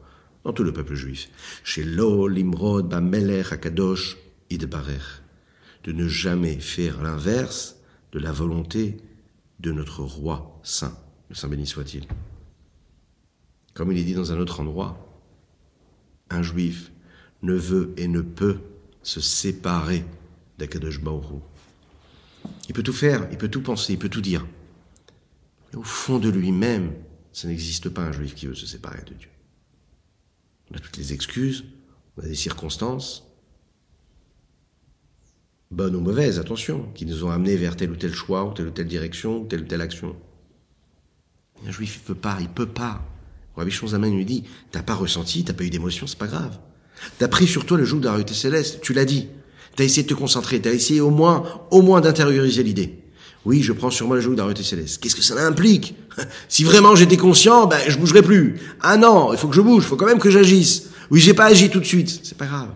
dans 0.45 0.53
tout 0.53 0.62
le 0.62 0.73
peuple 0.73 0.95
juif. 0.95 1.29
Chez 1.64 1.83
Lo, 1.83 2.29
Limrod, 2.29 2.89
Bameler, 2.89 3.43
Akadosh, 3.51 4.16
Idbarer. 4.49 5.23
De 5.83 5.91
ne 5.91 6.07
jamais 6.07 6.61
faire 6.61 7.03
l'inverse 7.03 7.77
de 8.12 8.20
la 8.20 8.31
volonté 8.31 8.99
de 9.59 9.73
notre 9.73 10.03
roi 10.03 10.61
saint. 10.62 10.97
Le 11.29 11.35
Saint 11.35 11.49
béni 11.49 11.66
soit-il. 11.66 12.07
Comme 13.75 13.91
il 13.91 13.99
est 13.99 14.05
dit 14.05 14.14
dans 14.14 14.31
un 14.31 14.39
autre 14.39 14.61
endroit, 14.61 15.20
un 16.31 16.43
juif 16.43 16.93
ne 17.43 17.55
veut 17.55 17.93
et 17.97 18.07
ne 18.07 18.20
peut 18.20 18.59
se 19.03 19.20
séparer 19.20 20.05
d'Akadosh 20.59 21.01
Baoru. 21.01 21.41
Il 22.68 22.74
peut 22.74 22.82
tout 22.82 22.93
faire, 22.93 23.26
il 23.30 23.38
peut 23.38 23.49
tout 23.49 23.62
penser, 23.62 23.93
il 23.93 23.99
peut 23.99 24.09
tout 24.09 24.20
dire. 24.20 24.47
Mais 25.72 25.78
au 25.78 25.82
fond 25.82 26.18
de 26.18 26.28
lui-même, 26.28 26.93
ça 27.32 27.49
n'existe 27.49 27.88
pas 27.88 28.03
un 28.03 28.12
juif 28.12 28.34
qui 28.34 28.47
veut 28.47 28.55
se 28.55 28.66
séparer 28.66 29.03
de 29.03 29.14
Dieu. 29.14 29.28
On 30.70 30.76
a 30.76 30.80
toutes 30.80 30.97
les 30.97 31.12
excuses, 31.12 31.64
on 32.16 32.22
a 32.22 32.26
des 32.26 32.34
circonstances, 32.34 33.26
bonnes 35.70 35.97
ou 35.97 36.01
mauvaises, 36.01 36.38
attention, 36.38 36.90
qui 36.95 37.07
nous 37.07 37.24
ont 37.24 37.30
amenés 37.30 37.57
vers 37.57 37.76
tel 37.76 37.90
ou 37.90 37.97
tel 37.97 38.12
choix, 38.12 38.45
ou 38.45 38.53
telle 38.53 38.68
ou 38.68 38.70
telle 38.70 38.88
direction, 38.88 39.43
ou 39.43 39.47
telle 39.47 39.62
ou 39.62 39.66
telle 39.66 39.80
action. 39.80 40.16
Un 41.66 41.70
juif, 41.70 41.97
il 41.97 42.07
peut 42.07 42.14
pas, 42.14 42.38
il 42.40 42.49
peut 42.49 42.66
pas. 42.66 43.03
Rabbi 43.57 43.70
Shonzaman 43.70 44.14
lui 44.14 44.24
dit, 44.24 44.45
t'as 44.70 44.82
pas 44.82 44.95
ressenti, 44.95 45.45
t'as 45.45 45.53
pas 45.53 45.64
eu 45.64 45.70
d'émotion, 45.70 46.07
c'est 46.07 46.18
pas 46.18 46.26
grave. 46.26 46.59
T'as 47.18 47.28
pris 47.28 47.47
sur 47.47 47.66
toi 47.66 47.78
le 47.78 47.84
joug 47.84 48.01
de 48.01 48.05
la 48.05 48.12
réalité 48.12 48.34
céleste, 48.34 48.80
tu 48.80 48.93
l'as 48.93 49.05
dit. 49.05 49.28
T'as 49.77 49.85
essayé 49.85 50.03
de 50.03 50.09
te 50.09 50.14
concentrer, 50.14 50.61
t'as 50.61 50.73
essayé 50.73 51.01
au 51.01 51.11
moins, 51.11 51.45
au 51.70 51.83
moins 51.83 52.01
d'intérioriser 52.01 52.62
l'idée. 52.62 52.99
Oui, 53.45 53.62
je 53.62 53.73
prends 53.73 53.91
sur 53.91 54.07
moi 54.07 54.16
le 54.16 54.23
joug 54.23 54.35
d'arrêter 54.35 54.62
céleste. 54.62 55.03
Qu'est-ce 55.03 55.16
que 55.16 55.23
ça 55.23 55.35
implique 55.45 55.95
Si 56.49 56.62
vraiment 56.62 56.95
j'étais 56.95 57.16
conscient, 57.16 57.66
ben 57.66 57.81
je 57.89 57.99
bougerais 57.99 58.23
plus. 58.23 58.61
Ah 58.81 58.97
non, 58.97 59.33
il 59.33 59.39
faut 59.39 59.49
que 59.49 59.57
je 59.57 59.61
bouge, 59.61 59.85
il 59.85 59.89
faut 59.89 59.97
quand 59.97 60.07
même 60.07 60.20
que 60.20 60.31
j'agisse. 60.31 60.91
Oui, 61.11 61.20
j'ai 61.20 61.35
pas 61.35 61.47
agi 61.47 61.68
tout 61.68 61.81
de 61.81 61.85
suite, 61.85 62.20
c'est 62.23 62.39
pas 62.39 62.47
grave. 62.47 62.68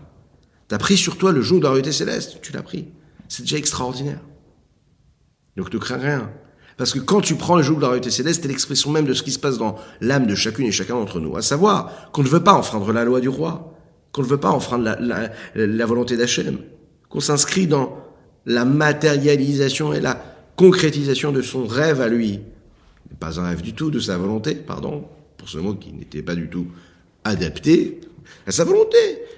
T'as 0.69 0.79
pris 0.79 0.97
sur 0.97 1.17
toi 1.17 1.31
le 1.31 1.43
joug 1.43 1.61
royauté 1.63 1.93
céleste, 1.93 2.39
tu 2.43 2.53
l'as 2.53 2.63
pris. 2.63 2.89
C'est 3.29 3.43
déjà 3.43 3.57
extraordinaire. 3.57 4.21
Donc 5.57 5.73
ne 5.73 5.79
crains 5.79 5.99
rien. 5.99 6.31
Parce 6.77 6.93
que 6.93 6.99
quand 6.99 7.21
tu 7.21 7.37
prends 7.37 7.57
le 7.57 7.63
joug 7.63 7.79
de 7.79 7.87
la 7.87 8.11
céleste, 8.11 8.43
c'est 8.43 8.49
l'expression 8.49 8.91
même 8.91 9.07
de 9.07 9.15
ce 9.15 9.23
qui 9.23 9.33
se 9.33 9.39
passe 9.39 9.57
dans 9.59 9.77
l'âme 10.01 10.27
de 10.27 10.35
chacune 10.35 10.67
et 10.67 10.73
chacun 10.73 10.95
d'entre 10.95 11.21
nous. 11.21 11.37
À 11.37 11.43
savoir 11.43 12.11
qu'on 12.13 12.23
ne 12.23 12.29
veut 12.29 12.43
pas 12.43 12.53
enfreindre 12.53 12.93
la 12.93 13.05
loi 13.05 13.21
du 13.21 13.29
roi, 13.29 13.75
qu'on 14.13 14.23
ne 14.23 14.27
veut 14.27 14.37
pas 14.41 14.51
enfreindre 14.51 14.97
la, 15.01 15.31
la 15.55 15.87
volonté 15.87 16.17
d'Hachem, 16.17 16.59
qu'on 17.09 17.21
s'inscrit 17.21 17.67
dans 17.67 17.99
la 18.45 18.65
matérialisation 18.65 19.93
et 19.93 20.01
la 20.01 20.23
concrétisation 20.57 21.33
de 21.33 21.43
son 21.43 21.67
rêve 21.67 22.01
à 22.01 22.09
lui. 22.09 22.41
Pas 23.21 23.41
un 23.41 23.49
rêve 23.49 23.63
du 23.63 23.73
tout, 23.73 23.91
de 23.91 24.01
sa 24.01 24.19
volonté, 24.19 24.55
pardon, 24.55 25.05
pour 25.37 25.49
ce 25.49 25.59
mot 25.59 25.75
qui 25.75 25.93
n'était 25.93 26.23
pas 26.23 26.35
du 26.35 26.49
tout 26.49 26.67
adapté 27.25 28.01
à 28.47 28.53
sa 28.53 28.65
volonté. 28.65 28.97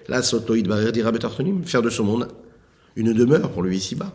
Là, 0.08 0.22
Sotoïd 0.22 0.66
Barir 0.66 0.92
dira 0.92 1.12
faire 1.64 1.82
de 1.82 1.90
ce 1.90 2.02
monde 2.02 2.28
une 2.96 3.12
demeure 3.12 3.50
pour 3.50 3.62
lui 3.62 3.76
ici-bas. 3.76 4.12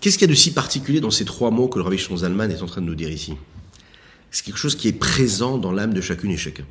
Qu'est-ce 0.00 0.16
qu'il 0.16 0.28
y 0.28 0.30
a 0.30 0.34
de 0.34 0.34
si 0.34 0.52
particulier 0.52 1.00
dans 1.00 1.10
ces 1.10 1.24
trois 1.24 1.50
mots 1.50 1.68
que 1.68 1.78
le 1.78 1.84
Rabbi 1.84 1.98
Zalman 1.98 2.50
est 2.50 2.62
en 2.62 2.66
train 2.66 2.80
de 2.80 2.86
nous 2.86 2.94
dire 2.94 3.10
ici? 3.10 3.34
C'est 4.30 4.44
quelque 4.44 4.58
chose 4.58 4.76
qui 4.76 4.88
est 4.88 4.92
présent 4.92 5.58
dans 5.58 5.72
l'âme 5.72 5.94
de 5.94 6.00
chacune 6.00 6.30
et 6.30 6.36
chacun. 6.36 6.64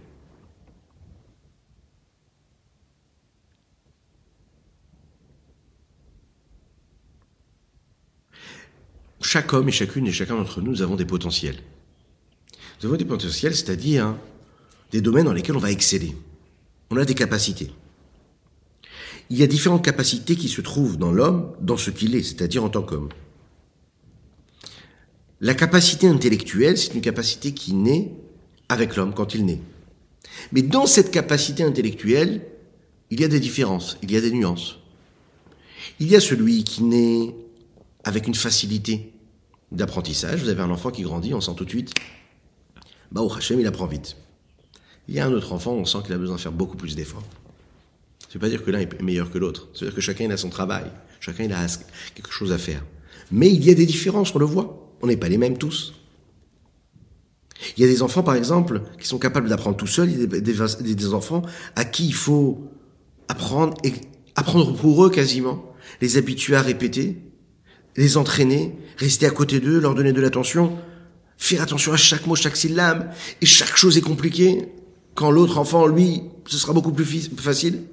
chaque 9.30 9.54
homme 9.54 9.70
et 9.70 9.72
chacune 9.72 10.08
et 10.08 10.12
chacun 10.12 10.36
d'entre 10.36 10.60
nous, 10.60 10.82
avons 10.82 10.96
des 10.96 11.06
potentiels. 11.06 11.58
Nous 12.82 12.88
avons 12.88 12.98
des 12.98 13.06
potentiels, 13.06 13.56
c'est-à-dire 13.56 14.16
des 14.92 15.02
domaines 15.02 15.26
dans 15.26 15.34
lesquels 15.34 15.56
on 15.56 15.60
va 15.60 15.70
exceller. 15.70 16.16
On 16.90 16.98
a 16.98 17.06
des 17.06 17.14
capacités. 17.14 17.72
Il 19.30 19.38
y 19.38 19.44
a 19.44 19.48
différentes 19.48 19.86
capacités 19.86 20.36
qui 20.36 20.50
se 20.50 20.62
trouvent 20.62 20.98
dans 20.98 21.12
l'homme, 21.12 21.52
dans 21.62 21.78
ce 21.78 21.92
qu'il 21.92 22.16
est, 22.16 22.24
c'est-à-dire 22.24 22.64
en 22.64 22.70
tant 22.70 22.82
qu'homme. 22.82 23.10
La 25.42 25.54
capacité 25.54 26.08
intellectuelle, 26.08 26.78
c'est 26.78 26.94
une 26.94 27.02
capacité 27.02 27.54
qui 27.54 27.74
naît 27.74 28.12
avec 28.68 28.96
l'homme 28.96 29.14
quand 29.14 29.34
il 29.34 29.46
naît. 29.46 29.62
Mais 30.52 30.62
dans 30.62 30.86
cette 30.86 31.12
capacité 31.12 31.64
intellectuelle, 31.64 32.46
il 33.10 33.22
y 33.22 33.24
a 33.24 33.28
des 33.28 33.40
différences, 33.40 33.98
il 34.04 34.12
y 34.12 34.18
a 34.18 34.22
des 34.22 34.32
nuances. 34.32 34.80
Il 36.00 36.10
y 36.10 36.16
a 36.16 36.20
celui 36.20 36.64
qui 36.64 36.84
naît 36.84 37.34
avec 38.04 38.28
une 38.28 38.36
facilité 38.36 39.14
d'apprentissage. 39.72 40.42
Vous 40.42 40.50
avez 40.50 40.62
un 40.62 40.70
enfant 40.70 40.92
qui 40.92 41.04
grandit, 41.04 41.34
on 41.34 41.42
sent 41.42 41.54
tout 41.56 41.66
de 41.66 41.70
suite, 41.70 41.94
bah 43.12 43.22
au 43.22 43.34
Hachem, 43.34 43.60
il 43.60 43.68
apprend 43.68 43.88
vite. 43.88 44.18
Il 45.08 45.16
y 45.16 45.20
a 45.20 45.26
un 45.26 45.32
autre 45.32 45.54
enfant, 45.54 45.72
on 45.74 45.86
sent 45.86 46.00
qu'il 46.04 46.14
a 46.14 46.18
besoin 46.18 46.36
de 46.36 46.42
faire 46.42 46.52
beaucoup 46.52 46.78
plus 46.78 46.96
d'efforts. 46.96 47.24
Ça 48.20 48.28
ne 48.28 48.34
veut 48.34 48.40
pas 48.40 48.50
dire 48.50 48.64
que 48.64 48.72
l'un 48.72 48.80
est 48.80 49.02
meilleur 49.02 49.32
que 49.32 49.38
l'autre. 49.38 49.70
Ça 49.74 49.80
veut 49.80 49.88
dire 49.88 49.96
que 49.96 50.02
chacun 50.02 50.26
il 50.26 50.32
a 50.32 50.38
son 50.38 50.50
travail, 50.50 50.86
chacun 51.20 51.46
il 51.46 51.54
a 51.54 51.66
quelque 52.14 52.32
chose 52.32 52.52
à 52.52 52.58
faire. 52.58 52.86
Mais 53.32 53.50
il 53.50 53.66
y 53.66 53.72
a 53.72 53.74
des 53.74 53.86
différences, 53.86 54.36
on 54.36 54.40
le 54.40 54.46
voit. 54.46 54.89
On 55.02 55.08
n'est 55.08 55.18
pas 55.18 55.30
les 55.30 55.38
mêmes 55.38 55.58
tous. 55.58 55.94
Il 57.78 57.82
y 57.82 57.84
a 57.86 57.88
des 57.90 58.02
enfants, 58.02 58.24
par 58.24 58.36
exemple, 58.36 58.82
qui 59.00 59.08
sont 59.08 59.20
capables 59.20 59.50
d'apprendre 59.50 59.76
tout 59.76 59.88
seuls. 59.88 60.10
Il 60.12 60.20
y 60.20 60.24
a 60.24 60.28
des, 60.28 60.96
des, 60.96 61.14
enfants 61.14 61.42
à 61.76 61.84
qui 61.86 62.08
il 62.08 62.14
faut 62.14 62.70
apprendre, 63.28 63.76
et 63.84 63.94
apprendre 64.36 64.74
pour 64.74 65.06
eux 65.06 65.10
quasiment, 65.10 65.74
les 66.02 66.18
habituer 66.18 66.56
à 66.56 66.62
répéter, 66.62 67.18
les 67.98 68.18
entraîner, 68.18 68.76
rester 68.98 69.26
à 69.26 69.32
côté 69.32 69.60
d'eux, 69.60 69.80
leur 69.80 69.94
donner 69.94 70.14
de 70.14 70.22
l'attention, 70.22 70.78
faire 71.38 71.62
attention 71.62 71.92
à 71.92 71.98
chaque 71.98 72.28
mot, 72.28 72.36
chaque 72.36 72.56
syllabe, 72.56 73.12
et 73.42 73.46
chaque 73.46 73.76
chose 73.76 73.98
est 73.98 74.02
compliquée, 74.02 74.70
quand 75.16 75.32
l'autre 75.32 75.58
enfant, 75.58 75.86
lui, 75.86 76.24
ce 76.46 76.58
sera 76.58 76.72
beaucoup 76.72 76.94
plus 76.94 77.30
facile. 77.38 77.84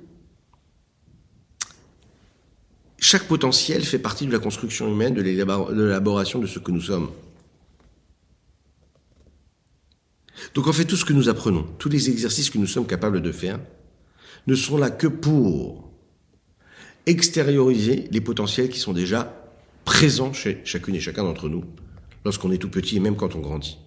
Chaque 3.08 3.28
potentiel 3.28 3.84
fait 3.84 4.00
partie 4.00 4.26
de 4.26 4.32
la 4.32 4.40
construction 4.40 4.90
humaine, 4.90 5.14
de 5.14 5.22
l'élaboration 5.22 6.40
de 6.40 6.48
ce 6.48 6.58
que 6.58 6.72
nous 6.72 6.80
sommes. 6.80 7.08
Donc 10.54 10.66
en 10.66 10.72
fait, 10.72 10.86
tout 10.86 10.96
ce 10.96 11.04
que 11.04 11.12
nous 11.12 11.28
apprenons, 11.28 11.62
tous 11.78 11.88
les 11.88 12.10
exercices 12.10 12.50
que 12.50 12.58
nous 12.58 12.66
sommes 12.66 12.88
capables 12.88 13.22
de 13.22 13.30
faire, 13.30 13.60
ne 14.48 14.56
sont 14.56 14.76
là 14.76 14.90
que 14.90 15.06
pour 15.06 15.88
extérioriser 17.06 18.08
les 18.10 18.20
potentiels 18.20 18.70
qui 18.70 18.80
sont 18.80 18.92
déjà 18.92 19.52
présent 19.84 20.32
chez 20.32 20.60
chacune 20.64 20.96
et 20.96 21.00
chacun 21.00 21.22
d'entre 21.22 21.48
nous, 21.48 21.62
lorsqu'on 22.24 22.50
est 22.50 22.58
tout 22.58 22.70
petit 22.70 22.96
et 22.96 23.00
même 23.00 23.14
quand 23.14 23.36
on 23.36 23.40
grandit. 23.40 23.78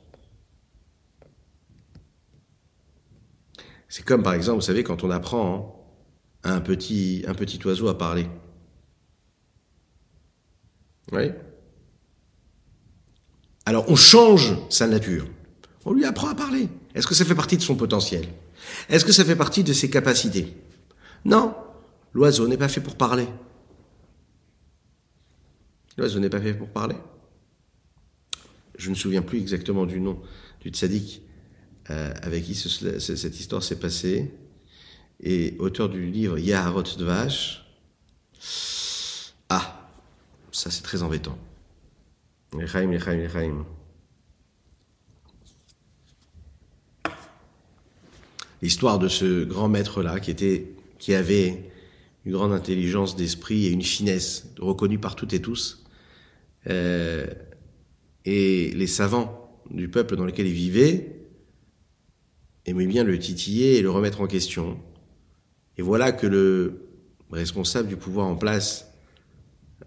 C'est 3.89 4.05
comme 4.05 4.23
par 4.23 4.33
exemple, 4.33 4.59
vous 4.59 4.65
savez, 4.65 4.85
quand 4.85 5.03
on 5.03 5.11
apprend 5.11 5.93
à 6.43 6.53
un 6.53 6.61
petit, 6.61 7.25
un 7.27 7.33
petit 7.33 7.59
oiseau 7.65 7.89
à 7.89 7.97
parler. 7.97 8.25
Oui 11.11 11.31
Alors 13.65 13.85
on 13.89 13.95
change 13.95 14.55
sa 14.69 14.87
nature. 14.87 15.27
On 15.85 15.93
lui 15.93 16.05
apprend 16.05 16.29
à 16.29 16.35
parler. 16.35 16.69
Est-ce 16.93 17.07
que 17.07 17.15
ça 17.15 17.25
fait 17.25 17.35
partie 17.35 17.57
de 17.57 17.61
son 17.61 17.75
potentiel? 17.75 18.27
Est-ce 18.89 19.05
que 19.05 19.11
ça 19.11 19.25
fait 19.25 19.35
partie 19.35 19.63
de 19.63 19.73
ses 19.73 19.89
capacités? 19.89 20.55
Non. 21.25 21.55
L'oiseau 22.13 22.47
n'est 22.47 22.57
pas 22.57 22.67
fait 22.67 22.81
pour 22.81 22.95
parler. 22.95 23.27
L'oiseau 25.97 26.19
n'est 26.19 26.29
pas 26.29 26.41
fait 26.41 26.53
pour 26.53 26.69
parler. 26.69 26.95
Je 28.77 28.85
ne 28.85 28.91
me 28.91 28.95
souviens 28.95 29.21
plus 29.21 29.39
exactement 29.39 29.85
du 29.85 29.99
nom 29.99 30.21
du 30.61 30.69
tzaddik 30.69 31.21
euh, 31.89 32.13
avec 32.21 32.45
qui 32.45 32.55
cette 32.55 33.39
histoire 33.39 33.63
s'est 33.63 33.79
passée. 33.79 34.33
Et 35.21 35.55
auteur 35.59 35.89
du 35.89 36.05
livre 36.05 36.37
Yaharot 36.39 36.83
Dvash. 36.83 37.65
Ah, 39.49 39.78
ça 40.51 40.71
c'est 40.71 40.83
très 40.83 41.03
embêtant. 41.03 41.37
L'histoire 48.61 48.99
de 48.99 49.07
ce 49.07 49.43
grand 49.45 49.69
maître-là 49.69 50.19
qui 50.19 50.31
était, 50.31 50.73
qui 50.97 51.13
avait 51.13 51.71
une 52.25 52.33
grande 52.33 52.51
intelligence 52.51 53.15
d'esprit 53.15 53.65
et 53.65 53.69
une 53.69 53.83
finesse 53.83 54.47
reconnue 54.59 54.99
par 54.99 55.15
toutes 55.15 55.33
et 55.33 55.41
tous, 55.41 55.85
euh, 56.67 57.25
et 58.25 58.71
les 58.71 58.87
savants 58.87 59.63
du 59.71 59.87
peuple 59.87 60.15
dans 60.15 60.25
lequel 60.25 60.47
il 60.47 60.53
vivait 60.53 61.15
aimaient 62.65 62.87
bien 62.87 63.03
le 63.03 63.17
titiller 63.17 63.77
et 63.77 63.81
le 63.81 63.89
remettre 63.89 64.21
en 64.21 64.27
question. 64.27 64.77
Et 65.77 65.81
voilà 65.81 66.11
que 66.11 66.27
le 66.27 66.89
responsable 67.31 67.87
du 67.87 67.95
pouvoir 67.95 68.27
en 68.27 68.35
place 68.35 68.88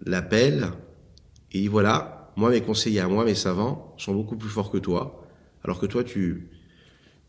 l'appelle 0.05 0.71
et 1.51 1.59
dit 1.59 1.67
voilà, 1.67 2.31
moi 2.35 2.49
mes 2.49 2.61
conseillers, 2.61 3.05
moi 3.05 3.25
mes 3.25 3.35
savants 3.35 3.93
sont 3.97 4.13
beaucoup 4.13 4.35
plus 4.35 4.49
forts 4.49 4.71
que 4.71 4.77
toi, 4.77 5.25
alors 5.63 5.79
que 5.79 5.85
toi 5.85 6.03
tu, 6.03 6.49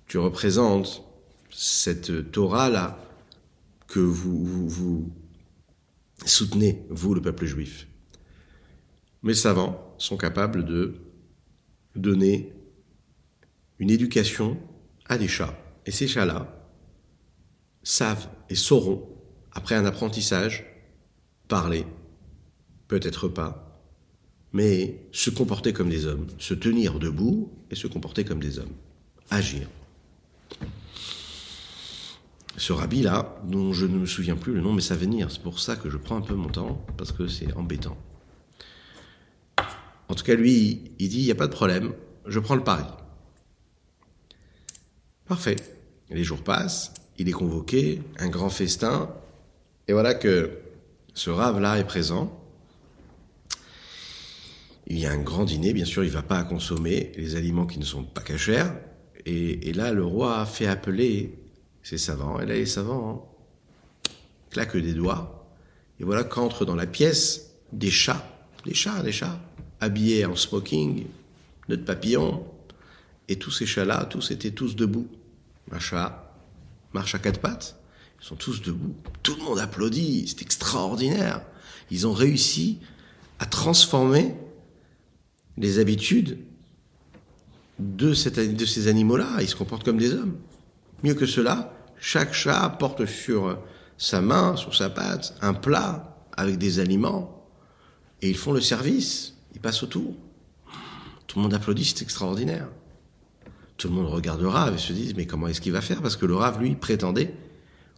tu 0.07 0.19
représentes 0.19 1.05
cette 1.51 2.33
Torah 2.33 2.71
là 2.71 2.99
que 3.87 4.01
vous, 4.01 4.45
vous, 4.45 4.69
vous 4.69 5.13
soutenez, 6.25 6.87
vous 6.91 7.15
le 7.15 7.21
peuple 7.21 7.47
juif. 7.47 7.87
Mes 9.23 9.35
savants 9.35 9.95
sont 9.99 10.17
capables 10.17 10.65
de 10.65 10.95
donner 11.97 12.53
une 13.79 13.91
éducation 13.91 14.59
à 15.07 15.19
des 15.19 15.29
chats. 15.29 15.57
Et 15.87 15.91
ces 15.91 16.09
chats-là 16.09 16.71
savent 17.83 18.29
et 18.49 18.55
sauront, 18.55 19.09
après 19.53 19.75
un 19.75 19.85
apprentissage, 19.85 20.67
parler, 21.49 21.87
peut-être 22.99 23.27
pas, 23.27 23.83
mais 24.53 25.01
se 25.11 25.29
comporter 25.29 25.73
comme 25.73 25.89
des 25.89 26.07
hommes, 26.07 26.29
se 26.39 26.55
tenir 26.55 27.01
debout 27.01 27.51
et 27.73 27.75
se 27.75 27.89
comporter 27.89 28.25
comme 28.25 28.39
des 28.39 28.61
hommes, 28.61 28.73
agir. 29.31 29.67
Ce 32.57 32.73
rabbi-là, 32.73 33.41
dont 33.47 33.73
je 33.73 33.87
ne 33.87 33.99
me 33.99 34.07
souviens 34.07 34.37
plus 34.37 34.55
le 34.55 34.61
nom, 34.61 34.73
mais 34.73 34.81
ça 34.81 34.95
va 34.95 35.01
venir, 35.01 35.29
c'est 35.33 35.43
pour 35.43 35.59
ça 35.59 35.75
que 35.75 35.91
je 35.91 35.97
prends 35.97 36.17
un 36.17 36.21
peu 36.21 36.35
mon 36.35 36.49
temps, 36.49 36.87
parce 36.97 37.11
que 37.11 37.27
c'est 37.27 37.53
embêtant. 37.55 37.97
En 40.09 40.15
tout 40.15 40.23
cas, 40.23 40.37
lui, 40.37 40.93
il 41.01 41.09
dit, 41.09 41.19
il 41.19 41.25
n'y 41.25 41.33
a 41.33 41.35
pas 41.35 41.49
de 41.49 41.53
problème, 41.53 41.95
je 42.27 42.39
prends 42.39 42.55
le 42.55 42.63
pari. 42.63 42.85
Parfait. 45.27 45.57
Les 46.11 46.23
jours 46.23 46.45
passent, 46.45 46.95
il 47.19 47.29
est 47.29 47.33
convoqué, 47.33 48.03
un 48.21 48.29
grand 48.29 48.51
festin, 48.51 49.11
et 49.89 49.93
voilà 49.93 50.15
que 50.15 50.61
ce 51.15 51.31
rave-là 51.31 51.81
est 51.81 51.87
présent. 51.87 52.41
Il 54.87 54.99
y 54.99 55.07
a 55.07 55.13
un 55.13 55.19
grand 55.19 55.45
dîner, 55.45 55.73
bien 55.73 55.85
sûr, 55.85 56.05
il 56.05 56.09
ne 56.09 56.13
va 56.15 56.23
pas 56.23 56.43
consommer 56.45 57.13
les 57.17 57.37
aliments 57.37 57.67
qui 57.67 57.79
ne 57.79 57.85
sont 57.85 58.05
pas 58.05 58.21
cachers. 58.21 58.67
Et, 59.27 59.73
là, 59.73 59.93
le 59.93 60.05
roi 60.05 60.41
a 60.41 60.47
fait 60.47 60.67
appeler 60.67 61.39
ses 61.83 61.97
savants. 61.97 62.39
Et 62.41 62.47
là, 62.47 62.55
les 62.55 62.67
savants 62.67 63.35
claquent 64.51 64.77
des 64.77 64.93
doigts. 64.93 65.49
Et 65.99 66.05
voilà 66.05 66.25
qu'entre 66.25 66.67
dans 66.67 66.75
la 66.75 66.87
pièce 66.87 67.55
des 67.73 67.91
chats, 67.91 68.27
des 68.67 68.75
chats, 68.75 69.03
des 69.03 69.13
chats, 69.13 69.41
habillés 69.81 70.27
en 70.27 70.37
smoking, 70.37 71.07
notre 71.69 71.85
papillon, 71.85 72.45
et 73.29 73.37
tous 73.37 73.51
ces 73.51 73.65
chats-là, 73.65 74.05
tous 74.05 74.31
étaient 74.31 74.51
tous 74.51 74.77
debout. 74.77 75.09
Un 75.73 75.79
chat 75.79 76.37
marche 76.93 77.15
à 77.15 77.19
quatre 77.19 77.41
pattes, 77.41 77.79
ils 78.21 78.27
sont 78.27 78.37
tous 78.37 78.61
debout. 78.61 78.95
Tout 79.23 79.37
le 79.37 79.45
monde 79.45 79.59
applaudit, 79.59 80.29
c'est 80.29 80.43
extraordinaire. 80.43 81.41
Ils 81.91 82.07
ont 82.07 82.13
réussi 82.13 82.81
à 83.39 83.47
transformer 83.47 84.35
les 85.57 85.79
habitudes 85.79 86.39
de, 87.79 88.15
ces 88.15 88.89
animaux-là. 88.89 89.29
Ils 89.41 89.49
se 89.49 89.57
comportent 89.57 89.85
comme 89.85 89.99
des 89.99 90.13
hommes. 90.13 90.37
Mieux 91.03 91.15
que 91.15 91.27
cela, 91.27 91.73
chaque 91.99 92.33
chat 92.33 92.69
porte 92.79 93.07
sur 93.07 93.59
sa 93.99 94.21
main, 94.21 94.57
sur 94.57 94.75
sa 94.75 94.91
patte, 94.91 95.35
un 95.41 95.55
plat 95.55 96.17
avec 96.37 96.59
des 96.59 96.81
aliments, 96.81 97.47
et 98.23 98.31
ils 98.31 98.37
font 98.37 98.53
le 98.53 98.61
service, 98.61 99.35
ils 99.55 99.61
passent 99.61 99.83
autour. 99.83 100.15
Tout 101.27 101.39
le 101.39 101.43
monde 101.43 101.55
applaudit, 101.55 101.85
c'est 101.85 102.03
extraordinaire. 102.03 102.69
Tout 103.77 103.89
le 103.89 103.95
monde 103.95 104.07
regarde 104.07 104.41
le 104.41 104.49
Rav 104.49 104.75
et 104.75 104.79
se 104.79 104.93
dit, 104.93 105.13
mais 105.17 105.27
comment 105.27 105.49
est-ce 105.49 105.61
qu'il 105.61 105.73
va 105.73 105.81
faire? 105.81 106.01
Parce 106.01 106.17
que 106.17 106.27
le 106.27 106.35
Rav, 106.35 106.61
lui, 106.61 106.75
prétendait 106.75 107.35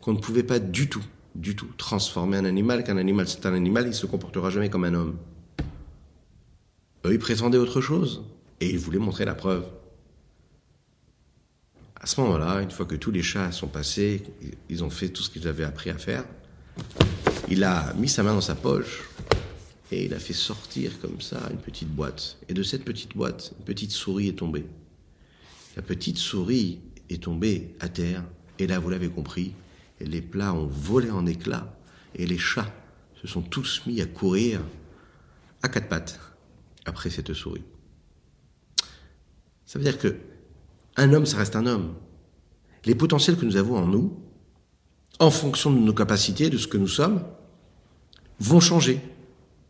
qu'on 0.00 0.12
ne 0.12 0.18
pouvait 0.18 0.42
pas 0.42 0.58
du 0.58 0.88
tout, 0.88 1.04
du 1.34 1.54
tout, 1.54 1.68
transformer 1.76 2.38
un 2.38 2.44
animal, 2.44 2.82
qu'un 2.82 2.96
animal 2.96 3.28
c'est 3.28 3.46
un 3.46 3.54
animal, 3.54 3.86
il 3.86 3.94
se 3.94 4.06
comportera 4.06 4.50
jamais 4.50 4.70
comme 4.70 4.84
un 4.84 4.94
homme. 4.94 5.16
Eux, 7.06 7.12
ils 7.12 7.18
prétendaient 7.20 7.58
autre 7.58 7.80
chose, 7.80 8.22
et 8.60 8.68
ils 8.68 8.78
voulaient 8.78 8.98
montrer 8.98 9.24
la 9.24 9.34
preuve. 9.34 9.64
À 11.94 12.06
ce 12.06 12.20
moment-là, 12.20 12.62
une 12.62 12.70
fois 12.70 12.84
que 12.84 12.96
tous 12.96 13.12
les 13.12 13.22
chats 13.22 13.52
sont 13.52 13.68
passés, 13.68 14.24
ils 14.68 14.82
ont 14.82 14.90
fait 14.90 15.08
tout 15.08 15.22
ce 15.22 15.30
qu'ils 15.30 15.46
avaient 15.46 15.64
appris 15.64 15.90
à 15.90 15.98
faire, 15.98 16.24
il 17.48 17.62
a 17.62 17.92
mis 17.94 18.08
sa 18.08 18.24
main 18.24 18.34
dans 18.34 18.40
sa 18.40 18.56
poche 18.56 19.04
et 19.92 20.06
il 20.06 20.14
a 20.14 20.18
fait 20.18 20.32
sortir 20.32 21.00
comme 21.00 21.20
ça 21.20 21.38
une 21.52 21.58
petite 21.58 21.88
boîte. 21.88 22.38
Et 22.48 22.54
de 22.54 22.62
cette 22.64 22.84
petite 22.84 23.16
boîte, 23.16 23.52
une 23.58 23.64
petite 23.64 23.92
souris 23.92 24.28
est 24.28 24.38
tombée. 24.38 24.66
La 25.76 25.82
petite 25.82 26.18
souris 26.18 26.80
est 27.08 27.22
tombée 27.22 27.74
à 27.78 27.88
terre, 27.88 28.24
et 28.58 28.66
là, 28.66 28.80
vous 28.80 28.90
l'avez 28.90 29.08
compris, 29.08 29.52
les 30.00 30.22
plats 30.22 30.52
ont 30.52 30.66
volé 30.66 31.10
en 31.10 31.24
éclats, 31.24 31.72
et 32.16 32.26
les 32.26 32.38
chats 32.38 32.72
se 33.20 33.28
sont 33.28 33.42
tous 33.42 33.82
mis 33.86 34.00
à 34.00 34.06
courir 34.06 34.60
à 35.62 35.68
quatre 35.68 35.88
pattes 35.88 36.18
après 36.86 37.10
cette 37.10 37.34
souris. 37.34 37.64
Ça 39.66 39.78
veut 39.78 39.84
dire 39.84 39.98
que 39.98 40.16
un 40.96 41.12
homme, 41.12 41.26
ça 41.26 41.36
reste 41.36 41.56
un 41.56 41.66
homme. 41.66 41.94
Les 42.84 42.94
potentiels 42.94 43.36
que 43.36 43.44
nous 43.44 43.56
avons 43.56 43.76
en 43.76 43.86
nous, 43.86 44.16
en 45.18 45.30
fonction 45.30 45.70
de 45.70 45.78
nos 45.78 45.92
capacités, 45.92 46.50
de 46.50 46.56
ce 46.56 46.66
que 46.66 46.78
nous 46.78 46.88
sommes, 46.88 47.22
vont 48.40 48.60
changer, 48.60 49.00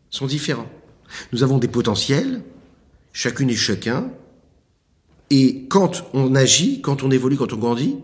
sont 0.09 0.27
différents. 0.27 0.69
Nous 1.31 1.43
avons 1.43 1.57
des 1.57 1.67
potentiels, 1.67 2.41
chacune 3.11 3.49
et 3.49 3.55
chacun, 3.55 4.11
et 5.29 5.67
quand 5.67 6.05
on 6.13 6.35
agit, 6.35 6.81
quand 6.81 7.03
on 7.03 7.11
évolue, 7.11 7.37
quand 7.37 7.53
on 7.53 7.57
grandit, 7.57 7.97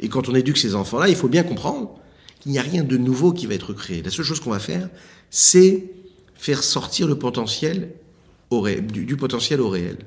et 0.00 0.08
quand 0.08 0.28
on 0.28 0.34
éduque 0.34 0.58
ces 0.58 0.74
enfants-là, 0.74 1.08
il 1.08 1.14
faut 1.14 1.28
bien 1.28 1.42
comprendre 1.42 1.98
qu'il 2.40 2.52
n'y 2.52 2.58
a 2.58 2.62
rien 2.62 2.82
de 2.82 2.96
nouveau 2.96 3.32
qui 3.32 3.46
va 3.46 3.54
être 3.54 3.72
créé. 3.72 4.02
La 4.02 4.10
seule 4.10 4.24
chose 4.24 4.40
qu'on 4.40 4.50
va 4.50 4.58
faire, 4.58 4.88
c'est 5.30 5.90
faire 6.34 6.62
sortir 6.62 7.06
le 7.06 7.18
potentiel 7.18 7.92
au 8.50 8.66
du, 8.68 9.04
du 9.04 9.16
potentiel 9.16 9.60
au 9.60 9.68
réel. 9.68 9.98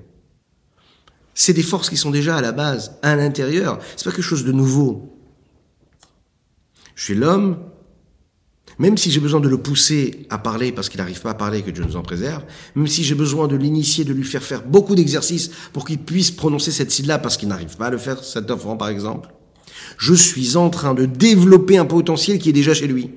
C'est 1.33 1.53
des 1.53 1.63
forces 1.63 1.89
qui 1.89 1.97
sont 1.97 2.11
déjà 2.11 2.35
à 2.35 2.41
la 2.41 2.51
base, 2.51 2.97
à 3.01 3.15
l'intérieur. 3.15 3.79
C'est 3.95 4.05
pas 4.05 4.11
quelque 4.11 4.21
chose 4.21 4.43
de 4.43 4.51
nouveau. 4.51 5.17
Chez 6.95 7.15
l'homme, 7.15 7.57
même 8.77 8.97
si 8.97 9.11
j'ai 9.11 9.19
besoin 9.19 9.39
de 9.41 9.49
le 9.49 9.57
pousser 9.57 10.25
à 10.29 10.37
parler 10.37 10.71
parce 10.71 10.89
qu'il 10.89 10.99
n'arrive 10.99 11.21
pas 11.21 11.31
à 11.31 11.33
parler, 11.35 11.61
que 11.61 11.71
Dieu 11.71 11.83
nous 11.83 11.97
en 11.97 12.01
préserve, 12.01 12.43
même 12.75 12.87
si 12.87 13.03
j'ai 13.03 13.15
besoin 13.15 13.47
de 13.47 13.57
l'initier, 13.57 14.05
de 14.05 14.13
lui 14.13 14.23
faire 14.23 14.43
faire 14.43 14.65
beaucoup 14.65 14.95
d'exercices 14.95 15.51
pour 15.73 15.85
qu'il 15.85 15.99
puisse 15.99 16.31
prononcer 16.31 16.71
cette 16.71 16.89
syllabe 16.91 17.21
parce 17.21 17.37
qu'il 17.37 17.49
n'arrive 17.49 17.75
pas 17.75 17.87
à 17.87 17.89
le 17.89 17.97
faire, 17.97 18.23
cet 18.23 18.49
enfant 18.49 18.77
par 18.77 18.87
exemple, 18.87 19.29
je 19.97 20.13
suis 20.13 20.55
en 20.55 20.69
train 20.69 20.93
de 20.93 21.05
développer 21.05 21.77
un 21.77 21.85
potentiel 21.85 22.39
qui 22.39 22.49
est 22.49 22.53
déjà 22.53 22.73
chez 22.73 22.87
lui. 22.87 23.11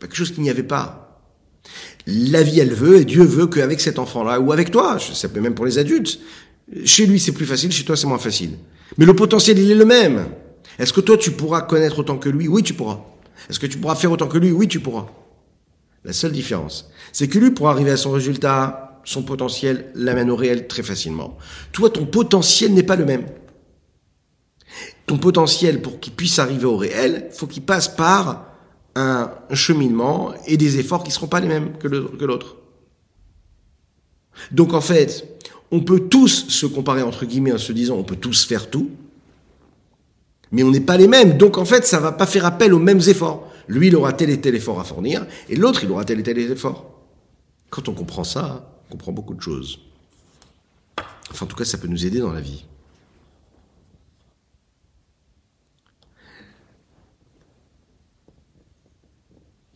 Pas 0.00 0.06
quelque 0.06 0.16
chose 0.16 0.32
qu'il 0.32 0.42
n'y 0.42 0.50
avait 0.50 0.62
pas. 0.62 1.03
La 2.06 2.42
vie, 2.42 2.60
elle 2.60 2.74
veut, 2.74 2.98
et 2.98 3.04
Dieu 3.04 3.24
veut 3.24 3.46
qu'avec 3.46 3.80
cet 3.80 3.98
enfant-là, 3.98 4.40
ou 4.40 4.52
avec 4.52 4.70
toi, 4.70 4.98
ça 4.98 5.28
peut 5.28 5.40
même 5.40 5.54
pour 5.54 5.64
les 5.64 5.78
adultes, 5.78 6.20
chez 6.84 7.06
lui 7.06 7.18
c'est 7.18 7.32
plus 7.32 7.46
facile, 7.46 7.72
chez 7.72 7.84
toi 7.84 7.96
c'est 7.96 8.06
moins 8.06 8.18
facile. 8.18 8.58
Mais 8.98 9.06
le 9.06 9.14
potentiel, 9.14 9.58
il 9.58 9.70
est 9.70 9.74
le 9.74 9.84
même. 9.84 10.26
Est-ce 10.78 10.92
que 10.92 11.00
toi 11.00 11.16
tu 11.16 11.30
pourras 11.30 11.62
connaître 11.62 11.98
autant 11.98 12.18
que 12.18 12.28
lui? 12.28 12.46
Oui, 12.48 12.62
tu 12.62 12.74
pourras. 12.74 13.00
Est-ce 13.48 13.58
que 13.58 13.66
tu 13.66 13.78
pourras 13.78 13.94
faire 13.94 14.12
autant 14.12 14.28
que 14.28 14.38
lui? 14.38 14.50
Oui, 14.50 14.68
tu 14.68 14.80
pourras. 14.80 15.06
La 16.04 16.12
seule 16.12 16.32
différence, 16.32 16.90
c'est 17.12 17.28
que 17.28 17.38
lui, 17.38 17.50
pour 17.50 17.70
arriver 17.70 17.90
à 17.90 17.96
son 17.96 18.10
résultat, 18.10 19.00
son 19.04 19.22
potentiel 19.22 19.90
l'amène 19.94 20.30
au 20.30 20.36
réel 20.36 20.66
très 20.66 20.82
facilement. 20.82 21.38
Toi, 21.72 21.90
ton 21.90 22.04
potentiel 22.04 22.74
n'est 22.74 22.82
pas 22.82 22.96
le 22.96 23.06
même. 23.06 23.24
Ton 25.06 25.18
potentiel, 25.18 25.80
pour 25.80 26.00
qu'il 26.00 26.12
puisse 26.12 26.38
arriver 26.38 26.66
au 26.66 26.76
réel, 26.76 27.28
faut 27.32 27.46
qu'il 27.46 27.62
passe 27.62 27.88
par 27.88 28.46
un 28.96 29.30
cheminement 29.52 30.32
et 30.46 30.56
des 30.56 30.78
efforts 30.78 31.02
qui 31.02 31.10
ne 31.10 31.14
seront 31.14 31.26
pas 31.26 31.40
les 31.40 31.48
mêmes 31.48 31.76
que 31.78 31.88
l'autre. 31.88 32.56
Donc 34.50 34.72
en 34.72 34.80
fait, 34.80 35.40
on 35.70 35.80
peut 35.80 36.08
tous 36.08 36.48
se 36.48 36.66
comparer 36.66 37.02
entre 37.02 37.24
guillemets 37.24 37.52
en 37.52 37.58
se 37.58 37.72
disant 37.72 37.96
on 37.96 38.04
peut 38.04 38.16
tous 38.16 38.44
faire 38.44 38.70
tout, 38.70 38.90
mais 40.52 40.62
on 40.62 40.70
n'est 40.70 40.80
pas 40.80 40.96
les 40.96 41.08
mêmes. 41.08 41.36
Donc 41.36 41.58
en 41.58 41.64
fait, 41.64 41.86
ça 41.86 42.00
va 42.00 42.12
pas 42.12 42.26
faire 42.26 42.46
appel 42.46 42.72
aux 42.74 42.78
mêmes 42.78 43.00
efforts. 43.06 43.50
Lui, 43.66 43.88
il 43.88 43.96
aura 43.96 44.12
tel 44.12 44.30
et 44.30 44.40
tel 44.40 44.54
effort 44.54 44.78
à 44.78 44.84
fournir, 44.84 45.26
et 45.48 45.56
l'autre, 45.56 45.84
il 45.84 45.90
aura 45.90 46.04
tel 46.04 46.20
et 46.20 46.22
tel 46.22 46.38
effort. 46.38 46.90
Quand 47.70 47.88
on 47.88 47.94
comprend 47.94 48.24
ça, 48.24 48.70
on 48.86 48.92
comprend 48.92 49.12
beaucoup 49.12 49.34
de 49.34 49.40
choses. 49.40 49.80
Enfin, 51.30 51.46
en 51.46 51.48
tout 51.48 51.56
cas, 51.56 51.64
ça 51.64 51.78
peut 51.78 51.88
nous 51.88 52.04
aider 52.06 52.20
dans 52.20 52.32
la 52.32 52.40
vie. 52.40 52.64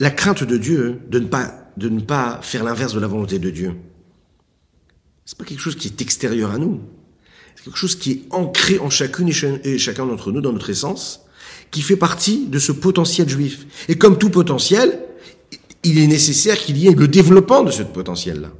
La 0.00 0.10
crainte 0.10 0.44
de 0.44 0.56
Dieu, 0.56 1.00
de 1.08 1.18
ne 1.18 1.26
pas, 1.26 1.72
de 1.76 1.88
ne 1.88 2.00
pas 2.00 2.40
faire 2.42 2.64
l'inverse 2.64 2.94
de 2.94 3.00
la 3.00 3.06
volonté 3.06 3.38
de 3.38 3.50
Dieu. 3.50 3.74
C'est 5.24 5.36
pas 5.36 5.44
quelque 5.44 5.60
chose 5.60 5.76
qui 5.76 5.88
est 5.88 6.00
extérieur 6.00 6.50
à 6.50 6.58
nous. 6.58 6.80
C'est 7.56 7.64
quelque 7.64 7.78
chose 7.78 7.96
qui 7.96 8.12
est 8.12 8.22
ancré 8.30 8.78
en 8.78 8.90
chacune 8.90 9.30
et 9.64 9.78
chacun 9.78 10.06
d'entre 10.06 10.32
nous, 10.32 10.40
dans 10.40 10.52
notre 10.52 10.70
essence, 10.70 11.22
qui 11.70 11.82
fait 11.82 11.96
partie 11.96 12.46
de 12.46 12.58
ce 12.58 12.72
potentiel 12.72 13.28
juif. 13.28 13.66
Et 13.88 13.98
comme 13.98 14.16
tout 14.16 14.30
potentiel, 14.30 15.00
il 15.82 15.98
est 15.98 16.06
nécessaire 16.06 16.56
qu'il 16.56 16.78
y 16.78 16.86
ait 16.86 16.94
le 16.94 17.08
développement 17.08 17.62
de 17.62 17.70
ce 17.70 17.82
potentiel-là. 17.82 18.52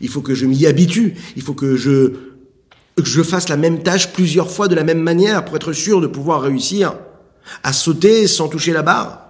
Il 0.00 0.08
faut 0.08 0.20
que 0.20 0.34
je 0.34 0.46
m'y 0.46 0.66
habitue. 0.66 1.14
Il 1.36 1.42
faut 1.42 1.54
que 1.54 1.76
je, 1.76 2.12
que 2.96 3.04
je 3.04 3.22
fasse 3.22 3.48
la 3.48 3.56
même 3.56 3.82
tâche 3.82 4.12
plusieurs 4.12 4.50
fois 4.50 4.68
de 4.68 4.74
la 4.74 4.84
même 4.84 5.00
manière 5.00 5.44
pour 5.44 5.56
être 5.56 5.72
sûr 5.72 6.00
de 6.00 6.06
pouvoir 6.06 6.42
réussir 6.42 6.98
à 7.62 7.72
sauter 7.72 8.26
sans 8.26 8.48
toucher 8.48 8.72
la 8.72 8.82
barre 8.82 9.23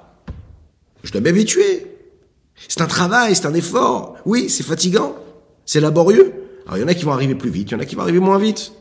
je 1.04 1.12
dois 1.12 1.20
m'habituer. 1.20 1.86
C'est 2.68 2.80
un 2.80 2.86
travail, 2.86 3.36
c'est 3.36 3.46
un 3.46 3.54
effort. 3.54 4.16
Oui, 4.24 4.48
c'est 4.48 4.64
fatigant. 4.64 5.16
C'est 5.66 5.80
laborieux. 5.80 6.32
Alors 6.66 6.78
il 6.78 6.80
y 6.80 6.84
en 6.84 6.88
a 6.88 6.94
qui 6.94 7.04
vont 7.04 7.12
arriver 7.12 7.34
plus 7.34 7.50
vite, 7.50 7.70
il 7.70 7.74
y 7.74 7.76
en 7.76 7.80
a 7.80 7.84
qui 7.84 7.94
vont 7.94 8.02
arriver 8.02 8.20
moins 8.20 8.38
vite. 8.38 8.72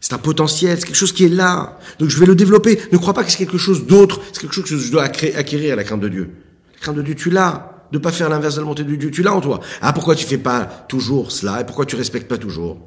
C'est 0.00 0.12
un 0.12 0.18
potentiel, 0.18 0.78
c'est 0.78 0.86
quelque 0.86 0.96
chose 0.96 1.12
qui 1.12 1.24
est 1.24 1.30
là. 1.30 1.78
Donc 1.98 2.08
je 2.08 2.18
vais 2.18 2.26
le 2.26 2.34
développer. 2.34 2.78
Ne 2.92 2.98
crois 2.98 3.14
pas 3.14 3.24
que 3.24 3.30
c'est 3.30 3.38
quelque 3.38 3.58
chose 3.58 3.86
d'autre, 3.86 4.20
c'est 4.32 4.40
quelque 4.40 4.54
chose 4.54 4.64
que 4.64 4.76
je 4.76 4.92
dois 4.92 5.02
acquérir, 5.02 5.76
la 5.76 5.84
crainte 5.84 6.00
de 6.00 6.08
Dieu. 6.08 6.30
La 6.74 6.80
crainte 6.80 6.96
de 6.96 7.02
Dieu, 7.02 7.14
tu 7.14 7.30
l'as. 7.30 7.74
De 7.90 7.96
pas 7.96 8.12
faire 8.12 8.28
l'inverse 8.28 8.56
de 8.56 8.60
la 8.60 8.66
montée 8.66 8.84
de 8.84 8.94
Dieu, 8.94 9.10
tu 9.10 9.22
l'as 9.22 9.32
en 9.32 9.40
toi. 9.40 9.60
Ah, 9.80 9.94
pourquoi 9.94 10.14
tu 10.14 10.26
fais 10.26 10.36
pas 10.36 10.66
toujours 10.88 11.32
cela 11.32 11.62
et 11.62 11.64
pourquoi 11.64 11.86
tu 11.86 11.96
respectes 11.96 12.28
pas 12.28 12.36
toujours? 12.36 12.78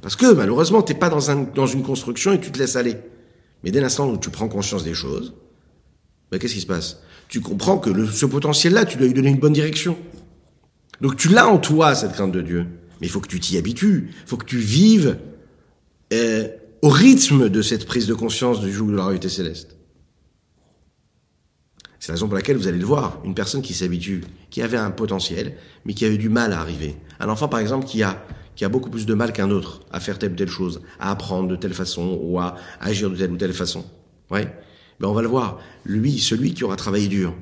Parce 0.00 0.14
que 0.14 0.32
malheureusement, 0.32 0.82
t'es 0.82 0.94
pas 0.94 1.08
dans, 1.10 1.32
un, 1.32 1.42
dans 1.42 1.66
une 1.66 1.82
construction 1.82 2.32
et 2.32 2.40
tu 2.40 2.52
te 2.52 2.58
laisses 2.58 2.76
aller. 2.76 2.96
Mais 3.64 3.72
dès 3.72 3.80
l'instant 3.80 4.08
où 4.08 4.16
tu 4.16 4.30
prends 4.30 4.48
conscience 4.48 4.84
des 4.84 4.94
choses, 4.94 5.34
ben, 6.30 6.38
qu'est-ce 6.38 6.54
qui 6.54 6.60
se 6.60 6.66
passe? 6.66 7.00
Tu 7.28 7.40
comprends 7.40 7.78
que 7.78 7.90
le, 7.90 8.06
ce 8.06 8.26
potentiel-là, 8.26 8.84
tu 8.84 8.96
dois 8.98 9.06
lui 9.06 9.14
donner 9.14 9.30
une 9.30 9.38
bonne 9.38 9.52
direction. 9.52 9.96
Donc 11.00 11.16
tu 11.16 11.28
l'as 11.28 11.48
en 11.48 11.58
toi, 11.58 11.94
cette 11.94 12.12
crainte 12.12 12.32
de 12.32 12.42
Dieu. 12.42 12.66
Mais 13.00 13.06
il 13.06 13.10
faut 13.10 13.20
que 13.20 13.28
tu 13.28 13.40
t'y 13.40 13.56
habitues. 13.56 14.10
Il 14.10 14.28
faut 14.28 14.36
que 14.36 14.44
tu 14.44 14.58
vives 14.58 15.18
euh, 16.12 16.48
au 16.82 16.88
rythme 16.88 17.48
de 17.48 17.62
cette 17.62 17.86
prise 17.86 18.06
de 18.06 18.14
conscience 18.14 18.60
du 18.60 18.72
jour 18.72 18.88
de 18.88 18.96
la 18.96 19.04
réalité 19.04 19.28
céleste. 19.28 19.76
C'est 21.98 22.08
la 22.08 22.14
raison 22.14 22.28
pour 22.28 22.36
laquelle 22.36 22.56
vous 22.56 22.66
allez 22.66 22.78
le 22.78 22.86
voir, 22.86 23.20
une 23.24 23.34
personne 23.34 23.60
qui 23.60 23.74
s'habitue, 23.74 24.24
qui 24.48 24.62
avait 24.62 24.78
un 24.78 24.90
potentiel, 24.90 25.56
mais 25.84 25.92
qui 25.92 26.06
a 26.06 26.08
eu 26.08 26.16
du 26.16 26.30
mal 26.30 26.54
à 26.54 26.60
arriver. 26.60 26.96
Un 27.18 27.28
enfant, 27.28 27.46
par 27.46 27.60
exemple, 27.60 27.86
qui 27.86 28.02
a, 28.02 28.24
qui 28.56 28.64
a 28.64 28.70
beaucoup 28.70 28.88
plus 28.88 29.04
de 29.04 29.12
mal 29.12 29.34
qu'un 29.34 29.50
autre 29.50 29.82
à 29.92 30.00
faire 30.00 30.18
telle 30.18 30.32
ou 30.32 30.36
telle 30.36 30.48
chose, 30.48 30.80
à 30.98 31.10
apprendre 31.10 31.48
de 31.48 31.56
telle 31.56 31.74
façon, 31.74 32.18
ou 32.22 32.38
à 32.38 32.56
agir 32.80 33.10
de 33.10 33.16
telle 33.16 33.32
ou 33.32 33.36
telle 33.36 33.52
façon. 33.52 33.84
Ouais? 34.30 34.50
Ben 35.00 35.08
on 35.08 35.14
va 35.14 35.22
le 35.22 35.28
voir. 35.28 35.58
Lui, 35.84 36.18
celui 36.18 36.54
qui 36.54 36.62
aura 36.62 36.76
travaillé 36.76 37.08
dur, 37.08 37.34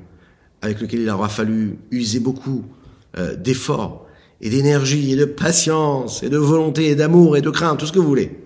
avec 0.61 0.79
lequel 0.79 1.01
il 1.01 1.09
aura 1.09 1.29
fallu 1.29 1.77
user 1.91 2.19
beaucoup 2.19 2.65
euh, 3.17 3.35
d'efforts 3.35 4.07
et 4.41 4.49
d'énergie 4.49 5.11
et 5.11 5.15
de 5.15 5.25
patience 5.25 6.23
et 6.23 6.29
de 6.29 6.37
volonté 6.37 6.87
et 6.87 6.95
d'amour 6.95 7.35
et 7.35 7.41
de 7.41 7.49
crainte, 7.49 7.79
tout 7.79 7.85
ce 7.85 7.91
que 7.91 7.99
vous 7.99 8.07
voulez. 8.07 8.39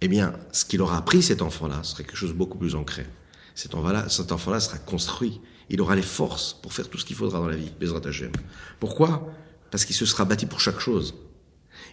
Eh 0.00 0.08
bien, 0.08 0.32
ce 0.50 0.64
qu'il 0.64 0.80
aura 0.82 0.96
appris 0.96 1.22
cet 1.22 1.42
enfant-là 1.42 1.82
serait 1.82 2.04
quelque 2.04 2.16
chose 2.16 2.30
de 2.30 2.36
beaucoup 2.36 2.58
plus 2.58 2.74
ancré. 2.74 3.06
cet 3.54 3.74
enfant-là, 3.74 4.08
cet 4.08 4.32
enfant-là 4.32 4.58
sera 4.58 4.78
construit. 4.78 5.40
Il 5.68 5.80
aura 5.80 5.94
les 5.94 6.02
forces 6.02 6.58
pour 6.62 6.72
faire 6.72 6.88
tout 6.88 6.98
ce 6.98 7.04
qu'il 7.04 7.14
faudra 7.14 7.38
dans 7.38 7.46
la 7.46 7.56
vie, 7.56 7.70
Bezrat 7.78 8.00
Hashem. 8.04 8.32
Pourquoi? 8.80 9.30
Parce 9.70 9.84
qu'il 9.84 9.94
se 9.94 10.06
sera 10.06 10.24
bâti 10.24 10.46
pour 10.46 10.60
chaque 10.60 10.80
chose. 10.80 11.14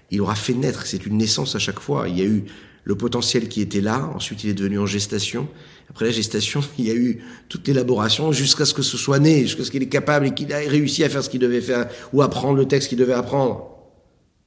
Il 0.09 0.21
aura 0.21 0.36
fait 0.36 0.53
naître, 0.53 0.86
c'est 0.88 1.05
une 1.05 1.17
naissance 1.17 1.55
à 1.55 1.59
chaque 1.59 1.80
fois. 1.80 2.07
Il 2.07 2.17
y 2.17 2.21
a 2.21 2.25
eu 2.25 2.45
le 2.88 2.95
potentiel 2.95 3.49
qui 3.49 3.59
était 3.59 3.81
là, 3.81 4.09
ensuite 4.15 4.45
il 4.45 4.49
est 4.49 4.53
devenu 4.53 4.79
en 4.79 4.85
gestation. 4.85 5.49
Après 5.89 6.05
la 6.05 6.11
gestation, 6.11 6.61
il 6.79 6.88
y 6.88 6.91
a 6.91 6.93
eu 6.93 7.21
toute 7.49 7.67
l'élaboration 7.67 8.31
jusqu'à 8.31 8.63
ce 8.63 8.73
que 8.73 8.81
ce 8.81 8.95
soit 8.95 9.19
né, 9.19 9.41
jusqu'à 9.41 9.65
ce 9.65 9.71
qu'il 9.71 9.83
est 9.83 9.89
capable 9.89 10.27
et 10.27 10.33
qu'il 10.33 10.49
ait 10.51 10.67
réussi 10.67 11.03
à 11.03 11.09
faire 11.09 11.21
ce 11.21 11.29
qu'il 11.29 11.41
devait 11.41 11.59
faire 11.59 11.89
ou 12.13 12.21
apprendre 12.21 12.55
le 12.55 12.65
texte 12.65 12.88
qu'il 12.88 12.97
devait 12.97 13.13
apprendre. 13.13 13.71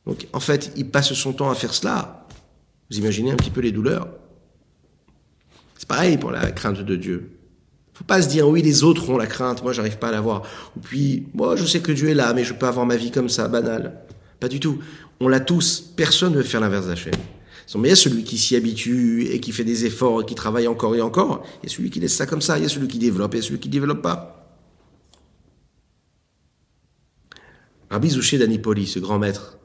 Donc 0.07 0.27
en 0.33 0.41
fait, 0.41 0.73
il 0.77 0.89
passe 0.89 1.13
son 1.13 1.35
temps 1.35 1.51
à 1.51 1.55
faire 1.55 1.75
cela. 1.75 2.27
Vous 2.91 2.99
imaginez 2.99 3.31
un 3.31 3.37
petit 3.37 3.51
peu 3.51 3.61
les 3.61 3.73
douleurs 3.73 4.09
C'est 5.77 5.87
pareil 5.87 6.17
pour 6.17 6.31
la 6.31 6.51
crainte 6.51 6.81
de 6.81 6.97
Dieu. 6.97 7.33
Faut 7.93 8.05
pas 8.05 8.23
se 8.23 8.29
dire 8.29 8.49
oui 8.49 8.63
les 8.63 8.85
autres 8.85 9.11
ont 9.11 9.19
la 9.19 9.27
crainte, 9.27 9.63
moi 9.63 9.75
j'arrive 9.75 9.99
pas 9.99 10.09
à 10.09 10.13
l'avoir. 10.13 10.45
Ou 10.79 10.81
puis 10.81 11.27
moi 11.35 11.57
je 11.57 11.67
sais 11.67 11.81
que 11.81 11.93
Dieu 11.93 12.09
est 12.09 12.15
là, 12.15 12.33
mais 12.33 12.45
je 12.45 12.55
peux 12.55 12.67
avoir 12.67 12.87
ma 12.87 12.97
vie 12.97 13.11
comme 13.11 13.29
ça, 13.29 13.49
banale. 13.49 14.01
Pas 14.41 14.49
du 14.49 14.61
tout. 14.61 14.79
On 15.21 15.29
l'a 15.29 15.41
tous. 15.41 15.93
Personne 15.95 16.33
ne 16.33 16.39
veut 16.39 16.43
faire 16.43 16.63
l'inverse 16.63 16.87
d'Hachem. 16.87 17.13
Mais 17.77 17.89
il 17.89 17.91
y 17.91 17.93
a 17.93 17.97
celui 17.97 18.25
qui 18.25 18.37
s'y 18.37 18.57
habitue 18.57 19.29
et 19.31 19.39
qui 19.39 19.53
fait 19.53 19.65
des 19.65 19.85
efforts 19.85 20.23
et 20.23 20.27
qui 20.27 20.35
travaille 20.35 20.67
encore 20.67 20.97
et 20.97 21.01
encore. 21.01 21.45
Il 21.63 21.69
y 21.69 21.73
a 21.73 21.75
celui 21.75 21.91
qui 21.91 22.01
laisse 22.01 22.15
ça 22.15 22.27
comme 22.27 22.43
ça. 22.43 22.59
Il 22.59 22.63
y 22.63 22.67
a 22.67 22.69
celui 22.69 22.89
qui 22.89 22.99
développe 22.99 23.35
et 23.35 23.43
celui 23.43 23.61
qui 23.61 23.69
développe 23.69 24.03
pas. 24.03 24.59
Rabbi 27.91 28.11
Zouché 28.11 28.39
d'Anipoli, 28.39 28.87
ce 28.87 28.99
grand 28.99 29.19
maître. 29.19 29.59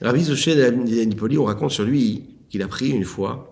Rabbi 0.00 0.24
Zouché 0.24 0.54
d'Anipoli, 0.56 1.36
on 1.36 1.44
raconte 1.44 1.72
sur 1.72 1.84
lui 1.84 2.24
qu'il 2.48 2.62
a 2.62 2.68
pris 2.68 2.88
une 2.88 3.04
fois 3.04 3.50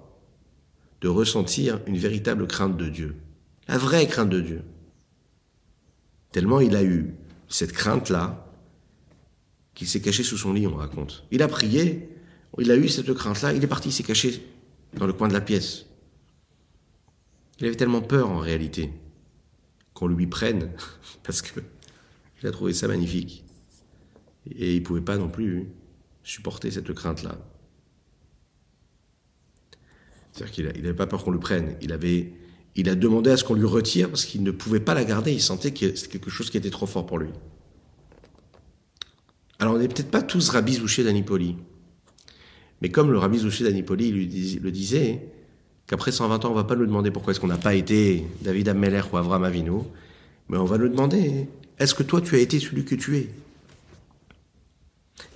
de 1.01 1.09
ressentir 1.09 1.81
une 1.87 1.97
véritable 1.97 2.47
crainte 2.47 2.77
de 2.77 2.89
Dieu. 2.89 3.17
La 3.67 3.79
vraie 3.79 4.07
crainte 4.07 4.31
de 4.31 4.41
Dieu. 4.41 4.63
Tellement 6.33 6.61
il 6.61 6.75
a 6.75 6.83
eu 6.83 7.15
cette 7.49 7.73
crainte-là 7.73 8.47
qu'il 9.75 9.87
s'est 9.87 10.01
caché 10.01 10.23
sous 10.23 10.37
son 10.37 10.53
lit, 10.53 10.67
on 10.67 10.75
raconte. 10.75 11.25
Il 11.31 11.43
a 11.43 11.49
prié, 11.49 12.09
il 12.59 12.71
a 12.71 12.77
eu 12.77 12.89
cette 12.89 13.13
crainte-là, 13.13 13.53
il 13.53 13.63
est 13.63 13.69
parti, 13.69 13.91
il 13.91 13.93
s'est 13.93 14.03
caché 14.03 14.43
dans 14.95 15.07
le 15.07 15.13
coin 15.13 15.29
de 15.29 15.35
la 15.35 15.41
pièce. 15.41 15.87
Il 17.61 17.67
avait 17.67 17.77
tellement 17.77 18.01
peur 18.01 18.31
en 18.31 18.39
réalité 18.39 18.91
qu'on 19.95 20.09
lui 20.09 20.27
prenne, 20.27 20.71
parce 21.23 21.43
que 21.43 21.61
il 22.41 22.49
a 22.49 22.53
trouvé 22.53 22.73
ça 22.73 22.89
magnifique. 22.89 23.45
Et 24.51 24.75
il 24.75 24.81
ne 24.81 24.85
pouvait 24.85 25.01
pas 25.01 25.17
non 25.17 25.29
plus 25.29 25.69
supporter 26.23 26.71
cette 26.71 26.93
crainte-là. 26.93 27.37
C'est-à-dire 30.33 30.53
qu'il 30.53 30.65
n'avait 30.67 30.95
pas 30.95 31.07
peur 31.07 31.25
qu'on 31.25 31.33
le 31.33 31.41
prenne. 31.41 31.77
Il, 31.83 31.93
avait, 31.93 32.33
il 32.77 32.89
a 32.89 32.95
demandé 32.95 33.31
à 33.31 33.37
ce 33.37 33.45
qu'on 33.45 33.55
lui 33.55 33.67
retire 33.67 34.09
parce 34.09 34.25
qu'il 34.25 34.43
ne 34.43 34.53
pouvait 34.53 34.81
pas 34.81 34.95
la 34.95 35.05
garder. 35.05 35.33
Il 35.33 35.43
sentait 35.43 35.73
que 35.73 35.97
c'était 35.97 36.13
quelque 36.13 36.31
chose 36.31 36.49
qui 36.49 36.57
était 36.57 36.71
trop 36.71 36.87
fort 36.87 37.07
pour 37.07 37.19
lui. 37.19 37.31
Alors 39.59 39.75
on 39.75 39.79
n'est 39.79 39.89
peut-être 39.89 40.11
pas 40.11 40.23
tous 40.23 40.51
Rabbi 40.51 40.75
Zouché 40.75 41.03
d'Anipoli. 41.03 41.57
Mais 42.81 42.91
comme 42.91 43.11
le 43.11 43.19
Rabbi 43.19 43.39
Zouché 43.39 43.65
d'Anipoli 43.65 44.13
le 44.13 44.71
disait, 44.71 45.21
qu'après 45.87 46.13
120 46.13 46.45
ans, 46.45 46.51
on 46.51 46.55
va 46.55 46.65
pas 46.65 46.77
nous 46.77 46.87
demander 46.87 47.11
pourquoi 47.11 47.33
est-ce 47.33 47.41
qu'on 47.41 47.49
n'a 47.49 47.57
pas 47.57 47.75
été 47.75 48.25
David 48.43 48.69
Ammeler 48.69 49.03
ou 49.13 49.17
Avram 49.17 49.43
Avinu, 49.43 49.81
mais 50.49 50.59
on 50.59 50.65
va 50.65 50.79
nous 50.79 50.89
demander, 50.89 51.47
est-ce 51.79 51.95
que 51.95 52.03
toi 52.03 52.21
tu 52.21 52.37
as 52.37 52.39
été 52.39 52.61
celui 52.61 52.85
que 52.85 52.95
tu 52.95 53.17
es? 53.17 53.29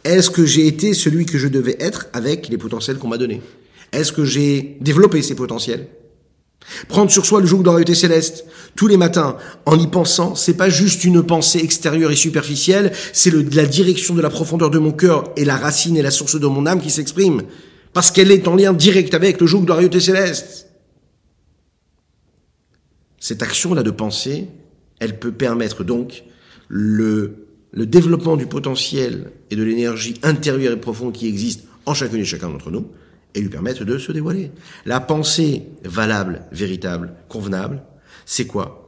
Est-ce 0.05 0.31
que 0.31 0.45
j'ai 0.45 0.67
été 0.67 0.95
celui 0.95 1.27
que 1.27 1.39
je 1.39 1.49
devais 1.49 1.77
être 1.81 2.07
avec 2.13 2.49
les 2.49 2.59
potentiels 2.59 2.99
qu'on 2.99 3.09
m'a 3.09 3.19
donnés? 3.19 3.41
Est-ce 3.93 4.13
que 4.13 4.25
j'ai 4.25 4.77
développé 4.81 5.23
ces 5.23 5.35
potentiels? 5.35 5.87
Prendre 6.89 7.11
sur 7.11 7.27
soi 7.27 7.41
le 7.41 7.47
joug 7.47 7.61
de 7.61 7.67
la 7.67 7.73
royauté 7.73 7.95
céleste 7.95 8.45
tous 8.75 8.87
les 8.87 8.97
matins 8.97 9.37
en 9.67 9.79
y 9.79 9.87
pensant, 9.87 10.35
c'est 10.35 10.57
pas 10.57 10.71
juste 10.71 11.05
une 11.05 11.23
pensée 11.23 11.59
extérieure 11.59 12.11
et 12.11 12.17
superficielle, 12.17 12.93
c'est 13.13 13.31
la 13.55 13.67
direction 13.67 14.15
de 14.15 14.23
la 14.23 14.31
profondeur 14.31 14.71
de 14.71 14.79
mon 14.79 14.93
cœur 14.93 15.31
et 15.37 15.45
la 15.45 15.57
racine 15.57 15.97
et 15.97 16.03
la 16.03 16.11
source 16.11 16.41
de 16.41 16.47
mon 16.47 16.67
âme 16.67 16.81
qui 16.81 16.91
s'exprime 16.91 17.43
parce 17.93 18.11
qu'elle 18.11 18.31
est 18.31 18.49
en 18.49 18.57
lien 18.57 18.73
direct 18.73 19.13
avec 19.15 19.41
le 19.41 19.47
joug 19.47 19.63
de 19.63 19.69
la 19.69 19.75
royauté 19.75 20.01
céleste. 20.01 20.69
Cette 23.19 23.43
action-là 23.43 23.83
de 23.83 23.91
pensée, 23.91 24.49
elle 24.99 25.19
peut 25.19 25.33
permettre 25.33 25.85
donc 25.85 26.25
le, 26.69 27.47
le 27.73 27.87
développement 27.87 28.37
du 28.37 28.47
potentiel 28.47 29.31
et 29.51 29.57
de 29.57 29.63
l'énergie 29.63 30.15
intérieure 30.23 30.73
et 30.73 30.81
profonde 30.81 31.13
qui 31.13 31.29
existe 31.29 31.65
en 31.85 31.95
chacune 31.95 32.21
et 32.21 32.25
chacun 32.25 32.49
d'entre 32.49 32.71
nous, 32.71 32.87
et 33.35 33.41
lui 33.41 33.49
permettre 33.49 33.85
de 33.85 33.99
se 33.99 34.13
dévoiler. 34.13 34.51
La 34.87 35.01
pensée 35.01 35.65
valable, 35.85 36.43
véritable, 36.53 37.15
convenable, 37.29 37.83
c'est 38.27 38.47
quoi? 38.47 38.79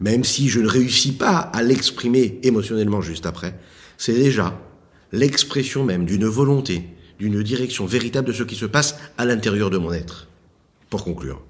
Même 0.00 0.24
si 0.24 0.48
je 0.48 0.60
ne 0.60 0.68
réussis 0.68 1.12
pas 1.12 1.38
à 1.38 1.62
l'exprimer 1.62 2.38
émotionnellement 2.42 3.00
juste 3.00 3.26
après, 3.26 3.58
c'est 3.96 4.14
déjà 4.14 4.58
l'expression 5.12 5.84
même 5.84 6.04
d'une 6.04 6.26
volonté, 6.26 6.90
d'une 7.18 7.42
direction 7.42 7.86
véritable 7.86 8.28
de 8.28 8.32
ce 8.32 8.42
qui 8.42 8.56
se 8.56 8.66
passe 8.66 8.96
à 9.16 9.24
l'intérieur 9.24 9.70
de 9.70 9.78
mon 9.78 9.92
être. 9.92 10.28
Pour 10.90 11.04
conclure. 11.04 11.42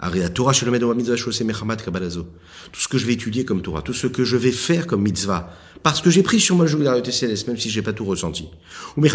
Tout 0.00 0.08
ce 2.80 2.88
que 2.88 2.98
je 2.98 3.06
vais 3.06 3.12
étudier 3.12 3.44
comme 3.44 3.62
Torah, 3.62 3.82
tout 3.82 3.92
ce 3.92 4.08
que 4.08 4.24
je 4.24 4.36
vais 4.36 4.50
faire 4.50 4.88
comme 4.88 5.02
mitzvah, 5.02 5.54
parce 5.82 6.00
que 6.00 6.10
j'ai 6.10 6.22
pris 6.22 6.38
sur 6.38 6.54
moi 6.54 6.64
le 6.64 6.70
joug 6.70 6.78
de 6.78 6.84
la 6.84 7.02
céleste, 7.10 7.48
même 7.48 7.58
si 7.58 7.68
j'ai 7.68 7.82
pas 7.82 7.92
tout 7.92 8.04
ressenti. 8.04 8.48
Et 8.96 9.10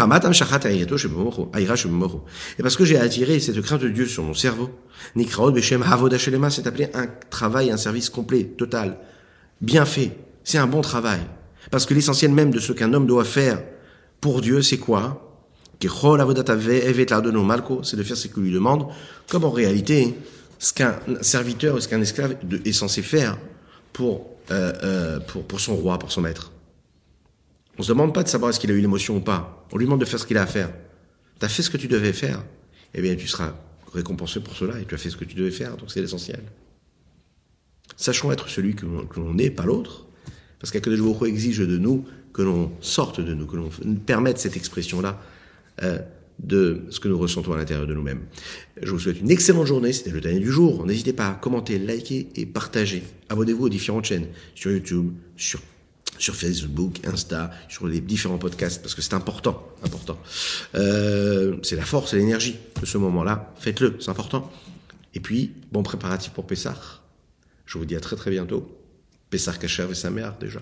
parce 2.62 2.76
que 2.76 2.84
j'ai 2.84 2.98
attiré 2.98 3.40
cette 3.40 3.62
crainte 3.62 3.80
de 3.80 3.88
Dieu 3.88 4.04
sur 4.06 4.22
mon 4.22 4.34
cerveau, 4.34 4.68
c'est 5.16 6.66
appelé 6.66 6.90
un 6.94 7.06
travail, 7.30 7.70
un 7.70 7.78
service 7.78 8.10
complet, 8.10 8.44
total, 8.44 8.98
bien 9.60 9.86
fait. 9.86 10.12
C'est 10.44 10.58
un 10.58 10.66
bon 10.66 10.82
travail. 10.82 11.20
Parce 11.70 11.86
que 11.86 11.94
l'essentiel 11.94 12.32
même 12.32 12.50
de 12.50 12.58
ce 12.58 12.72
qu'un 12.72 12.92
homme 12.92 13.06
doit 13.06 13.22
faire 13.24 13.62
pour 14.20 14.40
Dieu, 14.40 14.62
c'est 14.62 14.78
quoi? 14.78 15.24
C'est 15.80 15.88
de 15.88 15.92
faire 18.02 18.16
ce 18.16 18.26
qu'il 18.28 18.42
lui 18.42 18.52
demande, 18.52 18.86
comme 19.28 19.44
en 19.44 19.50
réalité, 19.50 20.16
ce 20.58 20.72
qu'un 20.72 20.96
serviteur 21.20 21.76
ou 21.76 21.80
ce 21.80 21.86
qu'un 21.88 22.00
esclave 22.00 22.36
est 22.64 22.72
censé 22.72 23.02
faire 23.02 23.38
pour, 23.92 24.26
euh, 24.50 24.72
euh, 24.82 25.20
pour, 25.20 25.44
pour 25.44 25.60
son 25.60 25.76
roi, 25.76 25.98
pour 25.98 26.10
son 26.10 26.22
maître. 26.22 26.50
On 27.78 27.82
se 27.82 27.88
demande 27.88 28.12
pas 28.12 28.24
de 28.24 28.28
savoir 28.28 28.50
est-ce 28.50 28.58
qu'il 28.58 28.70
a 28.70 28.74
eu 28.74 28.80
l'émotion 28.80 29.16
ou 29.16 29.20
pas. 29.20 29.66
On 29.72 29.78
lui 29.78 29.84
demande 29.86 30.00
de 30.00 30.04
faire 30.04 30.18
ce 30.18 30.26
qu'il 30.26 30.36
a 30.36 30.42
à 30.42 30.46
faire. 30.46 30.70
Tu 31.38 31.46
as 31.46 31.48
fait 31.48 31.62
ce 31.62 31.70
que 31.70 31.76
tu 31.76 31.86
devais 31.86 32.12
faire. 32.12 32.44
Eh 32.94 33.00
bien, 33.00 33.14
tu 33.14 33.28
seras 33.28 33.54
récompensé 33.92 34.40
pour 34.40 34.56
cela 34.56 34.80
et 34.80 34.84
tu 34.84 34.94
as 34.94 34.98
fait 34.98 35.10
ce 35.10 35.16
que 35.16 35.24
tu 35.24 35.36
devais 35.36 35.52
faire. 35.52 35.76
Donc, 35.76 35.92
c'est 35.92 36.00
l'essentiel. 36.00 36.40
Sachons 37.96 38.32
être 38.32 38.48
celui 38.48 38.74
que 38.74 38.84
l'on 38.84 39.38
est, 39.38 39.50
pas 39.50 39.64
l'autre. 39.64 40.06
Parce 40.58 40.72
qu'Akadosh 40.72 41.00
Baruch 41.00 41.28
exige 41.28 41.58
de 41.58 41.78
nous 41.78 42.04
que 42.32 42.42
l'on 42.42 42.72
sorte 42.80 43.20
de 43.20 43.32
nous, 43.32 43.46
que 43.46 43.56
l'on 43.56 43.70
permette 44.06 44.38
cette 44.38 44.56
expression-là 44.56 45.20
euh, 45.82 45.98
de 46.40 46.82
ce 46.90 46.98
que 46.98 47.08
nous 47.08 47.18
ressentons 47.18 47.52
à 47.52 47.56
l'intérieur 47.56 47.86
de 47.86 47.94
nous-mêmes. 47.94 48.22
Je 48.82 48.90
vous 48.90 48.98
souhaite 48.98 49.20
une 49.20 49.30
excellente 49.30 49.66
journée, 49.66 49.92
c'était 49.92 50.10
le 50.10 50.20
dernier 50.20 50.40
du 50.40 50.50
jour. 50.50 50.84
N'hésitez 50.84 51.12
pas 51.12 51.28
à 51.28 51.34
commenter, 51.34 51.78
liker 51.78 52.28
et 52.34 52.46
partager. 52.46 53.02
Abonnez-vous 53.28 53.66
aux 53.66 53.68
différentes 53.68 54.04
chaînes, 54.04 54.26
sur 54.54 54.70
YouTube, 54.72 55.12
sur 55.36 55.60
sur 56.18 56.34
Facebook, 56.36 57.00
Insta, 57.06 57.50
sur 57.68 57.86
les 57.86 58.00
différents 58.00 58.38
podcasts, 58.38 58.82
parce 58.82 58.94
que 58.94 59.02
c'est 59.02 59.14
important, 59.14 59.66
important. 59.82 60.18
Euh, 60.74 61.56
c'est 61.62 61.76
la 61.76 61.84
force 61.84 62.14
et 62.14 62.16
l'énergie 62.16 62.56
de 62.80 62.86
ce 62.86 62.98
moment-là. 62.98 63.52
Faites-le, 63.58 63.96
c'est 64.00 64.10
important. 64.10 64.50
Et 65.14 65.20
puis, 65.20 65.52
bon 65.72 65.82
préparatif 65.82 66.32
pour 66.32 66.46
Pessah. 66.46 66.76
Je 67.66 67.78
vous 67.78 67.84
dis 67.84 67.96
à 67.96 68.00
très 68.00 68.16
très 68.16 68.30
bientôt. 68.30 68.76
Pessah 69.30 69.52
Kacher 69.52 69.86
et 69.90 69.94
sa 69.94 70.10
mère 70.10 70.36
déjà. 70.38 70.60